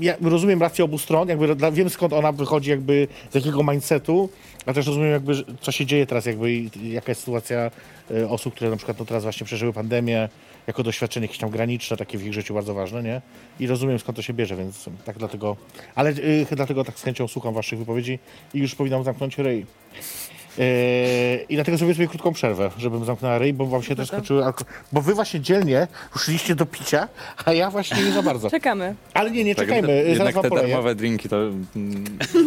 Ja 0.00 0.14
rozumiem 0.20 0.60
rację 0.60 0.84
obu 0.84 0.98
stron, 0.98 1.28
jakby 1.28 1.56
wiem 1.72 1.90
skąd 1.90 2.12
ona 2.12 2.32
wychodzi, 2.32 2.70
jakby 2.70 3.08
z 3.30 3.34
jakiego 3.34 3.62
mindsetu, 3.62 4.28
a 4.66 4.72
też 4.72 4.86
rozumiem 4.86 5.10
jakby, 5.10 5.34
co 5.60 5.72
się 5.72 5.86
dzieje 5.86 6.06
teraz, 6.06 6.26
jakby 6.26 6.52
jaka 6.82 7.10
jest 7.10 7.20
sytuacja 7.20 7.70
e, 8.10 8.28
osób, 8.28 8.54
które 8.54 8.70
na 8.70 8.76
przykład 8.76 8.98
no, 8.98 9.04
teraz 9.04 9.22
właśnie 9.22 9.46
przeżyły 9.46 9.72
pandemię, 9.72 10.28
jako 10.66 10.82
doświadczenie 10.82 11.24
jakieś 11.24 11.38
tam 11.38 11.50
graniczne, 11.50 11.96
takie 11.96 12.18
w 12.18 12.26
ich 12.26 12.32
życiu 12.32 12.54
bardzo 12.54 12.74
ważne, 12.74 13.02
nie? 13.02 13.22
I 13.60 13.66
rozumiem 13.66 13.98
skąd 13.98 14.16
to 14.16 14.22
się 14.22 14.32
bierze, 14.32 14.56
więc 14.56 14.84
tak 15.04 15.18
dlatego, 15.18 15.56
ale 15.94 16.10
y, 16.10 16.46
dlatego 16.50 16.84
tak 16.84 16.98
z 16.98 17.02
chęcią 17.02 17.28
słucham 17.28 17.54
waszych 17.54 17.78
wypowiedzi 17.78 18.18
i 18.54 18.58
już 18.58 18.74
powinnam 18.74 19.04
zamknąć 19.04 19.38
ryj. 19.38 19.66
Yy, 20.58 20.64
I 21.48 21.54
dlatego 21.54 21.78
zrobię 21.78 21.94
sobie 21.94 22.08
krótką 22.08 22.32
przerwę, 22.32 22.70
żebym 22.78 23.04
zamknęła 23.04 23.38
ryj, 23.38 23.52
bo 23.52 23.66
wam 23.66 23.82
się 23.82 23.96
też 23.96 24.08
skończyły 24.08 24.42
alko- 24.44 24.64
Bo 24.92 25.02
wy 25.02 25.14
właśnie 25.14 25.40
dzielnie 25.40 25.86
ruszyliście 26.14 26.54
do 26.54 26.66
picia, 26.66 27.08
a 27.44 27.52
ja 27.52 27.70
właśnie 27.70 28.02
nie 28.04 28.12
za 28.12 28.22
bardzo. 28.22 28.50
Czekamy. 28.50 28.94
Ale 29.14 29.30
nie, 29.30 29.44
nie, 29.44 29.54
Tak, 29.54 29.66
czekajmy, 29.66 29.92
jednak 29.96 30.16
zaraz 30.18 30.34
wam 30.34 30.42
te 30.42 30.48
poleję. 30.48 30.68
darmowe 30.68 30.94
drinki 30.94 31.28
to... 31.28 31.36
mm, 31.76 32.04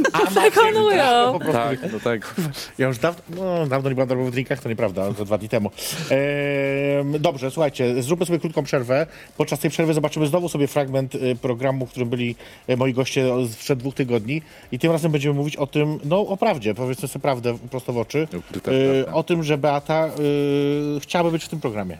Przekonują. 0.29 1.33
Po 1.33 1.39
prostu. 1.39 1.53
Tak, 1.57 1.79
no 1.93 1.99
tak. 2.03 2.35
Ja 2.77 2.87
już 2.87 2.97
dawno, 2.97 3.23
no, 3.35 3.67
dawno 3.67 3.89
nie 3.89 3.95
byłem 3.95 3.97
na 3.97 4.05
darmowych 4.05 4.33
drinkach, 4.33 4.59
to 4.61 4.69
nieprawda, 4.69 5.13
to 5.13 5.25
dwa 5.25 5.37
dni 5.37 5.49
temu. 5.49 5.71
Ehm, 6.09 7.15
dobrze, 7.21 7.51
słuchajcie, 7.51 8.03
zróbmy 8.03 8.25
sobie 8.25 8.39
krótką 8.39 8.63
przerwę. 8.63 9.07
Podczas 9.37 9.59
tej 9.59 9.71
przerwy 9.71 9.93
zobaczymy 9.93 10.27
znowu 10.27 10.49
sobie 10.49 10.67
fragment 10.67 11.15
y, 11.15 11.35
programu, 11.41 11.85
w 11.85 11.89
którym 11.89 12.09
byli 12.09 12.35
y, 12.69 12.77
moi 12.77 12.93
goście 12.93 13.25
sprzed 13.51 13.79
dwóch 13.79 13.95
tygodni 13.95 14.41
i 14.71 14.79
tym 14.79 14.91
razem 14.91 15.11
będziemy 15.11 15.35
mówić 15.35 15.55
o 15.55 15.67
tym, 15.67 15.99
no 16.05 16.19
o 16.19 16.37
prawdzie, 16.37 16.73
powiedzmy 16.75 17.07
sobie 17.07 17.21
prawdę 17.23 17.57
prosto 17.71 17.93
w 17.93 17.97
oczy, 18.01 18.27
Ukryta 18.37 18.71
y, 18.71 19.01
prawda. 19.03 19.19
o 19.19 19.23
tym, 19.23 19.43
że 19.43 19.57
Beata 19.57 20.07
y, 20.19 20.99
chciałaby 20.99 21.31
być 21.31 21.43
w 21.43 21.47
tym 21.49 21.59
programie. 21.59 21.97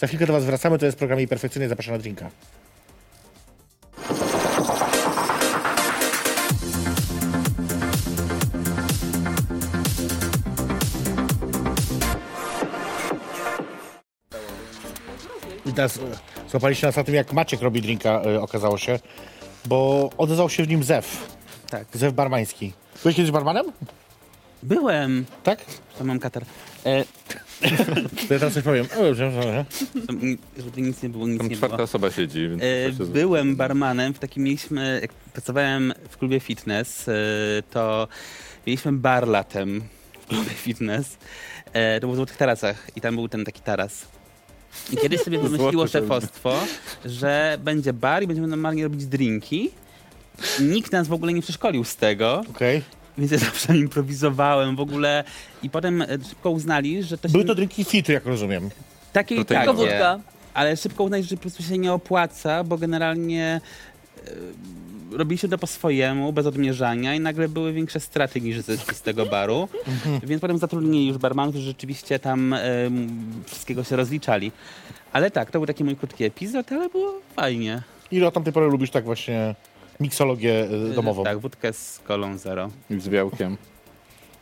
Za 0.00 0.06
chwilkę 0.06 0.26
do 0.26 0.32
was 0.32 0.44
wracamy, 0.44 0.78
to 0.78 0.86
jest 0.86 0.98
program 0.98 1.18
jej 1.18 1.28
perfekcyjny, 1.28 1.68
zapraszam 1.68 1.94
na 1.94 1.98
drinka. 1.98 2.30
I 15.66 15.72
teraz 15.72 15.96
e, 15.96 16.00
złapaliście 16.50 16.86
nas 16.86 16.96
na 16.96 17.04
tym, 17.04 17.14
jak 17.14 17.32
Maciek 17.32 17.62
robi 17.62 17.82
drinka, 17.82 18.22
e, 18.22 18.40
okazało 18.40 18.78
się, 18.78 18.98
bo 19.64 20.10
odezwał 20.18 20.48
się 20.50 20.62
w 20.64 20.68
nim 20.68 20.82
Zew, 20.82 21.36
Tak. 21.70 21.86
Zew 21.92 22.14
barmański. 22.14 22.72
Byłeś 23.02 23.16
kiedyś 23.16 23.30
barmanem? 23.30 23.66
Byłem. 24.62 25.24
Tak? 25.42 25.58
To 25.98 26.04
mam 26.04 26.18
katar. 26.18 26.44
E, 26.86 27.04
To 28.28 28.34
ja 28.34 28.38
teraz 28.40 28.54
coś 28.54 28.62
powiem. 28.64 28.86
O, 28.98 29.02
dobrze, 29.02 29.30
dobrze. 29.32 29.64
ni- 30.22 30.38
żeby 30.58 30.80
nic 30.82 31.02
nie 31.02 31.08
było, 31.08 31.28
nic 31.28 31.38
Tam 31.38 31.48
nie 31.48 31.56
czwarta 31.56 31.76
było. 31.76 31.84
osoba 31.84 32.10
siedzi, 32.10 32.48
więc 32.48 32.62
E, 32.62 32.92
się... 32.98 33.12
byłem 33.12 33.56
barmanem 33.56 34.14
w 34.14 34.18
takim 34.18 34.42
mieliśmy, 34.42 34.98
jak 35.02 35.12
pracowałem 35.12 35.92
w 36.10 36.16
klubie 36.16 36.40
fitness, 36.40 37.08
e, 37.08 37.12
to 37.70 38.08
mieliśmy 38.66 38.92
bar 38.92 39.28
latem 39.28 39.82
w 40.22 40.26
klubie 40.26 40.50
fitness. 40.66 41.16
E, 41.72 42.00
to 42.00 42.06
było 42.06 42.12
w 42.12 42.16
Złotych 42.16 42.36
Tarasach 42.36 42.86
i 42.96 43.00
tam 43.00 43.14
był 43.14 43.28
ten 43.28 43.44
taki 43.44 43.60
taras. 43.60 44.06
I 44.92 44.96
kiedyś 44.96 45.20
sobie 45.20 45.38
wymyśliło 45.48 45.86
szefostwo, 45.88 46.60
że 47.04 47.58
będzie 47.64 47.92
bar 47.92 48.22
i 48.22 48.26
będziemy 48.26 48.48
normalnie 48.48 48.82
robić 48.84 49.06
drinki. 49.06 49.70
Nikt 50.60 50.92
nas 50.92 51.08
w 51.08 51.12
ogóle 51.12 51.32
nie 51.32 51.42
przeszkolił 51.42 51.84
z 51.84 51.96
tego, 51.96 52.42
Okej. 52.50 52.82
Więc 53.18 53.32
ja 53.32 53.38
zawsze 53.48 53.76
improwizowałem 53.76 54.76
w 54.76 54.80
ogóle 54.80 55.24
i 55.62 55.70
potem 55.70 56.02
e, 56.02 56.06
szybko 56.28 56.50
uznali, 56.50 57.02
że 57.02 57.18
to 57.18 57.28
się... 57.28 57.32
Były 57.32 57.44
to 57.44 57.54
drinki 57.54 57.84
fit, 57.84 58.08
jak 58.08 58.26
rozumiem. 58.26 58.70
takie 59.12 59.34
i. 59.34 59.44
Tylko 59.44 59.74
wódka. 59.74 60.20
Ale 60.54 60.76
szybko 60.76 61.04
uznać, 61.04 61.24
że 61.24 61.36
po 61.36 61.42
prostu 61.42 61.62
się 61.62 61.78
nie 61.78 61.92
opłaca, 61.92 62.64
bo 62.64 62.78
generalnie 62.78 63.60
e, 64.26 64.30
robiliśmy 65.16 65.48
to 65.48 65.58
po 65.58 65.66
swojemu, 65.66 66.32
bez 66.32 66.46
odmierzania 66.46 67.14
i 67.14 67.20
nagle 67.20 67.48
były 67.48 67.72
większe 67.72 68.00
straty 68.00 68.40
niż 68.40 68.60
zyski 68.60 68.94
z 68.94 69.02
tego 69.02 69.26
baru. 69.26 69.68
Więc 70.22 70.40
potem 70.40 70.58
zatrudnili 70.58 71.06
już 71.06 71.18
barmanów, 71.18 71.54
którzy 71.54 71.66
rzeczywiście 71.66 72.18
tam 72.18 72.52
e, 72.52 72.60
wszystkiego 73.46 73.84
się 73.84 73.96
rozliczali. 73.96 74.52
Ale 75.12 75.30
tak, 75.30 75.50
to 75.50 75.58
był 75.58 75.66
taki 75.66 75.84
mój 75.84 75.96
krótki 75.96 76.24
epizod, 76.24 76.72
ale 76.72 76.88
było 76.88 77.20
fajnie. 77.36 77.82
Ile 78.10 78.26
od 78.26 78.34
tamtej 78.34 78.52
pory 78.52 78.66
lubisz 78.66 78.90
tak 78.90 79.04
właśnie 79.04 79.54
miksologię 80.02 80.64
y, 80.90 80.94
domową? 80.94 81.24
Tak, 81.24 81.38
wódkę 81.38 81.72
z 81.72 82.00
kolą 82.04 82.38
zero. 82.38 82.70
I 82.90 83.00
z 83.00 83.08
białkiem. 83.08 83.56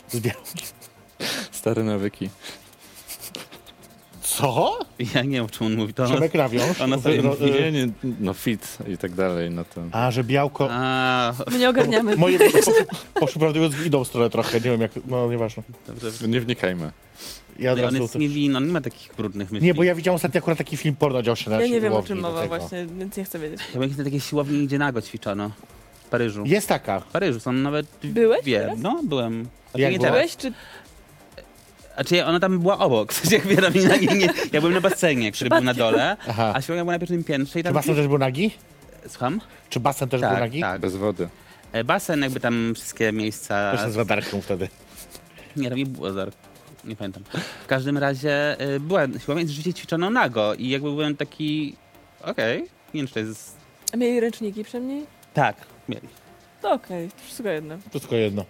Z 0.08 0.20
białki. 0.20 0.64
Stare 1.50 1.84
nawyki. 1.84 2.30
Co? 4.22 4.78
Ja 5.14 5.22
nie 5.22 5.30
wiem, 5.30 5.44
o 5.44 5.48
czym 5.48 5.66
on 5.66 5.74
mówi. 5.76 5.94
To. 5.94 6.04
Przemek 6.04 6.34
nawiąż? 6.34 6.80
ona 6.80 6.98
sobie 6.98 7.22
ro- 7.22 7.36
y, 7.40 7.50
Nie, 7.50 7.72
nie, 7.72 7.92
no 8.20 8.34
fit 8.34 8.78
i 8.88 8.98
tak 8.98 9.12
dalej, 9.14 9.50
no 9.50 9.64
to... 9.64 9.82
A, 9.92 10.10
że 10.10 10.24
białko... 10.24 10.68
A, 10.70 11.32
My 11.50 11.58
nie 11.58 11.68
ogarniamy. 11.68 12.16
Moje 12.16 12.38
poszły, 12.38 12.74
poszły 13.14 13.40
prawdę 13.40 13.68
w 13.68 13.86
inną 13.86 14.04
stronę 14.04 14.30
trochę, 14.30 14.54
nie 14.60 14.70
wiem 14.70 14.80
jak, 14.80 14.92
no 15.06 15.30
nieważne. 15.30 15.62
dobrze. 15.86 16.28
Nie 16.28 16.40
wnikajmy. 16.40 16.92
Ja 17.58 17.72
od 17.72 17.78
On 17.78 17.84
razu 17.84 17.96
jest 17.96 18.12
to... 18.12 18.18
niewinny, 18.18 18.56
on 18.58 18.66
nie 18.66 18.72
ma 18.72 18.80
takich 18.80 19.14
brudnych 19.14 19.50
myśli. 19.52 19.66
Nie, 19.66 19.74
bo 19.74 19.82
ja 19.82 19.94
widziałem 19.94 20.16
ostatnio 20.16 20.38
akurat 20.38 20.58
taki 20.58 20.76
film 20.76 20.96
porno, 20.96 21.22
dział 21.22 21.36
się 21.36 21.50
na 21.50 21.60
Ja 21.60 21.66
nie 21.66 21.80
wiem 21.80 21.92
o 21.92 21.96
siłowni 21.96 22.08
czym 22.08 22.16
do 22.22 22.28
mowa 22.28 22.42
tego. 22.42 22.58
właśnie, 22.58 22.86
więc 22.98 23.16
nie 23.16 23.24
chcę 23.24 23.38
wiedzieć. 23.38 23.60
Ja 23.60 23.72
byłem 23.80 23.90
na 23.98 24.04
takiej 24.04 24.20
siłowni, 24.20 24.66
gdzie 24.66 24.78
nago 24.78 25.02
ćwiczono. 25.02 25.50
W 26.06 26.08
Paryżu. 26.08 26.42
Jest 26.46 26.68
taka. 26.68 27.00
W 27.00 27.04
Paryżu 27.04 27.40
są 27.40 27.52
nawet 27.52 27.86
Byłeś 28.04 28.44
teraz? 28.44 28.78
No, 28.78 29.00
byłem. 29.04 29.48
A 29.74 29.78
Jak 29.78 29.92
nie 29.92 29.98
byłeś? 29.98 30.12
teraz. 30.12 30.36
Byłeś 30.36 30.36
czy 30.36 30.52
A 31.96 32.04
czy 32.04 32.24
ona 32.24 32.40
tam 32.40 32.58
była 32.58 32.78
obok? 32.78 33.12
W 33.12 33.16
sensie, 33.16 33.36
jak 33.36 33.46
wiadomo, 33.46 33.76
nie, 34.00 34.06
nie, 34.06 34.14
nie. 34.18 34.28
Ja 34.52 34.60
byłem 34.60 34.74
na 34.74 34.80
basenie, 34.80 35.32
który 35.32 35.50
był 35.50 35.60
na 35.60 35.74
dole, 35.74 36.16
Aha. 36.28 36.52
a 36.56 36.60
siłownia 36.62 36.84
była 36.84 36.92
na 36.92 36.98
pierwszym 36.98 37.24
piętrze 37.24 37.58
i 37.60 37.62
Czy 37.62 37.64
tam... 37.64 37.74
basen 37.74 37.94
też 37.94 38.08
był 38.08 38.18
nagi? 38.18 38.50
Słucham? 39.08 39.40
Czy 39.70 39.80
basen 39.80 40.08
też 40.08 40.20
był 40.20 40.30
Tak, 40.30 40.40
nagi? 40.40 40.60
tak. 40.60 40.80
Bez 40.80 40.96
wody. 40.96 41.28
E, 41.72 41.84
Basen, 41.84 42.22
jakby 42.22 42.40
tam 42.40 42.72
wszystkie 42.74 43.12
miejsca... 43.12 43.72
Też 43.76 43.92
z 43.92 43.96
radarką 43.96 44.40
wtedy. 44.40 44.68
Nie, 45.56 45.68
tam 45.68 45.78
nie 45.78 45.86
było 45.86 46.12
zar... 46.12 46.30
Nie 46.84 46.96
pamiętam. 46.96 47.22
W 47.64 47.66
każdym 47.66 47.98
razie 47.98 48.60
y, 48.74 48.80
była 48.80 49.06
siłownia 49.06 49.44
i 49.44 49.48
rzeczywiście 49.48 49.74
ćwiczono 49.74 50.10
nago 50.10 50.54
i 50.54 50.68
jakby 50.68 50.90
byłem 50.90 51.16
taki... 51.16 51.76
Okej, 52.22 52.60
nie 52.62 52.68
wiem, 53.00 53.06
czy 53.06 53.14
to 53.14 53.20
jest... 53.20 53.56
A 53.92 53.96
mieli 53.96 54.20
ręczniki 54.20 54.64
przynajmniej? 54.64 55.06
Tak, 55.34 55.56
mieli. 55.88 56.08
To 56.62 56.72
okej, 56.72 57.08
to 57.08 57.24
wszystko 57.24 57.48
jedno. 57.48 57.78
Wszystko 57.90 58.16
jedno. 58.16 58.44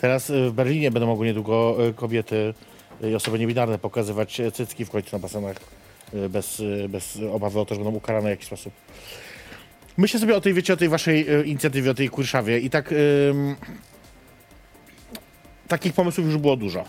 Teraz 0.00 0.30
y, 0.30 0.50
w 0.50 0.52
Berlinie 0.52 0.90
będą 0.90 1.06
mogły 1.06 1.26
niedługo 1.26 1.86
y, 1.88 1.94
kobiety 1.94 2.54
y, 3.04 3.10
i 3.10 3.14
osoby 3.14 3.38
niebinarne 3.38 3.78
pokazywać 3.78 4.40
y, 4.40 4.52
cycki 4.52 4.84
w 4.84 4.90
końcu 4.90 5.16
na 5.16 5.18
basenach 5.18 5.56
y, 6.14 6.28
bez, 6.28 6.60
y, 6.60 6.86
bez 6.88 7.18
obawy 7.32 7.60
o 7.60 7.64
to, 7.64 7.74
że 7.74 7.80
będą 7.80 7.96
ukarane 7.96 8.26
w 8.26 8.30
jakiś 8.30 8.46
sposób. 8.46 8.72
Myślę 9.96 10.20
sobie 10.20 10.36
o 10.36 10.40
tej, 10.40 10.54
wiecie, 10.54 10.72
o 10.72 10.76
tej 10.76 10.88
waszej 10.88 11.30
y, 11.30 11.44
inicjatywie, 11.44 11.90
o 11.90 11.94
tej 11.94 12.08
Kurszawie 12.08 12.58
i 12.58 12.70
tak 12.70 12.92
ym, 12.92 13.56
takich 15.68 15.92
pomysłów 15.92 16.26
już 16.26 16.36
było 16.36 16.56
dużo 16.56 16.80
y, 16.80 16.84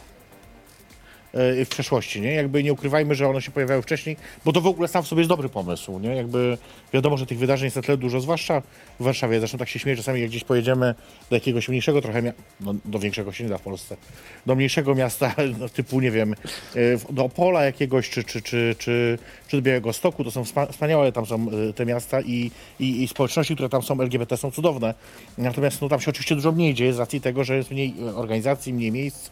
w 1.33 1.67
przeszłości, 1.69 2.21
nie? 2.21 2.33
Jakby 2.33 2.63
nie 2.63 2.73
ukrywajmy, 2.73 3.15
że 3.15 3.27
one 3.29 3.41
się 3.41 3.51
pojawiały 3.51 3.81
wcześniej, 3.81 4.17
bo 4.45 4.53
to 4.53 4.61
w 4.61 4.67
ogóle 4.67 4.87
sam 4.87 5.03
w 5.03 5.07
sobie 5.07 5.19
jest 5.19 5.29
dobry 5.29 5.49
pomysł, 5.49 5.99
nie? 5.99 6.15
Jakby 6.15 6.57
wiadomo, 6.93 7.17
że 7.17 7.25
tych 7.25 7.37
wydarzeń 7.37 7.65
jest 7.65 7.75
na 7.75 7.81
tyle 7.81 7.97
dużo, 7.97 8.19
zwłaszcza 8.21 8.61
w 8.99 9.03
Warszawie. 9.03 9.39
Zresztą 9.39 9.57
tak 9.57 9.69
się 9.69 9.79
śmieję 9.79 9.97
czasami, 9.97 10.21
jak 10.21 10.29
gdzieś 10.29 10.43
pojedziemy 10.43 10.95
do 11.29 11.35
jakiegoś 11.35 11.69
mniejszego 11.69 12.01
trochę, 12.01 12.33
no, 12.61 12.75
do 12.85 12.99
większego 12.99 13.31
się 13.31 13.43
nie 13.43 13.49
da 13.49 13.57
w 13.57 13.61
Polsce, 13.61 13.97
do 14.45 14.55
mniejszego 14.55 14.95
miasta, 14.95 15.35
no, 15.59 15.69
typu, 15.69 15.99
nie 15.99 16.11
wiem, 16.11 16.35
w- 16.75 17.05
do 17.13 17.25
Opola 17.25 17.63
jakiegoś, 17.63 18.09
czy, 18.09 18.23
czy, 18.23 18.41
czy, 18.41 18.75
czy, 18.79 19.17
czy 19.47 19.57
do 19.57 19.61
Białego 19.63 19.93
Stoku, 19.93 20.23
to 20.23 20.31
są 20.31 20.43
wspa- 20.43 20.71
wspaniałe 20.71 21.11
tam 21.11 21.25
są 21.25 21.47
y, 21.69 21.73
te 21.73 21.85
miasta 21.85 22.21
i, 22.21 22.51
i, 22.79 23.03
i 23.03 23.07
społeczności, 23.07 23.53
które 23.53 23.69
tam 23.69 23.81
są 23.83 24.01
LGBT 24.01 24.37
są 24.37 24.51
cudowne. 24.51 24.93
Natomiast 25.37 25.81
no, 25.81 25.89
tam 25.89 25.99
się 26.01 26.09
oczywiście 26.11 26.35
dużo 26.35 26.51
mniej 26.51 26.73
dzieje 26.73 26.93
z 26.93 26.99
racji 26.99 27.21
tego, 27.21 27.43
że 27.43 27.57
jest 27.57 27.71
mniej 27.71 27.93
organizacji, 28.15 28.73
mniej 28.73 28.91
miejsc 28.91 29.31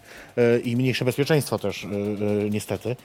i 0.64 0.76
mniejsze 0.76 1.06
bezpieczeństwo 1.06 1.60
też 1.60 1.84
y, 1.84 1.88
y, 1.88 2.50
niestety. 2.50 2.96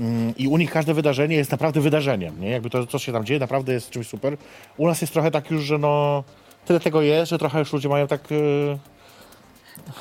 Mm, 0.00 0.36
I 0.36 0.48
u 0.48 0.56
nich 0.58 0.70
każde 0.70 0.94
wydarzenie 0.94 1.36
jest 1.36 1.50
naprawdę 1.50 1.80
wydarzeniem. 1.80 2.40
Nie? 2.40 2.50
Jakby 2.50 2.70
to, 2.70 2.86
co 2.86 2.98
się 2.98 3.12
tam 3.12 3.24
dzieje, 3.24 3.40
naprawdę 3.40 3.72
jest 3.72 3.90
czymś 3.90 4.08
super. 4.08 4.36
U 4.76 4.86
nas 4.86 5.00
jest 5.00 5.12
trochę 5.12 5.30
tak 5.30 5.50
już, 5.50 5.64
że 5.64 5.78
no 5.78 6.24
tyle 6.66 6.80
tego 6.80 7.02
jest, 7.02 7.30
że 7.30 7.38
trochę 7.38 7.58
już 7.58 7.72
ludzie 7.72 7.88
mają 7.88 8.06
tak. 8.06 8.28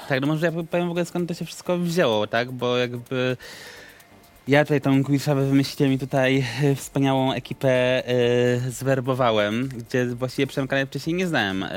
Tak, 0.10 0.22
no 0.22 0.28
może 0.28 0.46
ja 0.46 0.52
powiem 0.52 0.88
w 0.88 0.92
ogóle 0.92 1.06
skąd 1.06 1.28
to 1.28 1.34
się 1.34 1.46
wszystko 1.46 1.78
wzięło, 1.78 2.28
tak? 2.28 2.52
Bo 2.52 2.78
jakby 2.78 3.38
ja 4.48 4.64
tutaj 4.64 4.82
tą 4.82 5.04
Queerszawę 5.04 5.46
wymyśliłem 5.46 5.94
i 5.94 6.00
tutaj 6.00 6.46
e, 6.64 6.76
wspaniałą 6.76 7.34
ekipę 7.34 7.70
e, 8.08 8.72
zwerbowałem, 8.72 9.68
gdzie 9.68 10.06
właściwie 10.06 10.48
Przemka 10.48 10.86
wcześniej 10.86 11.16
nie 11.16 11.28
znałem, 11.28 11.64
e, 11.64 11.70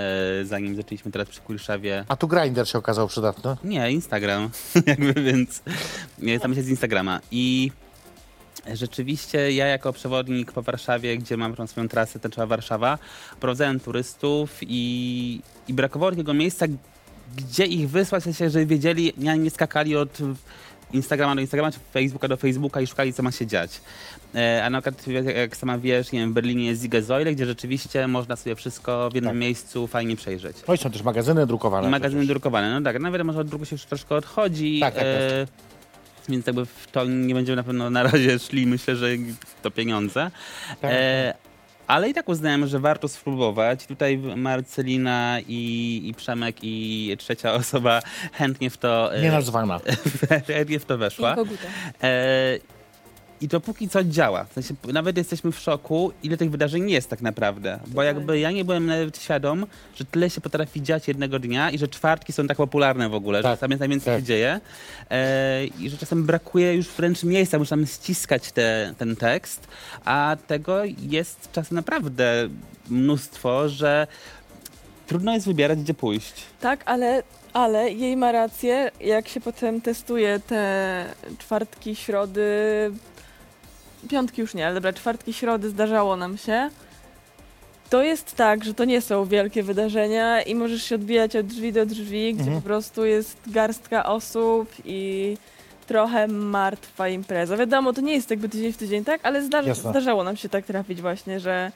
zanim 0.45 0.77
zaczęliśmy 0.77 1.11
teraz 1.11 1.29
przy 1.29 1.41
Queerszawie. 1.41 2.05
A 2.09 2.17
tu 2.17 2.29
grinder 2.29 2.69
się 2.69 2.79
okazał 2.79 3.09
przydatny. 3.09 3.57
Nie, 3.65 3.91
Instagram, 3.91 4.51
jakby, 4.87 5.15
więc 5.23 5.63
tam 6.43 6.55
się 6.55 6.63
z 6.63 6.69
Instagrama. 6.69 7.21
I 7.31 7.73
rzeczywiście 8.75 9.53
ja 9.53 9.67
jako 9.67 9.93
przewodnik 9.93 10.53
po 10.53 10.63
Warszawie, 10.63 11.19
gdzie 11.19 11.37
mam 11.37 11.55
tą 11.55 11.67
swoją 11.67 11.89
trasę 11.89 12.19
Tęczowa 12.19 12.47
Warszawa, 12.47 12.99
prowadzałem 13.41 13.81
turystów 13.81 14.59
i, 14.63 15.41
i 15.69 15.75
brakowało 15.75 16.11
takiego 16.11 16.35
miejsca, 16.35 16.67
gdzie 17.37 17.67
ich 17.67 17.91
wysłać, 17.91 18.23
w 18.23 18.25
sensie, 18.25 18.51
żeby 18.51 18.67
wiedzieli, 18.67 19.13
nie, 19.19 19.39
nie 19.39 19.51
skakali 19.51 19.97
od 19.97 20.19
Instagrama 20.93 21.35
do 21.35 21.41
Instagrama, 21.41 21.73
czy 21.73 21.79
Facebooka 21.93 22.29
do 22.29 22.37
Facebooka 22.37 22.81
i 22.81 22.87
szukali, 22.87 23.13
co 23.13 23.23
ma 23.23 23.33
się 23.33 23.47
dziać. 23.47 23.81
E, 24.35 24.65
a 24.65 24.71
na 24.71 24.81
przykład, 24.83 25.07
jak- 25.37 25.57
sama 25.57 25.79
wiesz, 25.79 26.13
nie 26.13 26.19
wiem, 26.21 26.31
w 26.31 26.33
Berlinie 26.35 26.65
jest 26.67 26.83
Ziegesäule, 26.83 27.33
gdzie 27.35 27.47
rzeczywiście 27.47 28.09
można 28.09 28.37
sobie 28.37 28.57
wszystko 28.57 29.11
w 29.11 29.15
jednym 29.15 29.33
Tak. 29.33 29.41
miejscu 29.41 29.87
fajnie 29.87 30.17
przejrzeć. 30.17 30.57
No 30.69 30.75
i 30.75 30.79
są 30.79 30.91
też 30.91 31.03
magazyny 31.03 31.47
drukowane. 31.47 31.91
Magazyny 31.91 32.21
przecież. 32.21 32.29
drukowane, 32.35 32.81
no 32.81 32.85
tak, 32.93 33.01
no 33.03 33.13
wiadomo, 33.13 33.33
że 33.33 33.39
od 33.41 33.49
druku 33.49 33.65
się 33.65 33.75
już 33.75 33.85
troszkę 33.85 34.15
odchodzi. 34.15 34.81
Tak, 34.81 34.95
tak, 34.95 35.05
e, 35.07 35.47
więc 36.29 36.47
jakby 36.47 36.67
w 36.67 36.87
to 36.93 37.05
nie 37.05 37.35
będziemy 37.35 37.57
na 37.57 37.63
pewno 37.63 37.91
na 37.91 38.03
razie 38.03 38.39
szli, 38.39 38.67
myślę, 38.67 38.97
że 38.97 39.07
to 39.63 39.71
pieniądze. 39.71 40.31
Tak. 40.81 40.91
E, 40.95 41.35
ale 41.91 42.11
i 42.11 42.15
tak 42.15 42.29
uznałem, 42.29 42.67
że 42.67 42.81
warto 42.81 43.09
spróbować. 43.09 43.87
Tutaj 43.87 44.19
Marcelina 44.19 45.39
i, 45.49 46.03
i 46.05 46.15
Przemek 46.15 46.57
i 46.63 47.17
trzecia 47.19 47.53
osoba 47.53 48.03
chętnie 48.33 48.71
w 48.71 48.77
to, 48.77 49.11
Nie 49.23 49.31
nazwana. 49.31 49.81
chętnie 50.47 50.79
w 50.79 50.85
to 50.85 50.99
weszła. 50.99 51.37
E, 52.03 52.59
I 53.41 53.49
to 53.49 53.61
póki 53.61 53.89
co 53.89 54.05
działa. 54.05 54.45
W 54.45 54.53
sensie, 54.53 54.75
nawet 54.93 55.17
jesteśmy 55.17 55.53
w 55.53 55.59
szoku, 55.59 56.13
ile 56.23 56.37
tych 56.37 56.51
wydarzeń 56.51 56.91
jest 56.91 57.11
tak 57.11 57.21
naprawdę. 57.23 57.79
Bo 57.87 58.03
jakby 58.03 58.39
ja 58.39 58.51
nie 58.51 58.65
byłem 58.65 58.87
nawet 58.87 59.19
świadom, 59.23 59.67
że 59.95 60.05
tyle 60.05 60.31
się 60.31 60.41
potrafi 60.41 60.83
dziać 60.83 61.09
jednego 61.09 61.39
dnia 61.39 61.71
i 61.71 61.79
że 61.79 61.89
czwartki 61.89 62.33
są 62.33 62.47
tak 62.47 62.57
popularne 62.57 63.09
w 63.09 63.15
ogóle, 63.15 63.43
Tak, 63.43 63.61
że 63.61 63.67
jest 63.67 63.81
najwięcej 63.81 64.13
tak. 64.15 64.21
się 64.21 64.27
dzieje. 64.27 64.61
E, 65.11 65.65
I 65.67 65.91
że 65.91 65.97
czasem 65.99 66.27
brakuje 66.27 66.75
już 66.75 66.89
wręcz 66.89 67.23
miejsca, 67.25 67.59
muszę 67.59 67.71
tam 67.71 67.87
ściskać 67.87 68.53
te, 68.53 68.95
ten 68.99 69.17
tekst, 69.17 69.69
a 70.05 70.37
tego 70.47 70.83
jest 70.99 71.49
czasem 71.53 71.77
naprawdę 71.77 72.49
mnóstwo, 72.89 73.69
że 73.69 74.07
trudno 75.07 75.35
jest 75.35 75.47
wybierać, 75.47 75.79
gdzie 75.79 75.95
pójść. 75.95 76.33
Tak, 76.61 76.83
ale, 76.87 77.23
ale 77.53 77.91
jej 77.91 78.17
ma 78.17 78.33
rację, 78.33 78.91
jak 79.01 79.29
się 79.29 79.41
potem 79.41 79.81
testuje 79.81 80.41
te 80.41 81.05
czwartki, 81.39 81.97
środy, 81.97 82.43
piątki 84.09 84.41
już 84.41 84.55
nie, 84.55 84.67
ale 84.67 84.75
dobra, 84.75 84.93
czwartki, 84.93 85.33
środy 85.33 85.71
zdarzało 85.71 86.17
nam 86.17 86.37
się. 86.39 86.71
To 87.91 88.03
jest 88.03 88.37
tak, 88.37 88.65
że 88.65 88.75
to 88.75 88.85
nie 88.85 89.01
są 89.01 89.25
wielkie 89.25 89.63
wydarzenia 89.63 90.43
i 90.43 90.55
możesz 90.55 90.83
się 90.83 90.95
odbijać 90.95 91.37
od 91.37 91.47
drzwi 91.47 91.73
do 91.73 91.87
drzwi, 91.87 92.35
gdzie 92.35 92.43
Mhm. 92.43 92.61
po 92.63 92.67
prostu 92.67 93.05
jest 93.05 93.37
garstka 93.47 94.07
osób 94.07 94.73
i 94.85 95.37
trochę 95.87 96.29
martwa 96.29 97.09
impreza. 97.09 97.57
Wiadomo, 97.57 97.93
to 97.93 98.01
nie 98.01 98.13
jest 98.15 98.31
jakby 98.31 98.49
tydzień 98.49 98.73
w 98.73 98.77
tydzień, 98.77 99.05
tak? 99.05 99.21
Ale 99.23 99.43
zdarza, 99.45 99.69
Jasne. 99.69 99.91
zdarzało 99.91 100.25
nam 100.25 100.37
się 100.37 100.49
tak 100.49 100.65
trafić 100.67 101.01
właśnie, 101.01 101.41
że 101.41 101.73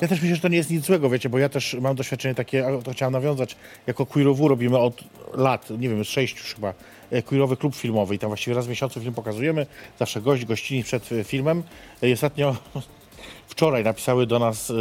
Ja 0.00 0.08
też 0.08 0.22
myślę, 0.22 0.36
że 0.36 0.42
to 0.42 0.48
nie 0.48 0.56
jest 0.56 0.70
nic 0.70 0.84
złego, 0.86 1.10
wiecie, 1.10 1.28
bo 1.28 1.38
ja 1.38 1.48
też 1.48 1.74
mam 1.80 1.96
doświadczenie 1.96 2.34
takie, 2.34 2.66
a 2.66 2.82
to 2.82 2.92
chciałem 2.92 3.12
nawiązać, 3.12 3.56
jako 3.86 4.06
queerowu 4.06 4.48
robimy 4.48 4.78
od 4.78 5.00
lat, 5.34 5.70
nie 5.70 5.88
wiem, 5.88 6.04
sześciu 6.04 6.38
już 6.44 6.54
chyba, 6.54 6.74
queerowy 7.22 7.56
klub 7.56 7.74
filmowy. 7.74 8.14
I 8.14 8.18
tam 8.18 8.30
właściwie 8.30 8.56
raz 8.56 8.66
w 8.66 8.68
miesiącu 8.68 9.00
film 9.00 9.14
pokazujemy, 9.14 9.66
zawsze 9.98 10.20
gość, 10.20 10.44
gościni 10.44 10.84
przed 10.84 11.12
e, 11.12 11.24
filmem. 11.24 11.62
E, 12.02 12.08
i 12.08 12.12
ostatnio 12.12 12.56
wczoraj 13.48 13.84
napisały 13.84 14.26
do 14.26 14.38
nas 14.38 14.72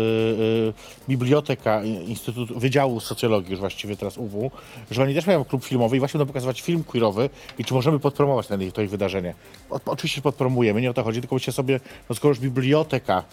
biblioteka 1.10 1.84
Instytutu 1.84 2.60
Wydziału 2.60 3.00
Socjologii, 3.00 3.52
już 3.52 3.60
właściwie 3.60 3.98
teraz 3.98 4.18
UW, 4.18 4.52
że 4.92 5.04
oni 5.04 5.16
też 5.16 5.28
mają 5.28 5.46
klub 5.46 5.66
filmowy 5.66 5.96
i 5.96 6.00
właśnie 6.00 6.18
będą 6.18 6.28
pokazywać 6.28 6.62
film 6.62 6.84
queerowy 6.84 7.30
i 7.58 7.66
czy 7.66 7.74
możemy 7.74 8.00
podpromować 8.00 8.48
ten, 8.48 8.72
to 8.72 8.82
ich 8.82 8.90
wydarzenie. 8.90 9.34
O, 9.70 9.80
oczywiście 9.86 10.22
podpromujemy, 10.22 10.82
nie 10.82 10.90
o 10.90 10.94
to 10.94 11.04
chodzi, 11.04 11.22
tylko 11.22 11.36
myślę 11.36 11.54
sobie, 11.54 11.80
no 12.10 12.16
skoro 12.16 12.30
już 12.30 12.40
biblioteka 12.40 13.24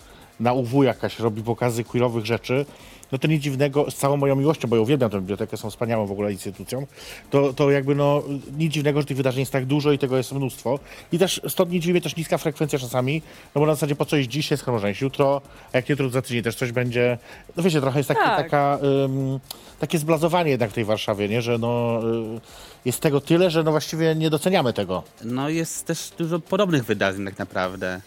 na 0.40 0.52
UW 0.52 0.82
jakaś 0.82 1.18
robi 1.18 1.42
pokazy 1.42 1.84
queerowych 1.84 2.26
rzeczy, 2.26 2.66
no 3.12 3.18
to 3.18 3.28
nic 3.28 3.42
dziwnego, 3.42 3.90
z 3.90 3.94
całą 3.94 4.16
moją 4.16 4.36
miłością, 4.36 4.68
bo 4.68 4.76
ja 4.76 4.82
uwielbiam 4.82 5.10
tę 5.10 5.20
bibliotekę, 5.20 5.56
są 5.56 5.70
wspaniałą 5.70 6.06
w 6.06 6.12
ogóle 6.12 6.32
instytucją, 6.32 6.86
to, 7.30 7.52
to 7.52 7.70
jakby 7.70 7.94
no 7.94 8.22
nic 8.58 8.72
dziwnego, 8.72 9.00
że 9.00 9.06
tych 9.06 9.16
wydarzeń 9.16 9.40
jest 9.40 9.52
tak 9.52 9.66
dużo 9.66 9.92
i 9.92 9.98
tego 9.98 10.16
jest 10.16 10.32
mnóstwo. 10.32 10.78
I 11.12 11.18
też 11.18 11.40
stąd 11.48 11.70
nie 11.70 11.80
dziwi 11.80 11.92
mnie 11.92 12.00
też 12.00 12.16
niska 12.16 12.38
frekwencja 12.38 12.78
czasami, 12.78 13.22
no 13.54 13.60
bo 13.60 13.66
na 13.66 13.74
zasadzie 13.74 13.96
po 13.96 14.04
co 14.04 14.16
jest 14.16 14.28
dziś, 14.28 14.50
jest 14.50 14.62
skoro 14.62 14.88
jest 14.88 15.00
jutro, 15.00 15.40
a 15.72 15.76
jak 15.76 15.88
nie 15.88 15.92
jutro, 15.92 16.10
za 16.10 16.22
tydzień 16.22 16.42
też 16.42 16.54
coś 16.56 16.72
będzie. 16.72 17.18
No 17.56 17.62
wiecie, 17.62 17.80
trochę 17.80 17.98
jest 17.98 18.08
takie, 18.08 18.20
Tak. 18.20 18.36
taka, 18.36 18.78
ym, 19.04 19.40
takie 19.80 19.98
zblazowanie 19.98 20.50
jednak 20.50 20.70
w 20.70 20.74
tej 20.74 20.84
Warszawie, 20.84 21.28
nie? 21.28 21.42
że 21.42 21.58
no, 21.58 22.00
y, 22.36 22.40
jest 22.84 23.00
tego 23.00 23.20
tyle, 23.20 23.50
że 23.50 23.62
no 23.62 23.70
właściwie 23.70 24.14
nie 24.14 24.30
doceniamy 24.30 24.72
tego. 24.72 25.02
No 25.24 25.48
jest 25.48 25.86
też 25.86 26.12
dużo 26.18 26.38
podobnych 26.40 26.84
wydarzeń 26.84 27.24
tak 27.24 27.38
naprawdę. 27.38 28.00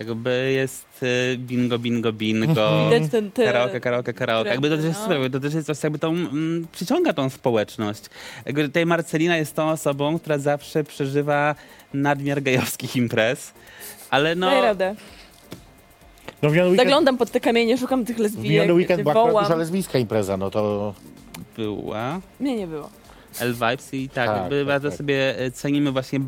Jakby 0.00 0.52
jest 0.52 1.02
y, 1.02 1.36
bingo, 1.38 1.78
bingo, 1.78 2.12
bingo. 2.12 2.90
widać 2.90 3.10
ten... 3.10 3.30
Te, 3.30 3.44
Karaoke, 3.44 3.80
karaoke, 3.80 4.12
karaoke. 4.12 4.50
Jakby 4.50 4.70
to 4.70 4.76
też 4.76 4.84
jest 4.84 5.00
No. 5.08 5.30
to 5.30 5.40
też 5.40 5.54
jest 5.54 5.66
coś, 5.66 5.82
jakby 5.82 5.98
tą, 5.98 6.08
mm, 6.10 6.66
przyciąga 6.72 7.12
tą 7.12 7.30
społeczność. 7.30 8.02
Jakby 8.46 8.64
tutaj 8.64 8.86
Marcelina 8.86 9.36
jest 9.36 9.54
tą 9.56 9.70
osobą, 9.70 10.18
która 10.18 10.38
zawsze 10.38 10.84
przeżywa 10.84 11.54
nadmiar 11.94 12.42
gejowskich 12.42 12.96
imprez. 12.96 13.52
Ale 14.10 14.34
no, 14.34 14.50
Daj 14.50 14.62
radę. 14.62 14.94
No 16.42 16.48
w 16.50 16.52
weekend, 16.52 16.76
Zaglądam 16.76 17.16
pod 17.18 17.30
te 17.30 17.40
kamienie, 17.40 17.78
szukam 17.78 18.04
tych 18.04 18.16
w 18.16 18.20
lesbijek, 18.20 18.50
miniony 18.62 18.72
weekend 18.74 19.02
była 19.02 19.14
wołam. 19.14 19.44
duża 19.44 19.56
lesbijska 19.56 19.98
impreza, 19.98 20.36
no 20.36 20.50
to 20.50 20.94
była 21.56 22.20
Mnie 22.40 22.56
nie 22.56 22.66
było. 22.66 22.90
L-Vibes 23.40 23.94
i 23.94 24.08
tak, 24.08 24.26
Tak, 24.26 24.36
jakby 24.36 24.58
tak, 24.58 24.66
bardzo 24.66 24.88
tak. 24.88 24.98
sobie 24.98 25.38
e, 25.38 25.50
cenimy 25.50 25.92
właśnie 25.92 26.20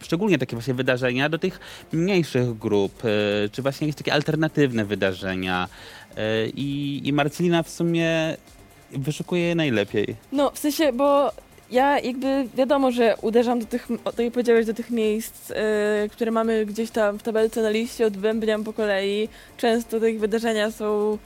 szczególnie 0.00 0.38
takie 0.38 0.56
właśnie 0.56 0.74
wydarzenia 0.74 1.28
do 1.28 1.38
tych 1.38 1.60
mniejszych 1.92 2.58
grup, 2.58 3.04
e, 3.04 3.08
czy 3.48 3.62
właśnie 3.62 3.86
jakieś 3.86 3.98
takie 3.98 4.12
alternatywne 4.12 4.84
wydarzenia. 4.84 5.68
E, 6.16 6.46
I, 6.46 7.00
I 7.08 7.12
Marcelina 7.12 7.62
w 7.62 7.70
sumie 7.70 8.36
wyszukuje 8.90 9.42
je 9.42 9.54
najlepiej. 9.54 10.16
No, 10.32 10.50
w 10.50 10.58
sensie, 10.58 10.92
bo 10.92 11.32
ja 11.70 12.00
jakby 12.00 12.48
wiadomo, 12.54 12.90
że 12.90 13.14
uderzam 13.22 13.58
do 13.60 13.66
tych, 13.66 13.88
tak 14.04 14.18
jak 14.18 14.32
powiedziałeś, 14.32 14.66
do 14.66 14.74
tych 14.74 14.90
miejsc, 14.90 15.50
y, 15.50 15.54
które 16.10 16.30
mamy 16.30 16.66
gdzieś 16.66 16.90
tam 16.90 17.18
w 17.18 17.22
tabelce 17.22 17.62
na 17.62 17.70
liście, 17.70 18.06
odbębniam 18.06 18.64
po 18.64 18.72
kolei. 18.72 19.28
Często 19.56 20.00
te 20.00 20.10
ich 20.10 20.20
wydarzenia 20.20 20.70
są 20.70 21.18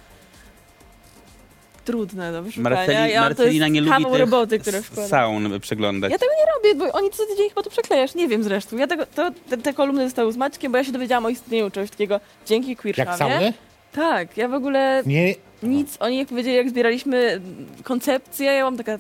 trudne 1.89 2.33
do 2.33 2.43
wyszukania. 2.43 2.77
Marceli, 2.77 3.13
ja, 3.13 3.23
to 3.23 3.29
Marcelina 3.29 3.67
jest 3.67 3.75
nie 3.75 3.81
lubi 3.81 4.05
tych 4.05 4.19
roboty, 4.21 4.59
które 4.59 4.83
saun 4.83 5.61
przeglądać. 5.61 6.13
Ja 6.13 6.19
tego 6.19 6.33
nie 6.33 6.53
robię, 6.55 6.85
bo 6.85 6.99
oni 6.99 7.11
co 7.11 7.27
tydzień 7.27 7.49
chyba 7.49 7.63
to 7.63 7.71
przeklejasz, 7.71 8.15
nie 8.15 8.29
wiem 8.29 8.43
zresztą. 8.43 8.77
Ja 8.77 8.87
tego, 8.87 9.07
to, 9.07 9.31
te, 9.51 9.57
te 9.57 9.73
kolumny 9.75 10.05
zostały 10.05 10.33
z 10.33 10.37
Maćkiem, 10.37 10.73
bo 10.73 10.79
ja 10.79 10.85
się 10.85 10.93
dowiedziałam 10.93 11.27
o 11.27 11.29
istnieniu 11.29 11.71
czegoś 11.71 11.91
takiego 11.91 12.21
dzięki 12.47 12.69
jak 12.71 12.79
Queershamie. 12.79 13.19
sauny? 13.19 13.53
Tak, 13.93 14.37
ja 14.37 14.49
w 14.49 14.55
ogóle 14.55 15.03
Nie, 15.07 15.35
nic, 15.63 15.97
oni 16.01 16.19
jak 16.19 16.29
powiedzieli, 16.29 16.57
jak 16.57 16.71
zbieraliśmy 16.71 17.41
koncepcję, 17.85 18.47
ja 18.53 18.65
mam 18.65 18.77
taka, 18.77 18.99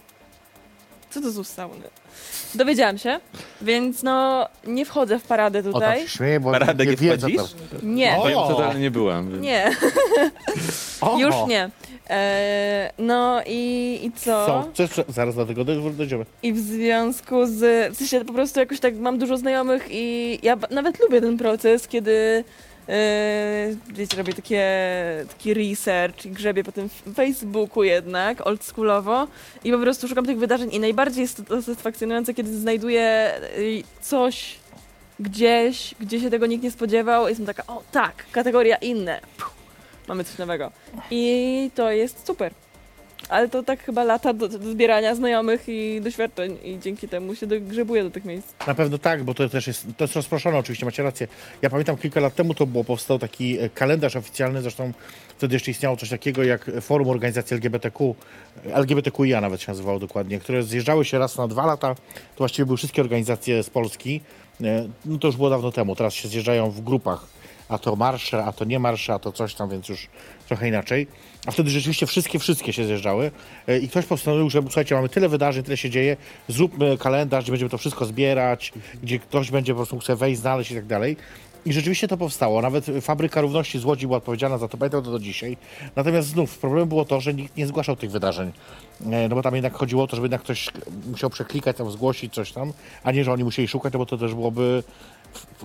co 1.11 1.20
to 1.20 1.30
za 1.30 1.44
sauny? 1.44 1.84
Dowiedziałam 2.54 2.98
się, 2.98 3.20
więc 3.62 4.02
no 4.02 4.46
nie 4.66 4.84
wchodzę 4.86 5.18
w 5.18 5.22
paradę 5.22 5.59
o 5.59 5.62
tak 5.62 5.72
tutaj. 5.72 6.00
się 6.02 6.09
śmieję, 6.09 6.40
bo 6.40 6.50
Paradę 6.52 6.86
nie 6.86 6.96
wiedzą 6.96 7.28
tam. 7.30 7.46
Nie, 7.82 8.16
O! 8.16 8.22
Powiem, 8.22 8.38
totalnie 8.38 8.80
nie 8.80 8.90
byłem. 8.90 9.30
Więc... 9.30 9.42
nie, 9.42 9.70
Oho. 11.00 11.18
już 11.18 11.34
nie. 11.48 11.70
E, 12.11 12.92
no 12.98 13.40
i, 13.46 13.98
i 14.02 14.12
co? 14.12 14.46
Są. 14.46 14.70
Co 14.74 14.82
jeszcze? 14.82 15.04
Zaraz 15.09 15.34
do 15.34 15.46
tego 15.46 15.62
doj- 15.64 15.92
dojdziemy. 15.94 16.24
I 16.42 16.52
w 16.52 16.59
związku 16.59 17.46
z, 17.46 17.92
w 17.94 17.96
sensie 17.98 18.24
po 18.24 18.32
prostu 18.32 18.61
jakoś 18.61 18.80
tak 18.80 18.96
mam 18.96 19.18
dużo 19.18 19.36
znajomych 19.36 19.86
i 19.90 20.38
ja 20.42 20.56
ba- 20.56 20.68
nawet 20.70 21.00
lubię 21.00 21.20
ten 21.20 21.38
proces, 21.38 21.88
kiedy 21.88 22.44
e, 22.89 23.74
wiecie, 23.89 24.16
robię 24.16 24.34
takie, 24.34 24.64
taki 25.28 25.55
research 25.55 26.26
i 26.26 26.30
grzebię 26.30 26.64
po 26.64 26.72
tym 26.72 26.89
Facebooku 27.14 27.84
jednak, 27.84 28.47
oldschoolowo 28.47 29.28
i 29.64 29.72
po 29.72 29.78
prostu 29.78 30.09
szukam 30.09 30.26
tych 30.26 30.39
wydarzeń 30.39 30.74
i 30.74 30.80
najbardziej 30.80 31.22
jest 31.22 31.43
to 31.49 31.62
satysfakcjonujące, 31.62 32.34
kiedy 32.34 32.59
znajduję 32.59 33.32
y, 33.59 33.82
coś 34.01 34.59
gdzieś, 35.20 35.95
gdzie 36.01 36.20
się 36.20 36.30
tego 36.30 36.47
nikt 36.47 36.64
nie 36.64 36.70
spodziewał 36.70 37.26
i 37.26 37.28
jestem 37.28 37.47
taka, 37.47 37.66
o 37.66 37.82
tak, 37.93 38.14
kategoria 38.32 38.76
inne. 38.76 39.20
Puh, 39.36 39.53
mamy 40.09 40.24
coś 40.24 40.39
nowego. 40.39 40.70
I 41.11 41.70
to 41.74 41.91
jest 41.91 42.26
super. 42.26 42.53
Ale 43.29 43.49
to 43.49 43.62
tak 43.62 43.83
chyba 43.83 44.05
lata 44.05 44.33
do, 44.33 44.49
do 44.49 44.70
zbierania 44.70 45.14
znajomych 45.14 45.68
i 45.68 46.01
doświadczeń 46.01 46.59
i 46.64 46.79
dzięki 46.79 47.09
temu 47.09 47.35
się 47.35 47.47
dogrzebuje 47.47 48.05
do 48.05 48.11
tych 48.11 48.24
miejsc. 48.24 48.55
Na 48.66 48.74
pewno 48.74 48.99
tak, 48.99 49.24
bo 49.24 49.35
to 49.35 49.49
też 49.49 49.66
jest, 49.66 49.87
to 49.97 50.05
jest 50.05 50.16
rozproszone 50.16 50.59
oczywiście, 50.59 50.87
macie 50.87 51.03
rację. 51.03 51.29
Ja 51.62 51.70
pamiętam 51.70 51.97
kilka 51.97 52.20
lat 52.20 52.35
temu 52.35 52.55
to 52.55 52.66
było, 52.66 52.85
powstał 52.85 53.18
taki 53.18 53.59
e, 53.59 53.68
kalendarz 53.68 54.16
oficjalny, 54.16 54.62
zresztą 54.62 54.93
wtedy 55.29 55.55
jeszcze 55.55 55.70
istniało 55.70 55.97
coś 55.97 56.09
takiego 56.09 56.45
jak 56.45 56.70
Forum 56.81 57.09
Organizacji 57.09 57.57
LGBTQ, 57.57 58.14
LGBTQIA 58.64 59.41
nawet 59.41 59.61
się 59.61 59.72
nazywało 59.72 59.99
dokładnie, 59.99 60.39
które 60.39 60.62
zjeżdżały 60.62 61.05
się 61.05 61.18
raz 61.18 61.37
na 61.37 61.49
dwa 61.49 61.66
lata, 61.66 61.95
to 61.95 62.39
właściwie 62.39 62.66
były 62.66 62.76
wszystkie 62.76 63.03
organizacje 63.03 63.62
z 63.62 63.70
Polski, 63.70 64.20
E, 64.64 64.89
no 65.05 65.18
to 65.18 65.29
już 65.29 65.37
było 65.37 65.51
dawno 65.51 65.72
temu, 65.72 65.97
teraz 65.97 66.14
się 66.14 66.29
zjeżdżają 66.29 66.70
w 66.70 66.81
grupach, 66.81 67.26
a 67.68 67.79
to 67.79 67.97
marsze, 67.97 68.45
a 68.45 68.53
to 68.53 68.64
nie 68.64 68.79
marsze, 68.79 69.14
a 69.14 69.18
to 69.18 69.33
coś 69.33 69.55
tam, 69.55 69.70
więc 69.70 69.89
już 69.89 70.09
trochę 70.49 70.68
inaczej. 70.68 71.07
A 71.49 71.51
wtedy 71.51 71.70
rzeczywiście 71.70 72.07
wszystkie, 72.07 72.38
wszystkie 72.38 72.72
się 72.72 72.84
zjeżdżały 72.84 73.30
e, 73.66 73.78
i 73.78 73.88
ktoś 73.88 74.07
postanowił, 74.07 74.51
że 74.51 74.62
słuchajcie, 74.62 74.94
mamy 74.94 75.09
tyle 75.09 75.28
wydarzeń, 75.28 75.62
tyle 75.62 75.76
się 75.76 75.90
dzieje, 75.90 76.16
zróbmy 76.49 76.99
kalendarz, 76.99 77.44
gdzie 77.44 77.53
będziemy 77.53 77.70
to 77.70 77.78
wszystko 77.78 78.05
zbierać, 78.05 78.72
gdzie 79.03 79.18
ktoś 79.18 79.51
będzie 79.51 79.72
po 79.72 79.76
prostu 79.76 80.01
sobie 80.01 80.16
wejść, 80.16 80.40
znaleźć 80.40 80.70
i 80.70 80.74
tak 80.74 80.86
dalej. 80.86 81.16
I 81.66 81.72
rzeczywiście 81.72 82.09
to 82.09 82.16
powstało. 82.16 82.62
Nawet 82.62 82.86
Fabryka 83.01 83.40
Równości 83.40 83.78
z 83.78 83.84
Łodzi 83.84 84.07
była 84.07 84.16
odpowiedzialna 84.18 84.59
za 84.59 84.68
to, 84.68 84.78
pamiętam 84.78 85.03
to 85.03 85.11
do 85.11 85.18
dzisiaj. 85.18 85.57
Natomiast 85.96 86.28
znów 86.28 86.59
problemem 86.59 86.88
było 86.88 87.05
to, 87.05 87.20
że 87.20 87.34
nikt 87.34 87.57
nie 87.57 87.66
zgłaszał 87.66 87.96
tych 87.96 88.11
wydarzeń. 88.11 88.53
E, 89.11 89.28
No 89.28 89.36
bo 89.36 89.42
tam 89.42 89.55
jednak 89.55 89.74
chodziło 89.74 90.03
o 90.03 90.07
to, 90.07 90.16
żeby 90.16 90.24
jednak 90.24 90.42
ktoś 90.42 90.68
musiał 91.11 91.30
przeklikać, 91.30 91.76
tam 91.76 91.90
zgłosić 91.90 92.34
coś 92.34 92.53
tam, 92.53 92.72
a 93.05 93.12
nie, 93.12 93.24
że 93.24 93.32
oni 93.32 93.44
musieli 93.44 93.68
szukać, 93.68 93.92
no 93.92 93.99
bo 93.99 94.07
to 94.07 94.18
też 94.18 94.34
byłoby 94.34 94.82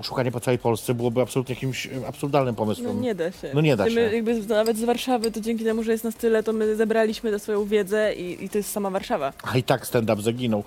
szukanie 0.03 0.31
po 0.31 0.39
całej 0.39 0.57
Polsce 0.57 0.93
byłoby 0.93 1.21
absolutnie 1.21 1.55
jakimś 1.55 1.87
e, 1.87 2.07
absurdalnym 2.07 2.55
No 2.55 2.57
pomysłem. 2.57 3.01
nie 3.01 3.15
da 3.15 3.31
się. 3.31 3.51
No 3.53 3.61
nie 3.61 3.75
da 3.75 3.83
My 3.85 3.91
się. 3.91 3.99
jakby 4.01 4.41
z- 4.41 4.47
nawet 4.47 4.77
z 4.77 4.83
Warszawy, 4.83 5.31
to 5.31 5.41
dzięki 5.41 5.63
temu, 5.63 5.83
że 5.83 5.91
jest 5.91 6.03
nas 6.03 6.15
tyle, 6.15 6.43
to 6.43 6.53
my 6.53 6.75
zebraliśmy 6.75 7.31
tę 7.31 7.39
swoją 7.39 7.65
wiedzę 7.65 8.13
i, 8.13 8.43
i 8.45 8.49
to 8.49 8.57
jest 8.57 8.71
sama 8.71 8.89
Warszawa. 8.89 9.33
A 9.43 9.57
i 9.57 9.63
tak 9.63 9.87
stand-up 9.87 10.21
zaginął. 10.21 10.63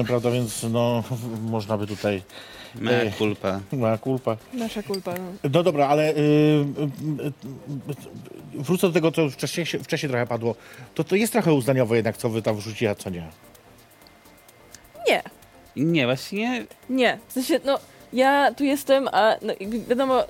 E, 0.00 0.04
prawda, 0.04 0.30
więc 0.30 0.62
no, 0.70 1.04
można 1.42 1.78
by 1.78 1.86
tutaj... 1.86 2.22
Mea 2.74 3.00
Ej. 3.00 3.12
culpa. 3.12 3.60
Ma 3.72 3.98
kulpa. 3.98 4.36
Nasza 4.54 4.82
kulpa. 4.82 5.14
No. 5.14 5.50
No 5.54 5.62
dobra, 5.62 5.88
ale 5.88 6.10
y, 6.10 6.14
y, 6.14 6.20
y, 8.58 8.62
wrócę 8.62 8.86
do 8.86 8.92
tego, 8.92 9.12
co 9.12 9.30
wcześniej, 9.30 9.66
wcześniej 9.66 10.10
trochę 10.10 10.26
padło. 10.26 10.54
To, 10.94 11.04
to 11.04 11.16
jest 11.16 11.32
trochę 11.32 11.52
uznaniowe 11.52 11.96
jednak, 11.96 12.16
co 12.16 12.28
wy 12.28 12.42
tam 12.42 12.56
wrzuci, 12.56 12.86
a 12.86 12.94
co 12.94 13.10
nie. 13.10 13.28
Nie, 15.08 15.22
Nie, 15.76 16.04
właśnie 16.06 16.64
nie. 16.90 17.18
W 17.28 17.32
sensie, 17.32 17.60
no, 17.64 17.78
ja 18.12 18.54
tu 18.54 18.64
jestem, 18.64 19.08
a 19.12 19.36
no, 19.42 19.52
wiadomo, 19.88 20.24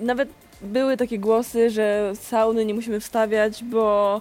nawet 0.00 0.28
były 0.62 0.96
takie 0.96 1.18
głosy, 1.18 1.70
że 1.70 2.12
sauny 2.20 2.64
nie 2.64 2.74
musimy 2.74 3.00
wstawiać, 3.00 3.64
bo 3.64 4.20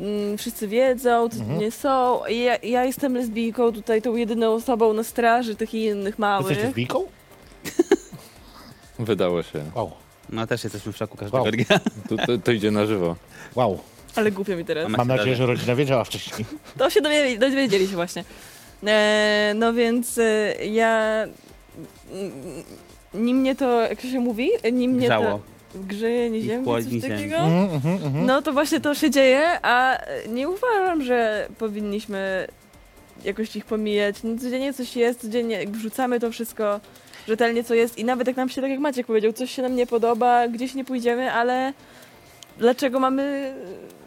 mm, 0.00 0.38
wszyscy 0.38 0.68
wiedzą, 0.68 1.28
co 1.28 1.38
Mhm. 1.40 1.58
nie 1.60 1.70
są. 1.70 2.26
Ja, 2.26 2.56
ja 2.62 2.84
jestem 2.84 3.14
lesbijką, 3.14 3.72
tutaj 3.72 4.02
tą 4.02 4.16
jedyną 4.16 4.54
osobą 4.54 4.92
na 4.92 5.04
straży 5.04 5.56
tych 5.56 5.74
innych 5.74 6.18
małych. 6.18 6.48
Jesteście 6.48 6.72
z 6.72 6.74
Biką? 6.74 7.04
Wydało 8.98 9.42
się. 9.42 9.64
Wow, 9.74 9.90
no 10.30 10.46
też 10.46 10.64
jesteśmy 10.64 10.92
w 10.92 10.96
szoku 10.96 11.16
każdego 11.16 11.42
Wow. 11.42 11.52
dnia. 11.52 11.64
To, 12.08 12.16
to, 12.26 12.38
to 12.38 12.52
idzie 12.52 12.70
na 12.70 12.86
żywo. 12.86 13.16
wow. 13.54 13.78
Ale 14.16 14.30
głupio 14.32 14.56
mi 14.56 14.64
teraz. 14.64 14.88
Mam- 14.88 15.08
nadzieję, 15.08 15.36
że 15.36 15.46
rodzina 15.46 15.74
wiedziała 15.74 16.04
wcześniej. 16.04 16.46
To 16.78 16.90
się 16.90 17.00
dowiedzieli, 17.00 17.38
dowiedzieli 17.38 17.88
się 17.88 17.94
właśnie. 17.94 18.24
E, 18.86 19.52
no 19.56 19.72
więc 19.72 20.18
e, 20.18 20.54
ja... 20.64 21.24
Nim 23.14 23.36
mnie 23.36 23.54
to, 23.54 23.80
jak 23.80 24.00
to 24.00 24.06
się 24.06 24.20
mówi? 24.20 24.50
Nim 24.72 24.90
mnie 24.90 25.08
to... 25.08 25.40
Grzeje, 25.74 26.30
nie 26.30 26.38
I 26.38 26.42
ziemi, 26.42 26.64
chłodzi 26.64 27.00
coś 27.00 27.10
takiego? 27.10 27.36
Mhm, 27.36 27.70
mhm, 27.74 27.94
mhm. 27.94 28.26
No 28.26 28.42
to 28.42 28.52
właśnie 28.52 28.80
to 28.80 28.94
się 28.94 29.10
dzieje, 29.10 29.58
a 29.62 29.98
nie 30.28 30.48
uważam, 30.48 31.02
że 31.02 31.48
powinniśmy 31.58 32.46
jakoś 33.24 33.56
ich 33.56 33.64
pomijać. 33.64 34.22
No, 34.22 34.38
codziennie 34.38 34.72
coś 34.72 34.96
jest, 34.96 35.20
codziennie 35.20 35.66
wrzucamy 35.66 36.20
to 36.20 36.30
wszystko 36.30 36.80
rzetelnie, 37.28 37.64
co 37.64 37.74
jest 37.74 37.98
i 37.98 38.04
nawet 38.04 38.26
jak 38.26 38.36
nam 38.36 38.48
się, 38.48 38.60
tak 38.60 38.70
jak 38.70 38.80
Maciek 38.80 39.06
powiedział, 39.06 39.32
coś 39.32 39.50
się 39.50 39.62
nam 39.62 39.76
nie 39.76 39.86
podoba, 39.86 40.48
gdzieś 40.48 40.74
nie 40.74 40.84
pójdziemy, 40.84 41.32
ale 41.32 41.72
dlaczego 42.58 43.00
mamy... 43.00 43.54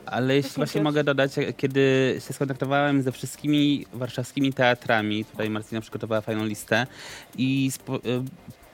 Ale 0.06 0.36
jeśli 0.36 0.52
właśnie 0.56 0.82
mogę 0.82 1.04
dodać, 1.04 1.32
kiedy 1.58 2.16
się 2.28 2.34
skontaktowałem 2.34 3.02
ze 3.02 3.12
wszystkimi 3.12 3.86
warszawskimi 3.94 4.54
teatrami, 4.54 5.26
tutaj 5.26 5.50
Marcina 5.50 5.82
przygotowała 5.82 6.22
fajną 6.22 6.46
listę 6.46 6.88
i 7.38 7.72
spo, 7.72 7.96
y, 7.96 8.00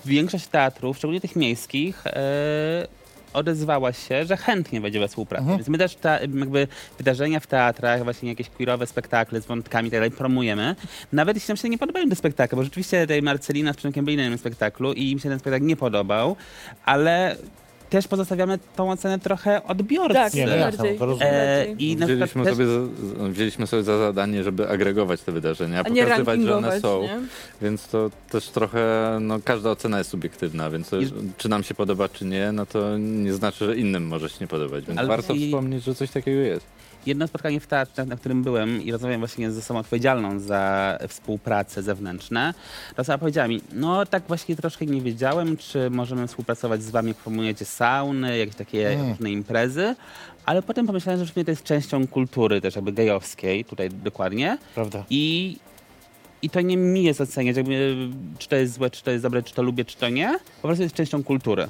większość 0.05 0.47
teatrów, 0.47 0.97
szczególnie 0.97 1.21
tych 1.21 1.35
miejskich, 1.35 2.07
e, 2.07 2.87
odezwała 3.33 3.93
się, 3.93 4.25
że 4.25 4.37
chętnie 4.37 4.81
będzie 4.81 4.99
we 4.99 5.07
współpracy. 5.07 5.41
Mhm. 5.41 5.57
Więc 5.57 5.69
my 5.69 5.77
też 5.77 5.95
ta, 5.95 6.19
jakby 6.19 6.67
wydarzenia 6.97 7.39
w 7.39 7.47
teatrach, 7.47 8.03
właśnie 8.03 8.29
jakieś 8.29 8.49
queerowe 8.49 8.87
spektakle 8.87 9.41
z 9.41 9.45
wątkami 9.45 9.87
i 9.87 9.91
tak 9.91 9.99
dalej 9.99 10.11
promujemy. 10.11 10.75
Nawet 11.11 11.37
jeśli 11.37 11.51
nam 11.51 11.57
się 11.57 11.69
nie 11.69 11.77
podobają 11.77 12.09
te 12.09 12.15
spektakle, 12.15 12.55
bo 12.55 12.63
rzeczywiście 12.63 13.01
tutaj 13.01 13.21
Marcelina 13.21 13.73
z 13.73 13.77
Przemkiem 13.77 14.05
byli 14.05 14.17
na 14.17 14.23
jednym 14.23 14.39
spektaklu 14.39 14.93
i 14.93 15.11
im 15.11 15.19
się 15.19 15.29
ten 15.29 15.39
spektakl 15.39 15.65
nie 15.65 15.75
podobał, 15.75 16.35
ale 16.85 17.35
też 17.91 18.07
pozostawiamy 18.07 18.59
tą 18.75 18.91
ocenę 18.91 19.19
trochę 19.19 19.63
odbiorcy. 19.63 20.13
Tak, 20.13 20.33
Nie, 20.33 20.47
to. 20.99 21.17
E. 21.21 21.65
I 21.79 21.95
na 21.95 22.05
Wzięliśmy 22.05 22.43
też, 22.43 22.53
sobie, 22.53 22.65
za, 22.67 22.79
wzięliśmy 23.29 23.67
sobie 23.67 23.83
za 23.83 23.97
zadanie, 23.97 24.43
żeby 24.43 24.69
agregować 24.69 25.21
te 25.21 25.31
wydarzenia, 25.31 25.83
A 25.85 25.89
nie 25.89 26.03
pokazywać, 26.03 26.41
że 26.41 26.57
one 26.57 26.79
są. 26.81 27.01
nie? 27.01 27.19
Więc 27.61 27.87
to 27.87 28.11
też 28.29 28.47
trochę, 28.49 29.17
no 29.21 29.39
każda 29.45 29.69
ocena 29.69 29.97
jest 29.97 30.09
subiektywna, 30.09 30.69
więc 30.69 30.93
I- 30.93 31.11
czy 31.37 31.49
nam 31.49 31.63
się 31.63 31.73
podoba, 31.73 32.09
czy 32.09 32.25
nie, 32.25 32.51
no 32.51 32.65
to 32.65 32.97
nie 32.97 33.33
znaczy, 33.33 33.65
że 33.65 33.75
innym 33.77 34.07
może 34.07 34.29
się 34.29 34.37
nie 34.41 34.47
podobać. 34.47 34.85
Więc 34.85 34.99
Ale 34.99 35.07
warto 35.07 35.33
i- 35.33 35.45
wspomnieć, 35.45 35.83
że 35.83 35.95
coś 35.95 36.11
takiego 36.11 36.39
jest. 36.41 36.65
Jedno 37.05 37.27
spotkanie 37.27 37.59
w 37.59 37.67
teatrze, 37.67 38.05
na 38.05 38.15
którym 38.15 38.43
byłem 38.43 38.81
i 38.83 38.91
rozmawiałem 38.91 39.21
właśnie 39.21 39.51
z 39.51 39.57
osobą 39.57 39.79
odpowiedzialną 39.79 40.39
za 40.39 40.97
współpracę 41.07 41.83
zewnętrzne, 41.83 42.53
to 42.95 43.01
osoba 43.01 43.17
powiedziała 43.17 43.47
mi, 43.47 43.61
no 43.73 44.05
tak 44.05 44.23
właśnie 44.27 44.55
troszkę 44.55 44.85
nie 44.85 45.01
wiedziałem, 45.01 45.57
czy 45.57 45.89
możemy 45.89 46.27
współpracować 46.27 46.83
z 46.83 46.89
wami, 46.89 47.07
jak 47.07 47.17
promujecie 47.17 47.65
sauny, 47.65 48.37
jakieś 48.37 48.55
takie 48.55 48.89
Mm. 48.91 49.09
różne 49.09 49.31
imprezy, 49.31 49.95
ale 50.45 50.61
potem 50.61 50.87
pomyślałem, 50.87 51.19
że 51.19 51.25
w 51.25 51.33
sumie 51.33 51.45
to 51.45 51.51
jest 51.51 51.63
częścią 51.63 52.07
kultury 52.07 52.61
też 52.61 52.75
jakby 52.75 52.91
gejowskiej, 52.91 53.65
tutaj 53.65 53.89
dokładnie, 53.89 54.57
Prawda. 54.75 55.03
i 55.09 55.57
i 56.43 56.49
to 56.49 56.61
nie 56.61 56.77
mi 56.77 57.03
jest 57.03 57.21
oceniać, 57.21 57.57
jakby, 57.57 57.95
czy 58.37 58.49
to 58.49 58.55
jest 58.55 58.73
złe, 58.73 58.89
czy 58.89 59.03
to 59.03 59.11
jest 59.11 59.23
dobre, 59.23 59.43
czy 59.43 59.53
to 59.53 59.61
lubię, 59.63 59.85
czy 59.85 59.97
to 59.97 60.09
nie. 60.09 60.39
Po 60.61 60.67
prostu 60.67 60.83
jest 60.83 60.95
częścią 60.95 61.23
kultury. 61.23 61.67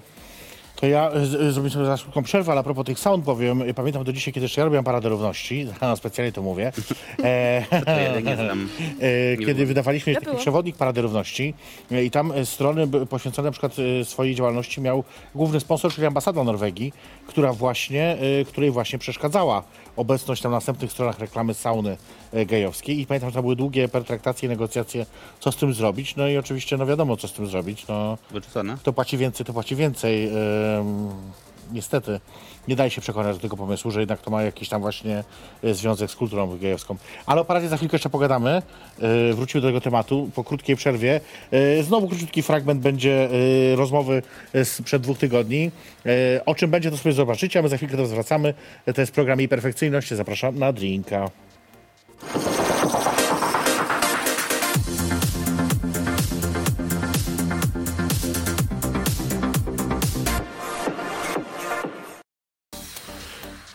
To 0.82 0.88
ja 0.88 1.11
z- 1.11 1.29
z- 1.29 1.53
zrobię 1.53 1.69
sobie 1.69 1.86
zaraz 1.86 2.01
krótką 2.03 2.23
przerwę, 2.23 2.51
ale 2.51 2.61
a 2.61 2.63
propos 2.63 2.86
tych 2.86 2.99
sound 2.99 3.25
powiem, 3.25 3.61
y, 3.61 3.73
pamiętam 3.73 4.03
do 4.03 4.13
dzisiaj, 4.13 4.34
kiedy 4.34 4.45
jeszcze 4.45 4.61
ja 4.61 4.65
robiłem 4.65 4.84
Paradę 4.84 5.09
Równości, 5.09 5.67
no, 5.82 5.95
specjalnie 5.95 6.32
to 6.32 6.41
mówię, 6.41 6.71
e, 7.23 7.65
To 7.86 7.91
ja 7.91 8.19
nie 8.19 8.36
znam. 8.36 8.69
e, 9.34 9.38
kiedy 9.38 9.65
wydawaliśmy 9.65 10.13
Ja 10.13 10.21
taki 10.21 10.38
przewodnik 10.38 10.77
Parady 10.77 11.01
Równości 11.01 11.53
e, 11.91 12.03
i 12.03 12.11
tam 12.11 12.32
e, 12.32 12.45
strony 12.45 12.88
poświęcone 12.88 13.45
na 13.47 13.51
przykład 13.51 13.73
e, 14.01 14.05
swojej 14.05 14.36
działalności 14.36 14.82
miał 14.82 15.03
główny 15.36 15.59
sponsor, 15.59 15.91
czyli 15.93 16.07
ambasada 16.07 16.43
Norwegii, 16.43 16.93
która 17.27 17.53
właśnie, 17.53 18.17
e, 18.41 18.45
której 18.45 18.71
właśnie 18.71 18.99
przeszkadzała 18.99 19.63
obecność 19.95 20.41
tam 20.41 20.51
na 20.51 20.57
następnych 20.57 20.91
stronach 20.91 21.19
reklamy 21.19 21.53
sauny 21.53 21.97
e, 22.33 22.45
gejowskiej. 22.45 22.99
I 22.99 23.05
pamiętam, 23.05 23.29
że 23.29 23.33
to 23.33 23.41
były 23.41 23.55
długie 23.55 23.87
pertraktacje, 23.87 24.49
negocjacje, 24.49 25.05
co 25.39 25.51
z 25.51 25.55
tym 25.55 25.73
zrobić, 25.73 26.15
no 26.15 26.27
i 26.27 26.37
oczywiście, 26.37 26.77
no 26.77 26.85
wiadomo, 26.85 27.17
co 27.17 27.27
z 27.27 27.33
tym 27.33 27.47
zrobić, 27.47 27.87
no 27.87 28.17
kto 28.77 28.93
płaci 28.93 29.17
więcej, 29.17 29.45
to 29.45 29.53
płaci 29.53 29.75
więcej. 29.75 30.27
Ym, 30.27 31.09
niestety 31.71 32.19
nie 32.68 32.76
daje 32.76 32.89
się 32.89 33.01
przekonać 33.01 33.36
do 33.36 33.41
tego 33.41 33.57
pomysłu, 33.57 33.91
że 33.91 33.99
jednak 33.99 34.22
to 34.22 34.32
ma 34.32 34.43
jakiś 34.43 34.70
tam 34.70 34.82
właśnie 34.82 35.24
e, 35.64 35.74
związek 35.74 36.12
z 36.12 36.16
kulturą 36.16 36.57
gejowską. 36.57 36.95
Ale 37.26 37.41
o 37.41 37.45
paradzie 37.45 37.68
za 37.68 37.78
chwilkę 37.78 37.95
jeszcze 37.95 38.09
pogadamy. 38.09 38.49
E, 38.51 39.34
wrócimy 39.34 39.62
do 39.62 39.68
tego 39.68 39.82
tematu 39.82 40.30
po 40.36 40.43
krótkiej 40.43 40.76
przerwie. 40.76 41.22
E, 41.51 41.84
znowu 41.84 42.07
króciutki 42.07 42.41
fragment 42.41 42.82
będzie 42.82 43.30
rozmowy 43.76 44.22
sprzed 44.64 45.01
dwóch 45.01 45.18
tygodni. 45.18 45.72
O 46.45 46.55
czym 46.55 46.72
będzie, 46.72 46.91
to 46.91 46.97
sobie 46.97 47.14
zobaczycie, 47.14 47.59
a 47.59 47.62
my 47.62 47.70
za 47.70 47.78
chwilkę 47.78 47.97
do 47.97 48.03
was 48.03 48.12
wracamy. 48.12 48.53
E, 48.86 48.93
to 48.93 49.01
jest 49.01 49.14
program 49.14 49.39
Jej 49.39 49.49
Perfekcyjność. 49.49 50.14
Zapraszam 50.14 50.59
na 50.59 50.74
drinka. 50.74 51.30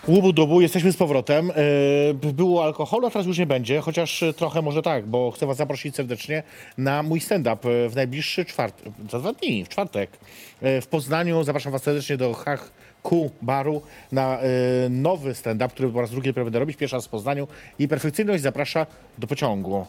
Łubu 0.08 0.32
dubu, 0.32 0.60
jesteśmy 0.60 0.92
z 0.92 0.96
powrotem. 0.96 1.52
Yy, 2.24 2.32
Było 2.32 2.64
alkoholu, 2.64 3.06
a 3.06 3.10
teraz 3.10 3.26
już 3.26 3.38
nie 3.38 3.46
będzie, 3.46 3.80
chociaż 3.80 4.22
y, 4.22 4.32
trochę 4.32 4.62
może 4.62 4.82
tak, 4.82 5.06
bo 5.06 5.30
chcę 5.30 5.46
was 5.46 5.56
zaprosić 5.56 5.96
serdecznie 5.96 6.42
na 6.78 7.02
mój 7.02 7.20
stand-up 7.20 7.68
y, 7.68 7.88
w 7.88 7.96
najbliższy 7.96 8.44
czwartek, 8.44 8.92
za 9.10 9.18
dwa 9.18 9.32
dni, 9.32 9.64
w 9.64 9.68
czwartek. 9.68 10.10
W 10.62 10.86
Poznaniu 10.90 11.44
zapraszam 11.44 11.72
was 11.72 11.82
serdecznie 11.82 12.16
do 12.16 12.34
Hach 12.34 12.72
Baru 13.42 13.82
na 14.12 14.38
nowy 14.90 15.34
stand-up, 15.34 15.68
który 15.68 15.88
po 15.88 16.00
raz 16.00 16.10
drugi 16.10 16.32
będę 16.32 16.58
robić, 16.58 16.76
pierwszy 16.76 16.96
raz 16.96 17.06
w 17.06 17.08
Poznaniu. 17.08 17.48
I 17.78 17.88
perfekcyjność 17.88 18.42
zaprasza 18.42 18.86
do 19.18 19.26
pociągu. 19.26 19.86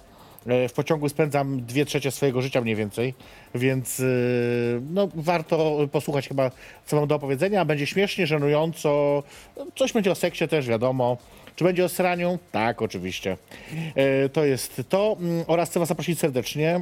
E, 0.48 0.68
W 0.70 0.74
pociągu 0.74 1.10
spędzam 1.10 1.66
dwie 1.66 1.86
trzecie 1.86 2.12
swojego 2.12 2.42
życia 2.42 2.62
mniej 2.62 2.76
więcej, 2.76 3.14
więc 3.56 4.00
y, 4.00 4.82
no, 4.94 5.08
warto 5.16 5.78
posłuchać 5.92 6.28
chyba, 6.28 6.52
co 6.86 6.96
mam 6.96 7.08
do 7.08 7.16
opowiedzenia. 7.16 7.66
Będzie 7.66 7.88
śmiesznie, 7.88 8.28
żenująco, 8.28 9.24
coś 9.76 9.94
będzie 9.94 10.12
o 10.12 10.16
seksie 10.16 10.48
też, 10.48 10.68
wiadomo. 10.68 11.18
Czy 11.56 11.64
będzie 11.64 11.86
o 11.86 11.90
sraniu? 11.90 12.40
Tak, 12.52 12.82
oczywiście. 12.82 13.38
E, 13.96 14.30
To 14.30 14.46
jest 14.46 14.82
to 14.90 15.18
mm, 15.20 15.44
oraz 15.48 15.70
chcę 15.70 15.80
was 15.80 15.90
zaprosić 15.90 16.20
serdecznie. 16.20 16.82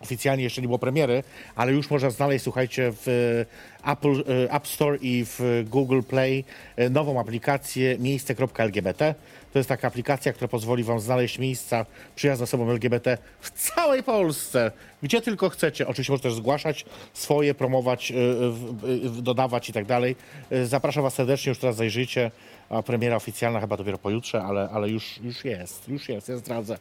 Oficjalnie 0.00 0.44
jeszcze 0.44 0.60
nie 0.60 0.68
było 0.68 0.78
premiery, 0.78 1.22
ale 1.56 1.72
już 1.72 1.90
można 1.90 2.10
znaleźć, 2.10 2.44
słuchajcie, 2.44 2.92
w 2.92 3.44
Apple 3.84 4.24
e, 4.46 4.52
App 4.52 4.66
Store 4.66 4.98
i 5.00 5.24
w 5.24 5.64
Google 5.66 6.00
Play 6.02 6.44
e, 6.76 6.90
nową 6.90 7.20
aplikację 7.20 7.98
miejsce.lgbt. 7.98 9.14
To 9.52 9.58
jest 9.58 9.68
taka 9.68 9.88
aplikacja, 9.88 10.32
która 10.32 10.48
pozwoli 10.48 10.84
wam 10.84 11.00
znaleźć 11.00 11.38
miejsca 11.38 11.86
przyjazne 12.16 12.44
osobom 12.44 12.70
LGBT 12.70 13.18
w 13.40 13.50
całej 13.50 14.02
Polsce, 14.02 14.72
gdzie 15.02 15.20
tylko 15.20 15.48
chcecie. 15.48 15.86
Oczywiście 15.86 16.12
możecie 16.12 16.28
też 16.28 16.38
zgłaszać 16.38 16.84
swoje, 17.12 17.54
promować, 17.54 18.12
e, 18.12 19.22
dodawać 19.22 19.68
i 19.68 19.72
tak 19.72 19.84
dalej. 19.84 20.16
E, 20.50 20.66
Zapraszam 20.66 21.02
was 21.02 21.14
serdecznie, 21.14 21.50
już 21.50 21.58
teraz 21.58 21.76
zajrzyjcie. 21.76 22.30
A 22.68 22.82
premiera 22.82 23.16
oficjalna 23.16 23.60
chyba 23.60 23.76
dopiero 23.76 23.98
pojutrze, 23.98 24.42
ale, 24.42 24.68
ale 24.72 24.88
już, 24.88 25.18
już 25.18 25.44
jest, 25.44 25.88
już 25.88 26.08
jest, 26.08 26.28
ja 26.28 26.36
zdradzę. 26.36 26.78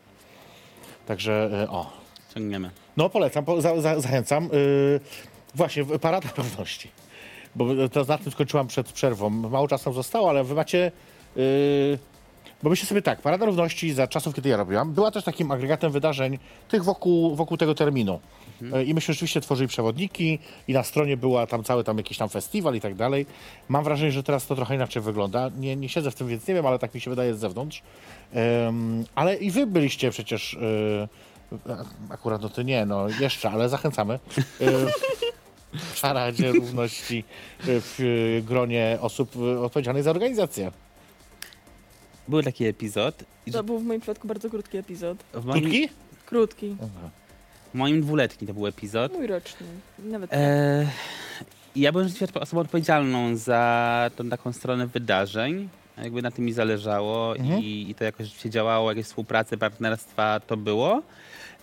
Także 1.05 1.49
e, 1.63 1.69
o, 1.69 2.06
Ciągniemy. 2.37 2.71
no 2.97 3.09
polecam, 3.09 3.45
po, 3.45 3.61
za, 3.61 3.81
za, 3.81 3.99
zachęcam. 3.99 4.49
Yy, 4.53 4.99
właśnie, 5.55 5.85
Parada 5.85 6.29
Równości. 6.37 6.89
Bo 7.55 7.65
to 7.91 8.03
na 8.03 8.17
tym 8.17 8.31
skończyłam 8.31 8.67
przed 8.67 8.91
przerwą. 8.91 9.29
Mało 9.29 9.67
czasu 9.67 9.89
nam 9.89 9.95
zostało, 9.95 10.29
ale 10.29 10.43
wy 10.43 10.55
macie... 10.55 10.91
Yy, 11.35 11.99
Bo 12.63 12.69
myślę 12.69 12.87
sobie 12.87 13.01
tak, 13.01 13.21
Parada 13.21 13.45
Równości 13.45 13.93
za 13.93 14.07
czasów, 14.07 14.35
kiedy 14.35 14.49
ja 14.49 14.57
robiłam, 14.57 14.93
była 14.93 15.11
też 15.11 15.23
takim 15.23 15.51
agregatem 15.51 15.91
wydarzeń 15.91 16.37
tych 16.69 16.83
wokół, 16.83 17.35
wokół 17.35 17.57
tego 17.57 17.75
terminu. 17.75 18.19
E, 18.73 18.83
I 18.83 18.93
myśmy 18.93 19.13
rzeczywiście 19.13 19.41
tworzyli 19.41 19.67
przewodniki 19.67 20.39
i 20.67 20.73
na 20.73 20.83
stronie 20.83 21.17
była 21.17 21.47
tam 21.47 21.63
cały 21.63 21.83
tam 21.83 21.97
jakiś 21.97 22.17
tam 22.17 22.29
festiwal 22.29 22.75
i 22.75 22.81
tak 22.81 22.95
dalej. 22.95 23.25
Mam 23.69 23.83
wrażenie, 23.83 24.11
że 24.11 24.23
teraz 24.23 24.47
to 24.47 24.55
trochę 24.55 24.75
inaczej 24.75 25.01
wygląda. 25.01 25.51
Nie, 25.57 25.75
nie 25.75 25.89
siedzę 25.89 26.11
w 26.11 26.15
tym, 26.15 26.27
więc 26.27 26.47
nie 26.47 26.53
wiem, 26.53 26.65
ale 26.65 26.79
tak 26.79 26.93
mi 26.93 27.01
się 27.01 27.09
wydaje 27.09 27.33
z 27.35 27.39
zewnątrz. 27.39 27.81
Ale 29.15 29.35
i 29.35 29.51
wy 29.51 29.67
byliście 29.67 30.11
przecież, 30.11 30.53
e, 30.53 31.07
akurat 32.09 32.41
no 32.41 32.49
ty 32.49 32.63
nie, 32.63 32.85
no 32.85 33.09
jeszcze, 33.19 33.49
ale 33.51 33.69
zachęcamy. 33.69 34.13
E, 34.13 34.19
w 35.73 36.01
Paradzie 36.01 36.51
Równości 36.51 37.23
e, 37.59 37.63
w 37.65 37.99
e, 37.99 38.41
gronie 38.41 38.97
osób 39.01 39.35
e, 39.35 39.59
odpowiedzialnych 39.59 40.03
za 40.03 40.09
organizację. 40.11 40.71
Był 42.27 42.43
taki 42.43 42.65
epizod. 42.65 43.23
To 43.51 43.63
był 43.63 43.79
w 43.79 43.83
moim 43.83 44.01
przypadku 44.01 44.27
bardzo 44.27 44.49
krótki 44.49 44.77
epizod. 44.77 45.17
W 45.33 45.45
moim, 45.45 45.61
Krótki? 45.61 45.89
Krótki. 46.25 46.75
w 47.73 47.77
moim 47.77 48.01
dwuletni 48.01 48.47
to 48.47 48.53
był 48.53 48.67
epizod. 48.67 49.13
Mój 49.13 49.27
roczny. 49.27 49.67
Nawet 49.99 50.33
E, 50.33 50.87
ja 51.75 51.91
byłem 51.91 52.09
osobą 52.41 52.61
odpowiedzialną 52.61 53.35
za 53.35 54.11
tą 54.15 54.29
taką 54.29 54.53
stronę 54.53 54.87
wydarzeń. 54.87 55.69
Jakby 56.03 56.21
na 56.21 56.31
tym 56.31 56.45
mi 56.45 56.53
zależało 56.53 57.35
i, 57.35 57.85
i 57.89 57.95
to 57.95 58.03
jakoś 58.03 58.37
się 58.37 58.49
działało, 58.49 58.91
jakieś 58.91 59.05
współpracy, 59.05 59.57
partnerstwa 59.57 60.39
to 60.39 60.57
było. 60.57 61.01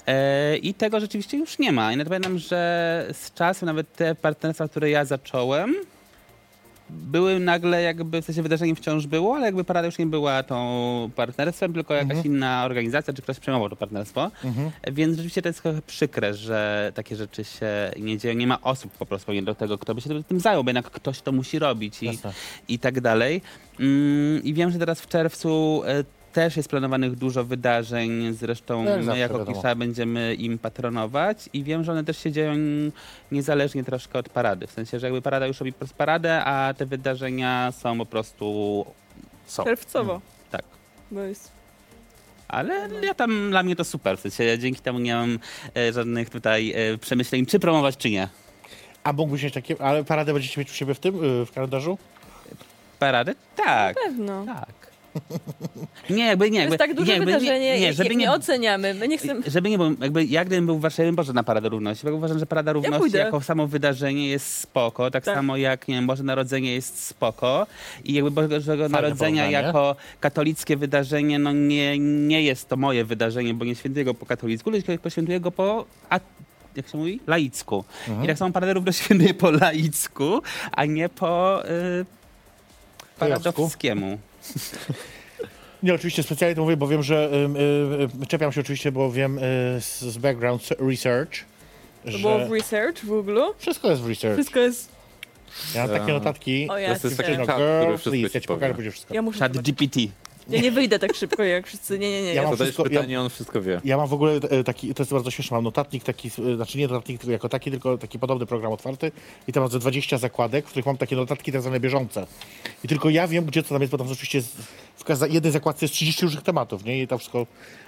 E, 0.07 0.57
I 0.57 0.75
tego 0.75 1.01
rzeczywiście 1.01 1.37
już 1.37 1.59
nie 1.59 1.73
ma. 1.73 1.93
I 1.93 1.97
nawet 1.97 2.09
pamiętam, 2.09 2.39
że 2.39 3.07
z 3.13 3.35
czasem 3.35 3.67
nawet 3.67 3.97
te 3.97 4.15
partnerstwa, 4.15 4.69
które 4.69 4.91
ja 4.91 5.05
zacząłem, 5.05 5.75
były 6.91 7.41
nagle 7.41 7.83
jakby, 7.83 8.23
w 8.23 8.25
sensie 8.25 8.43
wydarzeniem 8.43 8.77
wciąż 8.77 9.07
było, 9.07 9.37
ale 9.37 9.47
jakby 9.47 9.65
Parada 9.65 9.87
już 9.87 9.99
nie 9.99 10.07
była 10.07 10.43
tą 10.43 11.11
partnerstwem, 11.17 11.73
tylko 11.73 11.95
jakaś 11.95 12.25
inna 12.25 12.65
organizacja, 12.65 13.15
czy 13.15 13.23
ktoś 13.23 13.41
przejmował 13.41 13.71
to 13.71 13.77
partnerstwo. 13.77 14.31
Więc 14.93 15.17
rzeczywiście 15.17 15.43
to 15.43 15.49
jest 15.49 15.63
trochę 15.63 15.83
przykre, 15.83 16.35
że 16.35 16.93
takie 16.95 17.17
rzeczy 17.17 17.45
się 17.45 17.91
nie 18.01 18.19
dzieją. 18.19 18.35
Nie 18.35 18.47
ma 18.47 18.61
osób 18.63 18.93
po 18.93 19.07
prostu 19.07 19.27
pewnie 19.27 19.43
do 19.43 19.55
tego, 19.55 19.79
kto 19.79 19.95
by 19.95 20.01
się 20.01 20.25
tym 20.25 20.41
zajął, 20.41 20.65
bo 20.65 20.71
jednak 20.71 20.91
ktoś 20.91 21.21
to 21.21 21.33
musi 21.33 21.59
robić 21.59 22.03
i, 22.03 22.07
Jasne. 22.07 22.33
i 22.69 22.79
tak 22.79 23.01
dalej. 23.01 23.43
Mm, 23.81 24.43
I 24.45 24.55
wiem, 24.55 24.71
że 24.71 24.79
teraz 24.79 25.01
w 25.01 25.09
czerwcu 25.09 25.83
e, 25.87 26.05
też 26.35 26.57
jest 26.57 26.69
planowanych 26.69 27.17
dużo 27.17 27.45
wydarzeń, 27.45 28.33
zresztą 28.33 28.85
Jak 28.85 29.05
my 29.05 29.19
jako. 29.19 29.47
Kisza 29.47 29.75
będziemy 29.75 30.35
im 30.35 30.59
patronować 30.59 31.49
i 31.53 31.65
wiem, 31.65 31.85
że 31.85 31.93
one 31.93 32.05
też 32.05 32.19
się 32.19 32.33
dzieją 32.33 32.55
niezależnie 33.33 33.85
troszkę 33.85 34.19
od 34.19 34.29
parady. 34.29 34.67
W 34.67 34.71
sensie, 34.71 34.99
że 34.99 35.07
jakby 35.07 35.23
parada 35.23 35.47
już 35.47 35.61
robi 35.61 35.73
paradę, 35.97 36.45
a 36.45 36.75
te 36.75 36.87
wydarzenia 36.87 37.73
są 37.73 37.99
po 37.99 38.07
prostu 38.07 38.87
są. 39.47 39.65
czerwcowo. 39.65 40.21
Tak. 40.51 40.63
Bo 41.11 41.21
jest 41.21 41.51
Ale 42.49 42.89
ja 43.03 43.15
tam, 43.15 43.51
dla 43.51 43.63
mnie 43.63 43.77
to 43.77 43.85
super. 43.85 44.19
W 44.19 44.21
sensie, 44.21 44.59
dzięki 44.59 44.81
temu 44.81 44.99
nie 44.99 45.15
mam 45.15 45.39
e, 45.77 45.93
żadnych 45.93 46.31
tutaj 46.31 46.73
e, 46.73 46.99
przemyśleń, 46.99 47.47
czy 47.47 47.59
promować, 47.59 47.97
czy 47.97 48.11
nie. 48.11 48.29
A 49.05 49.13
mógłbyś 49.13 49.43
mieć 49.43 49.55
takie, 49.55 49.83
ale 49.83 50.05
paradę 50.05 50.33
będziecie 50.33 50.61
mieć 50.61 50.71
u 50.71 50.75
siebie 50.75 50.95
w 50.95 50.99
tym, 50.99 51.25
y, 51.25 51.47
w 51.47 51.53
kalendarzu? 51.53 51.99
Parady? 52.99 53.35
Tak. 53.57 53.97
pewno. 54.05 54.45
Tak. 54.47 54.84
Nie, 56.11 56.27
jakby 56.27 56.51
nie. 56.51 56.59
To 56.59 56.61
Jakby, 56.61 56.73
jest 56.73 56.79
tak 56.79 56.95
duże 56.95 57.07
nie, 57.07 57.13
jakby, 57.13 57.27
wydarzenie, 57.27 57.75
nie, 57.75 57.81
nie, 57.81 57.93
żeby 57.93 58.11
nie, 58.11 58.17
nie 58.17 58.33
oceniamy. 58.33 58.95
My 58.95 59.09
nie 59.09 59.19
chcemy... 59.19 59.51
Żeby 59.51 59.71
nie, 59.71 59.79
bo 59.79 59.85
jakby 60.01 60.25
ja 60.25 60.45
gdybym 60.45 60.67
był 60.67 60.79
w 60.79 60.81
Warszawie, 60.81 61.09
bym 61.09 61.17
poszedł 61.17 61.35
na 61.35 61.43
Paradę 61.45 61.69
Równości, 61.69 62.07
bo 62.07 62.15
uważam, 62.15 62.39
że 62.39 62.47
Parada 62.47 62.73
Równości 62.73 62.99
pójdę. 63.01 63.19
jako 63.19 63.41
samo 63.41 63.67
wydarzenie 63.67 64.29
jest 64.29 64.55
spoko, 64.59 65.11
tak, 65.11 65.25
Tak. 65.25 65.35
samo 65.35 65.57
jak, 65.57 65.89
nie 65.89 65.95
wiem, 65.95 66.07
Boże 66.07 66.23
Narodzenie 66.23 66.75
jest 66.75 67.05
spoko 67.05 67.67
i 68.05 68.13
jakby 68.15 68.31
Bożego 68.31 68.89
Narodzenia 68.89 69.51
jako 69.51 69.97
katolickie 70.21 70.77
wydarzenie, 70.77 71.39
no 71.39 71.53
nie, 71.53 71.99
nie 71.99 72.43
jest 72.43 72.69
to 72.69 72.77
moje 72.77 73.05
wydarzenie, 73.05 73.55
bo 73.55 73.65
nie 73.65 73.75
świętuję 73.75 74.05
go 74.05 74.15
po 74.15 74.27
katolicku, 74.27 74.71
tylko 74.87 75.11
świętuję 75.11 75.41
go 75.41 75.51
po... 75.51 75.85
A, 76.11 76.21
jak 76.77 76.89
się 76.89 76.99
mówi? 76.99 77.21
Laicku. 77.27 77.85
Mhm. 78.09 78.25
I 78.25 78.29
tak 78.29 78.39
samo 78.39 78.53
Paradę 78.53 78.75
Równości 78.75 79.05
świętuję 79.05 79.35
po 79.35 79.51
laicku, 79.51 80.43
a 80.73 80.85
nie 80.85 81.09
po... 81.09 81.63
Y, 81.69 82.05
paradowskiemu. 83.19 84.19
Nie, 85.83 85.95
oczywiście 85.95 86.23
specjalnie 86.23 86.55
to 86.57 86.63
mówię, 86.63 86.77
bo 86.77 86.89
wiem, 86.89 87.03
że 87.03 87.31
y, 88.19 88.23
y, 88.23 88.27
czepiam 88.27 88.53
się 88.53 88.61
oczywiście, 88.61 88.93
bo 88.93 89.13
wiem 89.13 89.39
y, 89.39 89.41
z, 89.81 90.01
z 90.01 90.19
background 90.19 90.69
research, 90.79 91.31
To 92.05 92.11
że 92.11 92.19
było 92.19 92.47
w 92.47 92.53
research 92.53 92.99
w 92.99 93.07
Google. 93.07 93.41
wszystko 93.59 93.91
jest 93.91 94.03
w 94.03 94.09
research. 94.09 94.37
Wszystko 94.37 94.61
jest... 94.61 94.89
Ja 95.75 95.87
mam 95.87 95.97
takie 95.99 96.13
notatki. 96.13 96.65
O 96.65 96.73
To 96.73 96.79
ja 96.79 96.89
jest 96.89 97.17
taki 97.17 97.39
No, 97.39 97.47
czat, 97.47 97.57
girl, 97.57 97.81
który 97.81 97.99
wszystko 97.99 98.11
please, 98.11 98.31
ci 98.31 98.37
ja 98.37 98.41
ci 98.41 98.49
pokażę 98.49 98.91
wszystko. 98.91 99.15
Ja 99.15 99.23
muszę 99.23 99.39
Chat. 99.39 99.53
GPT. 99.53 100.01
Ja 100.49 100.61
nie 100.61 100.71
wyjdę 100.71 100.99
tak 100.99 101.15
szybko 101.15 101.43
jak 101.43 101.67
wszyscy. 101.67 101.99
Nie, 101.99 102.11
nie, 102.11 102.23
nie. 102.23 102.35
Ja 102.35 102.43
mam 102.43 102.51
Zadajesz 102.53 102.75
wszystko- 102.75 102.91
pytanie, 102.91 103.21
on 103.21 103.31
wszystko 103.31 103.63
wie. 103.63 103.81
Ja 103.85 103.97
mam 103.97 104.09
w 104.09 104.13
ogóle 104.13 104.33
e, 104.33 104.65
taki, 104.65 104.95
to 104.95 105.03
jest 105.03 105.13
bardzo 105.13 105.31
śmieszne, 105.31 105.55
mam 105.57 105.65
notatnik 105.65 106.05
taki, 106.05 106.29
e, 106.53 106.57
znaczy 106.57 106.79
nie 106.79 106.89
notatnik 106.89 107.21
tylko 107.21 107.33
jako 107.33 107.49
taki, 107.49 107.71
tylko 107.71 107.99
taki 107.99 108.19
podobny 108.19 108.47
program 108.47 108.73
otwarty 108.73 109.13
i 109.49 109.53
tam 109.53 109.63
mam 109.63 109.73
ze 109.73 109.79
20 109.79 110.19
zakładek, 110.19 110.67
w 110.67 110.69
których 110.69 110.87
mam 110.87 110.97
takie 110.97 111.17
notatki 111.17 111.53
tak 111.53 111.61
zwane 111.63 111.81
bieżące. 111.81 112.27
I 112.85 112.89
tylko 112.89 113.11
ja 113.11 113.29
wiem, 113.29 113.45
gdzie 113.45 113.63
co 113.63 113.69
tam 113.69 113.81
jest, 113.81 113.91
bo 113.93 113.99
tam 113.99 114.09
oczywiście 114.09 114.39
jest, 114.39 114.57
w 114.99 115.33
jednej 115.33 115.53
zakładce 115.53 115.85
jest 115.85 115.95
30 115.95 116.23
różnych 116.23 116.43
tematów, 116.45 116.85
nie? 116.85 117.03
I 117.03 117.07
to 117.09 117.19
wszystko, 117.19 117.47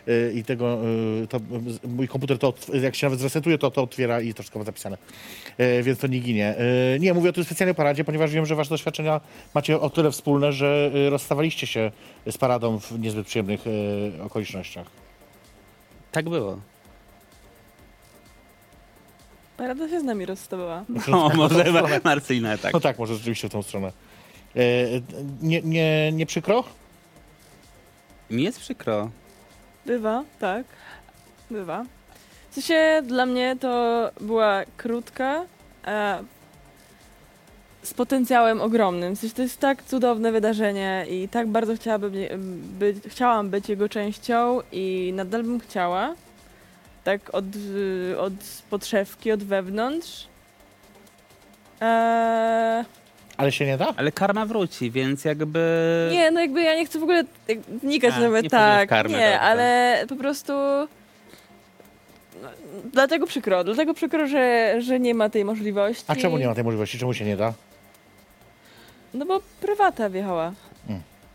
e, 0.08 0.32
i 0.32 0.44
tego, 0.44 0.78
e, 1.22 1.26
to, 1.26 1.38
mój 1.88 2.08
komputer 2.08 2.38
to, 2.38 2.54
jak 2.82 2.94
się 2.94 3.06
nawet 3.06 3.20
zresetuje, 3.20 3.58
to 3.58 3.70
to 3.70 3.82
otwiera 3.82 4.20
i 4.20 4.34
to 4.34 4.42
wszystko 4.42 4.58
ma 4.58 4.64
zapisane. 4.64 4.98
E, 5.58 5.82
Więc 5.82 5.98
to 5.98 6.06
nie 6.06 6.20
ginie. 6.20 6.54
Nie, 7.00 7.14
mówię 7.14 7.30
o 7.30 7.32
tym 7.32 7.44
specjalnej 7.44 7.74
paradzie, 7.74 8.04
ponieważ 8.04 8.30
wiem, 8.30 8.46
że 8.46 8.54
wasze 8.54 8.70
doświadczenia 8.70 9.20
macie 9.54 9.80
o 9.80 9.90
tyle 9.90 10.10
wspólne, 10.10 10.52
że 10.52 10.90
rozstawaliście 11.10 11.66
się 11.66 11.90
z 12.30 12.38
paradą 12.38 12.78
w 12.80 12.98
niezbyt 13.00 13.26
przyjemnych 13.26 13.60
okolicznościach. 14.24 14.86
Tak 16.12 16.28
było. 16.28 16.60
Parada 19.56 19.88
się 19.88 20.00
z 20.00 20.04
nami 20.04 20.26
rozstawała. 20.26 20.84
No, 21.08 21.30
może 21.34 21.72
Ma- 21.72 21.82
Marcyjna, 22.04 22.58
tak. 22.58 22.72
No 22.72 22.80
tak, 22.80 22.98
może 22.98 23.14
rzeczywiście 23.14 23.48
w 23.48 23.52
tą 23.52 23.62
stronę. 23.62 23.92
Nie, 25.42 25.62
nie, 25.62 26.12
nie 26.12 26.26
przykro? 26.26 26.64
Mi 28.30 28.42
jest 28.42 28.60
przykro. 28.60 29.10
Bywa, 29.86 30.24
tak. 30.38 30.64
Bywa. 31.50 31.84
W 32.50 32.54
sensie 32.54 33.02
dla 33.02 33.26
mnie 33.26 33.56
to 33.60 34.10
była 34.20 34.62
krótka, 34.76 35.44
a 35.84 36.18
z 37.82 37.94
potencjałem 37.94 38.60
ogromnym. 38.60 39.16
W 39.16 39.18
sensie 39.18 39.36
to 39.36 39.42
jest 39.42 39.60
tak 39.60 39.82
cudowne 39.82 40.32
wydarzenie 40.32 41.06
i 41.10 41.28
tak 41.28 41.48
bardzo 41.48 41.76
chciałabym 41.76 42.12
być, 42.78 42.96
chciałam 43.06 43.50
być 43.50 43.68
jego 43.68 43.88
częścią 43.88 44.60
i 44.72 45.12
nadal 45.14 45.42
bym 45.42 45.60
chciała. 45.60 46.14
Tak 47.04 47.34
od, 47.34 47.44
od 48.18 48.32
podszewki, 48.70 49.32
od 49.32 49.42
wewnątrz. 49.42 50.26
Eee, 51.80 52.84
Ale 53.36 53.52
się 53.52 53.66
nie 53.66 53.76
da? 53.76 53.94
Ale 53.96 54.12
karma 54.12 54.46
wróci, 54.46 54.90
więc 54.90 55.24
jakby... 55.24 56.08
Nie, 56.12 56.30
no 56.30 56.40
jakby 56.40 56.62
ja 56.62 56.74
nie 56.74 56.86
chcę 56.86 56.98
w 56.98 57.02
ogóle 57.02 57.24
jak, 57.48 57.58
wnikać 57.60 58.14
A, 58.16 58.20
nawet 58.20 58.42
nie 58.42 58.50
tak. 58.50 58.88
karmę, 58.88 59.18
nie, 59.18 59.24
dobrze. 59.24 59.40
ale 59.40 60.04
po 60.08 60.16
prostu. 60.16 60.52
No, 62.42 62.48
dlatego 62.92 63.26
przykro, 63.26 63.64
dlatego 63.64 63.94
przykro, 63.94 64.26
że, 64.26 64.74
że 64.78 65.00
nie 65.00 65.14
ma 65.14 65.28
tej 65.28 65.44
możliwości. 65.44 66.04
A 66.08 66.16
czemu 66.16 66.38
nie 66.38 66.46
ma 66.46 66.54
tej 66.54 66.64
możliwości? 66.64 66.98
Czemu 66.98 67.14
się 67.14 67.24
nie 67.24 67.36
da? 67.36 67.52
No 69.14 69.26
bo 69.26 69.40
prywata 69.60 70.08
wjechała. 70.10 70.52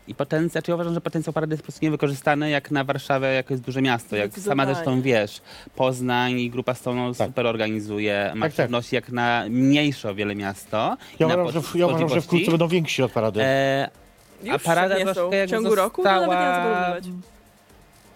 I 0.08 0.14
potencjał, 0.14 0.50
znaczy 0.50 0.70
ja 0.70 0.74
uważam, 0.74 0.94
że 0.94 1.00
potencjał 1.00 1.32
parady 1.32 1.52
jest 1.52 1.62
po 1.62 1.66
prostu 1.66 1.84
niewykorzystany 1.84 2.50
jak 2.50 2.70
na 2.70 2.84
Warszawę, 2.84 3.34
jako 3.34 3.54
jest 3.54 3.62
duże 3.64 3.82
miasto. 3.82 4.16
Jak 4.16 4.32
sama 4.32 4.66
zresztą 4.66 5.02
wiesz, 5.02 5.40
Poznań 5.76 6.40
i 6.40 6.50
Grupa 6.50 6.74
Stołną 6.74 7.14
Tak. 7.14 7.28
super 7.28 7.46
organizuje, 7.46 8.32
ma 8.34 8.46
Tak, 8.46 8.70
tak. 8.70 8.92
jak 8.92 9.08
na 9.08 9.44
mniejsze 9.50 10.10
o 10.10 10.14
wiele 10.14 10.34
miasto. 10.34 10.96
Ja 11.18 11.26
uważam, 11.26 11.62
że, 11.62 11.78
ja 11.78 11.86
uważam, 11.86 12.08
że 12.08 12.20
wkrótce 12.20 12.50
będą 12.50 12.68
więksi 12.68 13.02
od 13.02 13.12
parady. 13.12 13.42
E, 13.42 13.90
a 14.52 14.58
parada 14.58 14.98
nie 14.98 15.00
są. 15.00 15.12
troszkę 15.14 15.30
W 15.30 15.32
jakby 15.32 15.50
ciągu 15.50 15.74
roku 15.74 16.02
to 16.02 16.08
nawet 16.08 16.28
nie 16.28 16.34
została 16.34 16.96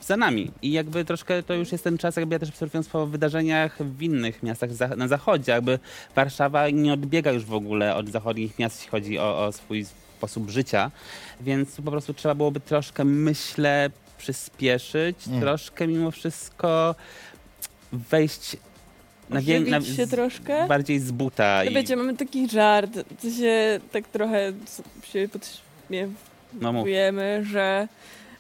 za 0.00 0.16
nami. 0.16 0.50
I 0.62 0.72
jakby 0.72 1.04
troszkę 1.04 1.42
to 1.42 1.54
już 1.54 1.72
jest 1.72 1.84
ten 1.84 1.98
czas, 1.98 2.16
jakby 2.16 2.34
ja 2.34 2.38
też 2.38 2.48
obserwując 2.48 2.88
po 2.88 3.06
wydarzeniach 3.06 3.82
w 3.82 4.02
innych 4.02 4.42
miastach 4.42 4.72
za, 4.72 4.88
na 4.88 5.08
zachodzie, 5.08 5.52
jakby 5.52 5.78
Warszawa 6.14 6.70
nie 6.70 6.92
odbiega 6.92 7.32
już 7.32 7.44
w 7.44 7.54
ogóle 7.54 7.94
od 7.94 8.08
zachodnich 8.08 8.58
miast, 8.58 8.76
jeśli 8.76 8.90
chodzi 8.90 9.18
o, 9.18 9.44
o 9.46 9.52
swój 9.52 9.86
sposób 10.16 10.50
życia, 10.50 10.90
więc 11.40 11.76
po 11.76 11.90
prostu 11.90 12.14
trzeba 12.14 12.34
byłoby 12.34 12.60
troszkę, 12.60 13.04
myślę, 13.04 13.90
przyspieszyć, 14.18 15.16
Mm. 15.28 15.40
troszkę 15.40 15.86
mimo 15.86 16.10
wszystko 16.10 16.94
wejść 17.92 18.56
na, 19.30 19.40
wię- 19.40 19.60
na 19.60 19.80
się 19.80 20.06
troszkę. 20.06 20.66
bardziej 20.68 21.00
z 21.00 21.10
buta. 21.10 21.60
No 21.64 21.70
i, 21.70 21.74
wiecie, 21.74 21.96
mamy 21.96 22.16
taki 22.16 22.48
żart, 22.48 22.90
co 23.18 23.30
się 23.30 23.80
tak 23.92 24.08
trochę 24.08 24.52
się 25.12 25.22
no 25.22 25.28
podśmiewujemy, 26.62 27.44
że 27.52 27.88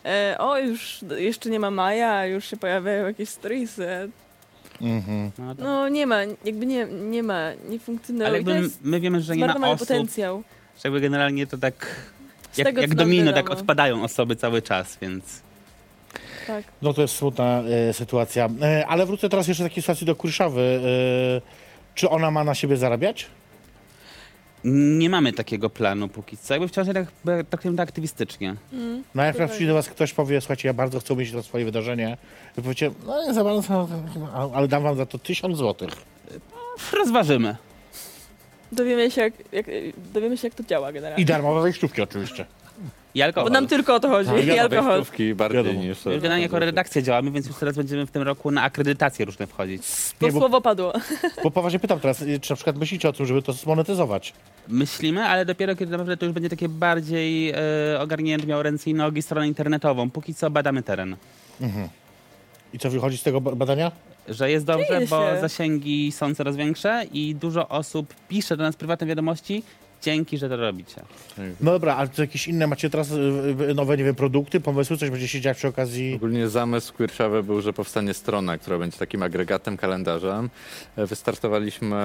e, 0.04 0.36
o, 0.38 0.58
już 0.58 1.04
jeszcze 1.18 1.50
nie 1.50 1.60
ma 1.60 1.70
maja, 1.70 2.12
a 2.14 2.26
już 2.26 2.44
się 2.44 2.56
pojawiają 2.56 3.06
jakieś 3.06 3.28
storiesy. 3.28 3.86
Mhm. 4.80 5.30
No, 5.38 5.54
to- 5.54 5.62
No 5.64 5.88
nie 5.88 6.06
ma, 6.06 6.16
jakby 6.44 6.66
nie, 6.66 6.84
nie 6.86 7.22
ma, 7.22 7.48
nie 7.68 7.78
funkcjonuje. 7.78 8.26
ale 8.26 8.36
jakby 8.36 8.70
my 8.82 9.00
wiemy, 9.00 9.20
że 9.20 9.36
nie 9.36 9.46
ma 9.46 9.68
osób, 9.70 9.88
potencjał. 9.88 10.42
Jakby 10.84 11.00
generalnie 11.00 11.46
to 11.46 11.58
tak 11.58 11.86
Z 12.52 12.58
Jak, 12.58 12.76
jak 12.76 12.94
domino, 12.94 13.32
tak 13.32 13.50
odpadają 13.50 14.02
osoby 14.02 14.36
cały 14.36 14.62
czas, 14.62 14.98
więc... 15.02 15.42
Tak. 16.46 16.64
No 16.82 16.94
to 16.94 17.02
jest 17.02 17.14
smutna 17.14 17.62
e, 17.62 17.92
sytuacja. 17.92 18.48
E, 18.62 18.86
ale 18.86 19.06
wrócę 19.06 19.28
teraz 19.28 19.48
jeszcze 19.48 19.62
do 19.62 19.68
takiej 19.68 19.82
sytuacji 19.82 20.06
do 20.06 20.16
Kurszawy. 20.16 20.60
E, 20.60 21.94
czy 21.94 22.08
ona 22.08 22.30
ma 22.30 22.44
na 22.44 22.54
siebie 22.54 22.76
zarabiać? 22.76 23.26
Nie 24.64 25.10
mamy 25.10 25.32
takiego 25.32 25.70
planu 25.70 26.08
póki 26.08 26.36
co. 26.36 26.54
Jakby 26.54 26.68
wciąż 26.68 26.86
tak 26.94 27.06
traktujemy 27.50 27.76
to 27.76 27.82
aktywistycznie. 27.82 28.54
No 29.14 29.22
jak 29.22 29.34
teraz 29.34 29.48
tak. 29.48 29.56
przyjdzie 29.56 29.68
do 29.68 29.74
was 29.74 29.88
ktoś, 29.88 30.12
powie, 30.12 30.40
słuchajcie, 30.40 30.68
ja 30.68 30.74
bardzo 30.74 31.00
chcę 31.00 31.16
mieć 31.16 31.32
to 31.32 31.42
swoje 31.42 31.64
wydarzenie. 31.64 32.16
Wy 32.56 32.62
powiecie, 32.62 32.90
no 33.06 33.26
nie 33.26 33.34
za 33.34 33.44
bardzo, 33.44 33.88
ale 34.54 34.68
dam 34.68 34.82
wam 34.82 34.96
za 34.96 35.06
to 35.06 35.18
tysiąc 35.18 35.56
złotych. 35.56 35.90
Rozważymy. 36.92 37.56
Dowiemy 38.72 39.10
się, 39.10 39.20
jak, 39.20 39.32
jak, 39.52 39.66
dowiemy 40.14 40.36
się, 40.36 40.46
jak 40.48 40.54
to 40.54 40.64
działa 40.64 40.92
generalnie. 40.92 41.22
I 41.22 41.26
darmowe 41.26 41.62
wejściówki 41.62 42.02
oczywiście. 42.02 42.46
I 43.14 43.22
alkohol. 43.22 43.48
Bo 43.50 43.54
nam 43.54 43.66
tylko 43.66 43.94
o 43.94 44.00
to 44.00 44.08
chodzi. 44.08 44.30
Tak, 44.30 44.44
I 44.46 44.58
alkohol. 44.58 44.92
Wejściówki 44.94 45.34
bardziej 45.34 45.64
Wiadomo. 45.64 45.84
niż... 45.84 46.04
My 46.04 46.14
generalnie 46.14 46.42
jako 46.42 46.58
redakcja 46.58 47.02
działamy, 47.02 47.30
więc 47.30 47.46
już 47.46 47.56
teraz 47.56 47.76
będziemy 47.76 48.06
w 48.06 48.10
tym 48.10 48.22
roku 48.22 48.50
na 48.50 48.62
akredytacje 48.62 49.24
różne 49.24 49.46
wchodzić. 49.46 49.82
To 50.18 50.26
Nie, 50.26 50.32
bo- 50.32 50.38
słowo 50.38 50.60
padło. 50.60 50.92
Bo 51.44 51.50
poważnie 51.50 51.78
pytam 51.78 52.00
teraz, 52.00 52.22
y, 52.22 52.40
czy 52.40 52.52
na 52.52 52.56
przykład 52.56 52.76
myślicie 52.76 53.08
o 53.08 53.12
tym, 53.12 53.26
żeby 53.26 53.42
to 53.42 53.52
zmonetyzować? 53.52 54.32
Myślimy, 54.68 55.24
ale 55.24 55.44
dopiero 55.44 55.76
kiedy 55.76 55.90
naprawdę 55.90 56.16
to 56.16 56.24
już 56.26 56.34
będzie 56.34 56.50
takie 56.50 56.68
bardziej 56.68 57.50
e, 57.50 57.56
ogarnięte, 58.00 58.46
miało 58.46 58.62
ręce 58.62 58.90
i 58.90 58.94
nogi, 58.94 59.22
stronę 59.22 59.48
internetową. 59.48 60.10
Póki 60.10 60.34
co 60.34 60.50
badamy 60.50 60.82
teren. 60.82 61.16
I 62.72 62.78
co 62.78 62.90
wychodzi 62.90 63.18
z 63.18 63.22
tego 63.22 63.40
ba- 63.40 63.54
badania? 63.54 63.92
Że 64.28 64.50
jest 64.50 64.64
dobrze, 64.66 64.86
Dzieje 64.86 65.06
bo 65.06 65.30
się. 65.34 65.40
zasięgi 65.40 66.12
są 66.12 66.34
coraz 66.34 66.56
większe 66.56 67.04
i 67.12 67.34
dużo 67.34 67.68
osób 67.68 68.14
pisze 68.28 68.56
do 68.56 68.62
nas 68.62 68.76
prywatne 68.76 69.06
wiadomości, 69.06 69.62
dzięki, 70.06 70.38
że 70.38 70.48
to 70.48 70.56
robicie. 70.56 71.02
No 71.60 71.70
dobra, 71.70 71.96
ale 71.96 72.08
to 72.08 72.22
jakieś 72.22 72.48
inne 72.48 72.66
macie 72.66 72.90
teraz 72.90 73.10
y, 73.10 73.14
y, 73.70 73.74
nowe, 73.74 73.96
nie 73.96 74.04
wiem, 74.04 74.14
produkty, 74.14 74.60
pomysły, 74.60 74.96
coś 74.96 75.10
będzie 75.10 75.28
się 75.28 75.40
dziać 75.40 75.56
przy 75.56 75.68
okazji? 75.68 76.14
Ogólnie 76.14 76.48
zamysł 76.48 76.94
Queershawy 76.94 77.42
był, 77.42 77.60
że 77.60 77.72
powstanie 77.72 78.14
strona, 78.14 78.58
która 78.58 78.78
będzie 78.78 78.98
takim 78.98 79.22
agregatem, 79.22 79.76
kalendarzem. 79.76 80.50
E, 80.96 81.06
Wystartowaliśmy, 81.06 81.96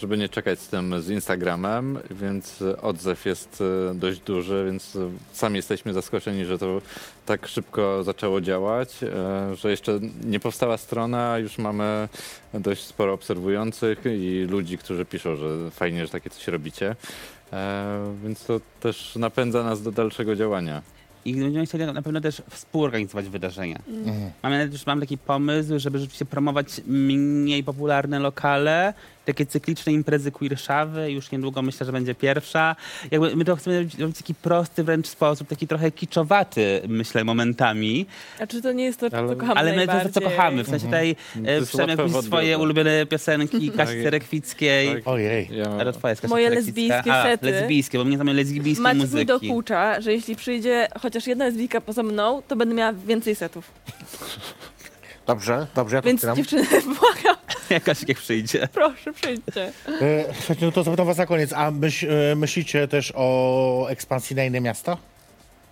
żeby 0.00 0.18
nie 0.18 0.28
czekać 0.28 0.60
z 0.60 0.68
tym 0.68 1.02
z 1.02 1.08
Instagramem, 1.10 1.98
więc 2.10 2.64
odzew 2.82 3.26
jest 3.26 3.62
e, 3.90 3.94
dość 3.94 4.20
duży, 4.20 4.62
więc 4.66 4.98
sami 5.32 5.56
jesteśmy 5.56 5.92
zaskoczeni, 5.92 6.44
że 6.44 6.58
to 6.58 6.80
tak 7.26 7.46
szybko 7.46 8.04
zaczęło 8.04 8.40
działać, 8.40 9.02
e, 9.02 9.56
że 9.56 9.70
jeszcze 9.70 10.00
nie 10.24 10.40
powstała 10.40 10.76
strona, 10.76 11.38
już 11.38 11.58
mamy 11.58 12.08
dość 12.54 12.82
sporo 12.84 13.12
obserwujących 13.12 13.98
i 14.06 14.46
ludzi, 14.50 14.78
którzy 14.78 15.04
piszą, 15.04 15.36
że 15.36 15.70
fajnie, 15.70 16.06
że 16.06 16.12
takie 16.12 16.30
coś 16.30 16.48
robicie. 16.48 16.96
E, 17.52 18.14
Więc 18.24 18.44
to 18.44 18.60
też 18.80 19.16
napędza 19.16 19.64
nas 19.64 19.82
do 19.82 19.92
dalszego 19.92 20.36
działania. 20.36 20.82
I 21.24 21.34
będziemy 21.34 21.66
chcieli 21.66 21.86
na 21.86 22.02
pewno 22.02 22.20
też 22.20 22.42
współorganizować 22.50 23.28
wydarzenia. 23.28 23.78
Mamy 24.42 24.58
nawet 24.58 24.72
już 24.72 24.86
mam 24.86 25.00
taki 25.00 25.18
pomysł, 25.18 25.78
żeby 25.78 25.98
rzeczywiście 25.98 26.24
promować 26.24 26.80
mniej 26.86 27.64
popularne 27.64 28.18
lokale, 28.18 28.94
takie 29.32 29.46
cykliczne 29.46 29.92
imprezy 29.92 30.32
queerszawy. 30.32 31.12
Już 31.12 31.30
niedługo 31.30 31.62
myślę, 31.62 31.86
że 31.86 31.92
będzie 31.92 32.14
pierwsza. 32.14 32.76
Jakby 33.10 33.36
my 33.36 33.44
to 33.44 33.56
chcemy 33.56 33.78
robić 33.78 33.98
robić 33.98 34.16
w 34.16 34.18
taki 34.18 34.34
prosty 34.34 34.84
wręcz 34.84 35.06
sposób, 35.06 35.48
taki 35.48 35.66
trochę 35.66 35.90
kiczowaty, 35.90 36.82
myślę, 36.88 37.24
momentami. 37.24 38.06
A 38.40 38.46
czy 38.46 38.62
to 38.62 38.72
nie 38.72 38.84
jest 38.84 39.00
to, 39.00 39.06
Ale- 39.12 39.28
co 39.28 39.36
kochamy 39.36 39.60
Ale 39.60 39.76
my 39.76 39.86
to, 39.86 39.92
jest 39.94 40.06
to, 40.14 40.20
co 40.20 40.20
kochamy. 40.20 40.64
W 40.64 40.68
sensie 40.68 40.86
tutaj 40.86 41.16
To 41.44 41.50
e, 41.50 41.62
Przemek 41.66 41.98
jakieś 41.98 42.16
swoje 42.16 42.58
ulubione 42.58 43.06
piosenki, 43.06 43.70
Kasi 43.70 43.92
Tak. 43.94 44.02
Cerekwickiej. 44.02 44.94
Tak. 44.94 45.08
Ojej. 45.08 45.48
Ja, 45.52 45.64
Ale 45.80 45.92
twoja 45.92 46.10
jest 46.10 46.22
Kasia 46.22 46.34
Moje 46.34 46.50
lesbijskie 46.50 47.12
A, 47.14 47.22
sety. 47.22 47.46
lesbijskie, 47.50 47.98
bo 47.98 48.04
mnie 48.04 48.16
znamy 48.16 48.34
lesbijskiej 48.34 48.82
Maciek 48.82 48.96
mi 48.98 49.04
muzyki. 49.04 49.26
dokucza, 49.26 50.00
że 50.00 50.12
jeśli 50.12 50.36
przyjdzie 50.36 50.88
chociaż 51.00 51.26
jedna 51.26 51.44
lesbijka 51.44 51.80
poza 51.80 52.02
mną, 52.02 52.42
to 52.48 52.56
będę 52.56 52.74
miała 52.74 52.92
więcej 52.92 53.34
setów. 53.34 53.70
Dobrze, 55.30 55.66
dobrze, 55.74 55.96
ja 55.96 56.02
to 56.02 56.08
Więc 56.08 56.26
dziewczyny, 56.36 56.66
błagam, 57.00 57.36
Jakaś 57.70 58.08
jak 58.08 58.18
przyjdzie. 58.18 58.68
proszę, 58.72 59.12
przyjdźcie. 59.12 59.72
E, 60.00 60.34
Słuchajcie, 60.38 60.66
no 60.66 60.72
to 60.72 60.82
zapytam 60.82 61.06
was 61.06 61.16
na 61.18 61.26
koniec, 61.26 61.52
a 61.52 61.70
myśl, 61.70 62.06
e, 62.10 62.36
myślicie 62.36 62.88
też 62.88 63.12
o 63.16 63.86
ekspansji 63.88 64.36
na 64.36 64.44
inne 64.44 64.60
miasta? 64.60 64.96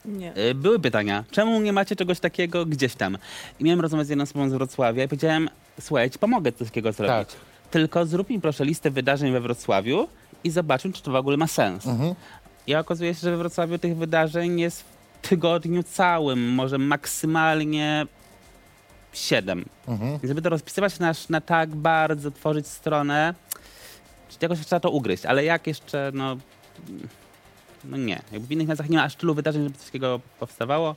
Nie. 0.04 0.36
Y, 0.36 0.54
Były 0.54 0.78
pytania, 0.80 1.24
czemu 1.30 1.60
nie 1.60 1.72
macie 1.72 1.96
czegoś 1.96 2.20
takiego 2.20 2.66
gdzieś 2.66 2.94
tam? 2.94 3.18
I 3.60 3.64
miałem 3.64 3.80
rozmawiać 3.80 4.06
z 4.06 4.10
jedną 4.10 4.22
osobą 4.22 4.48
z 4.48 4.52
Wrocławia 4.52 5.04
i 5.04 5.08
powiedziałem, 5.08 5.50
słuchaj, 5.80 6.10
ci 6.10 6.18
pomogę 6.18 6.52
coś 6.52 6.68
takiego 6.68 6.92
zrobić. 6.92 7.28
Tak. 7.28 7.28
Tylko 7.70 8.06
zrób 8.06 8.30
mi 8.30 8.40
proszę 8.40 8.64
listę 8.64 8.90
wydarzeń 8.90 9.32
we 9.32 9.40
Wrocławiu 9.40 10.08
i 10.44 10.50
zobaczmy, 10.50 10.92
czy 10.92 11.02
to 11.02 11.10
w 11.10 11.14
ogóle 11.14 11.36
ma 11.36 11.46
sens. 11.46 11.86
Mhm. 11.86 12.14
I 12.66 12.74
okazuje 12.74 13.14
się, 13.14 13.20
że 13.20 13.30
we 13.30 13.36
Wrocławiu 13.36 13.78
tych 13.78 13.96
wydarzeń 13.96 14.60
jest 14.60 14.84
w 15.22 15.28
tygodniu 15.28 15.82
całym, 15.82 16.48
może 16.54 16.78
maksymalnie 16.78 18.06
siedem. 19.12 19.64
Mhm. 19.88 20.18
I 20.24 20.28
żeby 20.28 20.42
to 20.42 20.48
rozpisywać 20.48 20.98
na, 20.98 21.12
na 21.30 21.40
tak 21.40 21.74
bardzo, 21.74 22.30
tworzyć 22.30 22.66
stronę, 22.66 23.34
czy 24.28 24.36
jakoś 24.40 24.66
trzeba 24.66 24.80
to 24.80 24.90
ugryźć, 24.90 25.26
ale 25.26 25.44
jak 25.44 25.66
jeszcze, 25.66 26.10
no, 26.14 26.36
no 27.84 27.96
nie. 27.96 28.22
Jakby 28.32 28.48
w 28.48 28.52
innych 28.52 28.68
miastach 28.68 28.88
nie 28.88 28.96
ma 28.96 29.04
aż 29.04 29.16
tylu 29.16 29.34
wydarzeń, 29.34 29.62
żeby 29.62 29.78
coś 29.78 29.86
takiego 29.86 30.20
powstawało. 30.40 30.96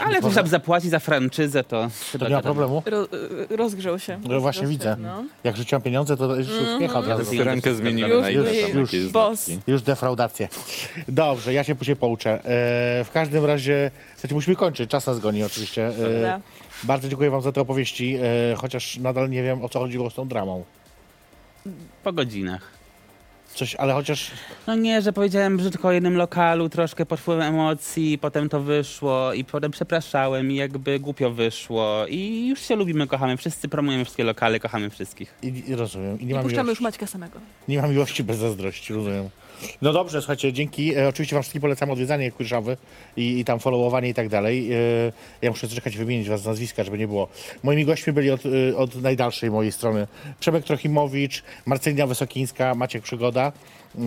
Ale 0.00 0.14
jak 0.14 0.24
trzeba 0.24 0.48
zapłacić 0.48 0.90
za 0.90 0.98
franczyzę, 0.98 1.64
to... 1.64 1.88
To 2.18 2.28
nie 2.28 2.34
ma 2.34 2.42
problemu. 2.42 2.82
Ro, 2.86 3.08
y, 3.50 3.56
rozgrzał 3.56 3.98
się. 3.98 4.20
No 4.28 4.40
właśnie 4.40 4.66
widzę. 4.66 4.96
No. 5.00 5.24
Jak 5.44 5.56
rzuciłam 5.56 5.82
pieniądze, 5.82 6.16
to 6.16 6.36
już 6.36 6.48
od 6.94 7.06
razu. 7.06 7.34
Ja 7.34 7.44
Rękę 7.44 7.74
zmienimy 7.74 8.08
Już, 8.08 8.22
na 8.22 8.30
już, 8.30 8.52
ile 8.52 8.68
tam 8.68 8.80
już. 8.80 9.08
Boss. 9.08 9.50
Już 9.66 9.82
defraudację. 9.82 10.48
Dobrze, 11.08 11.52
ja 11.52 11.64
się 11.64 11.74
później 11.74 11.96
pouczę. 11.96 12.30
E, 12.30 12.40
w 13.04 13.10
każdym 13.12 13.44
razie, 13.44 13.90
znaczy 14.18 14.34
musimy 14.34 14.56
kończyć, 14.56 14.90
czas 14.90 15.06
nas 15.06 15.20
goni 15.20 15.44
oczywiście. 15.44 15.86
E. 15.86 16.40
bardzo 16.84 17.08
dziękuję 17.08 17.30
wam 17.30 17.42
za 17.42 17.52
te 17.52 17.60
opowieści, 17.60 18.16
e, 18.52 18.54
chociaż 18.56 18.96
nadal 18.96 19.30
nie 19.30 19.42
wiem 19.42 19.64
o 19.64 19.68
co 19.68 19.78
chodziło 19.78 20.10
z 20.10 20.14
tą 20.14 20.28
dramą. 20.28 20.64
Po 22.04 22.12
godzinach. 22.12 22.72
Coś, 23.54 23.74
ale 23.74 23.92
chociaż 23.94 24.30
No 24.66 24.74
nie, 24.74 25.02
że 25.02 25.12
powiedziałem 25.12 25.56
brzydko 25.56 25.88
o 25.88 25.92
jednym 25.92 26.16
lokalu, 26.16 26.68
troszkę 26.68 27.06
pod 27.06 27.20
wpływem 27.20 27.54
emocji, 27.54 28.18
potem 28.18 28.48
to 28.48 28.60
wyszło 28.60 29.32
i 29.32 29.44
potem 29.44 29.70
przepraszałem 29.70 30.52
i 30.52 30.54
jakby 30.54 31.00
głupio 31.00 31.30
wyszło 31.30 32.06
i 32.08 32.46
już 32.48 32.60
się 32.60 32.76
lubimy, 32.76 33.06
kochamy. 33.06 33.36
Wszyscy 33.36 33.68
promujemy 33.68 34.04
wszystkie 34.04 34.24
lokale, 34.24 34.60
kochamy 34.60 34.90
wszystkich. 34.90 35.34
i, 35.42 35.62
i 35.70 35.74
rozumiem. 35.74 36.20
I 36.20 36.24
nie 36.26 36.30
I 36.30 36.34
mam, 36.34 36.42
puszczamy 36.42 36.70
już 36.70 36.80
Maćka 36.80 37.06
samego. 37.06 37.38
nie 37.68 37.82
mam 37.82 37.90
miłości 37.90 38.24
bez 38.24 38.38
zazdrości, 38.38 38.94
rozumiem. 38.94 39.28
No 39.82 39.92
dobrze, 39.92 40.20
słuchajcie, 40.20 40.52
dzięki. 40.52 40.96
E, 40.96 41.08
oczywiście 41.08 41.36
wam 41.36 41.42
wszystkim 41.42 41.60
polecam 41.62 41.90
odwiedzanie 41.90 42.32
Kurszawy 42.32 42.76
i, 43.16 43.38
i 43.38 43.44
tam 43.44 43.60
followowanie 43.60 44.08
i 44.08 44.14
tak 44.14 44.28
dalej. 44.28 44.72
E, 44.72 44.76
ja 45.42 45.50
muszę 45.50 45.68
czekać 45.68 45.96
wymienić 45.96 46.28
was 46.28 46.42
z 46.42 46.46
nazwiska, 46.46 46.84
żeby 46.84 46.98
nie 46.98 47.08
było. 47.08 47.28
Moimi 47.62 47.84
gośćmi 47.84 48.12
byli 48.12 48.30
od, 48.30 48.40
e, 48.46 48.76
od 48.76 49.02
najdalszej 49.02 49.50
mojej 49.50 49.72
strony 49.72 50.06
Przemek 50.40 50.64
Trochimowicz, 50.64 51.42
Marcelina 51.66 52.06
Wysokińska, 52.06 52.74
Maciek 52.74 53.02
Przygoda. 53.02 53.52
E, 53.98 54.02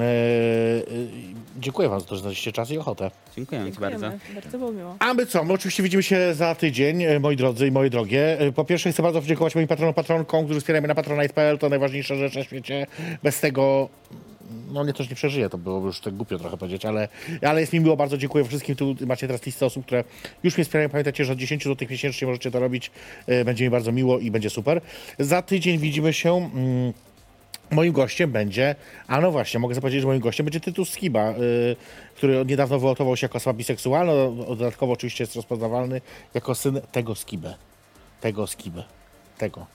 dziękuję 1.59 1.89
wam 1.89 1.99
za 1.99 2.05
to, 2.05 2.15
że 2.15 2.21
znaleźliście 2.21 2.51
czas 2.51 2.71
i 2.71 2.77
ochotę. 2.77 3.11
Dziękuję 3.35 3.71
ci 3.71 3.79
bardzo. 3.79 4.09
Dziękujemy. 4.09 4.41
Bardzo 4.41 4.57
było 4.57 4.71
miło. 4.71 4.95
A 4.99 5.13
my 5.13 5.25
co? 5.25 5.43
My 5.43 5.53
oczywiście 5.53 5.83
widzimy 5.83 6.03
się 6.03 6.33
za 6.33 6.55
tydzień, 6.55 7.03
moi 7.19 7.35
drodzy 7.35 7.67
i 7.67 7.71
moje 7.71 7.89
drogie. 7.89 8.37
Po 8.55 8.65
pierwsze 8.65 8.91
chcę 8.91 9.03
bardzo 9.03 9.21
podziękować 9.21 9.55
moim 9.55 9.67
patronom, 9.67 9.93
patronkom, 9.93 10.45
którzy 10.45 10.59
wspierają 10.59 10.81
mnie 10.81 10.87
na 10.87 10.95
patronite.pl. 10.95 11.57
To 11.57 11.69
najważniejsza 11.69 12.15
rzecz 12.15 12.35
na 12.35 12.43
świecie. 12.43 12.87
Bez 13.23 13.39
tego 13.39 13.89
no 14.71 14.83
nie 14.83 14.93
też 14.93 15.09
nie 15.09 15.15
przeżyję, 15.15 15.49
to 15.49 15.57
byłoby 15.57 15.87
już 15.87 15.99
tak 15.99 16.13
głupio 16.13 16.39
trochę 16.39 16.57
powiedzieć, 16.57 16.85
ale, 16.85 17.07
ale 17.41 17.61
jest 17.61 17.73
mi 17.73 17.79
miło, 17.79 17.97
bardzo 17.97 18.17
dziękuję 18.17 18.45
wszystkim. 18.45 18.75
Tu 18.75 18.95
macie 19.07 19.27
teraz 19.27 19.45
listę 19.45 19.65
osób, 19.65 19.85
które 19.85 20.03
już 20.43 20.57
mnie 20.57 20.63
wspierają. 20.63 20.89
Pamiętajcie, 20.89 21.25
że 21.25 21.33
od 21.33 21.39
10 21.39 21.63
zł 21.63 21.87
miesięcznie 21.91 22.27
możecie 22.27 22.51
to 22.51 22.59
robić. 22.59 22.91
E, 23.27 23.45
Będzie 23.45 23.63
mi 23.63 23.69
bardzo 23.69 23.91
miło 23.91 24.19
i 24.19 24.31
będzie 24.31 24.49
super. 24.49 24.81
Za 25.19 25.41
tydzień 25.41 25.77
widzimy 25.77 26.13
się. 26.13 26.35
Mm, 26.35 26.93
Moim 27.71 27.93
gościem 27.93 28.31
będzie, 28.31 28.75
a 29.07 29.21
no 29.21 29.31
właśnie, 29.31 29.59
mogę 29.59 29.75
zapowiedzieć, 29.75 30.01
że 30.01 30.07
moim 30.07 30.19
gościem 30.19 30.45
będzie 30.45 30.59
Tytus 30.59 30.89
Skiba, 30.89 31.31
y, 31.31 31.75
który 32.15 32.45
niedawno 32.45 32.79
wylotował 32.79 33.17
się 33.17 33.25
jako 33.25 33.37
osoba 33.37 33.53
biseksualna, 33.53 34.13
dodatkowo 34.47 34.93
oczywiście 34.93 35.23
jest 35.23 35.35
rozpoznawalny 35.35 36.01
jako 36.33 36.55
syn 36.55 36.81
tego 36.91 37.15
Skibę. 37.15 37.55
Tego 38.21 38.47
Skibę. 38.47 38.83
Tego. 39.37 39.65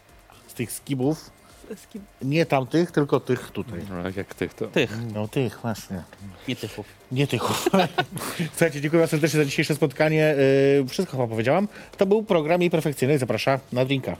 Z 0.46 0.54
tych 0.54 0.72
Skibów, 0.72 1.30
Z 1.76 1.86
kim? 1.86 2.02
nie 2.22 2.46
tamtych, 2.46 2.90
tylko 2.90 3.20
tych 3.20 3.50
tutaj. 3.50 3.80
No, 3.90 3.96
jak 4.16 4.34
tych 4.34 4.54
to. 4.54 4.66
Tych, 4.66 4.98
No 5.14 5.28
tych, 5.28 5.58
właśnie. 5.62 6.02
nie 6.48 6.56
tychów. 6.56 6.86
Nie 7.12 7.26
tych. 7.26 7.42
Słuchajcie, 8.52 8.80
dziękuję 8.80 9.06
serdecznie 9.06 9.38
za 9.38 9.44
dzisiejsze 9.44 9.74
spotkanie. 9.74 10.34
Y, 10.80 10.84
Wszystko 10.88 11.16
chyba 11.16 11.26
powiedziałam. 11.28 11.68
To 11.96 12.06
był 12.06 12.22
program 12.22 12.60
Jej 12.60 12.70
Perfekcyjny. 12.70 13.18
Zapraszam 13.18 13.58
na 13.72 13.84
drinka. 13.84 14.16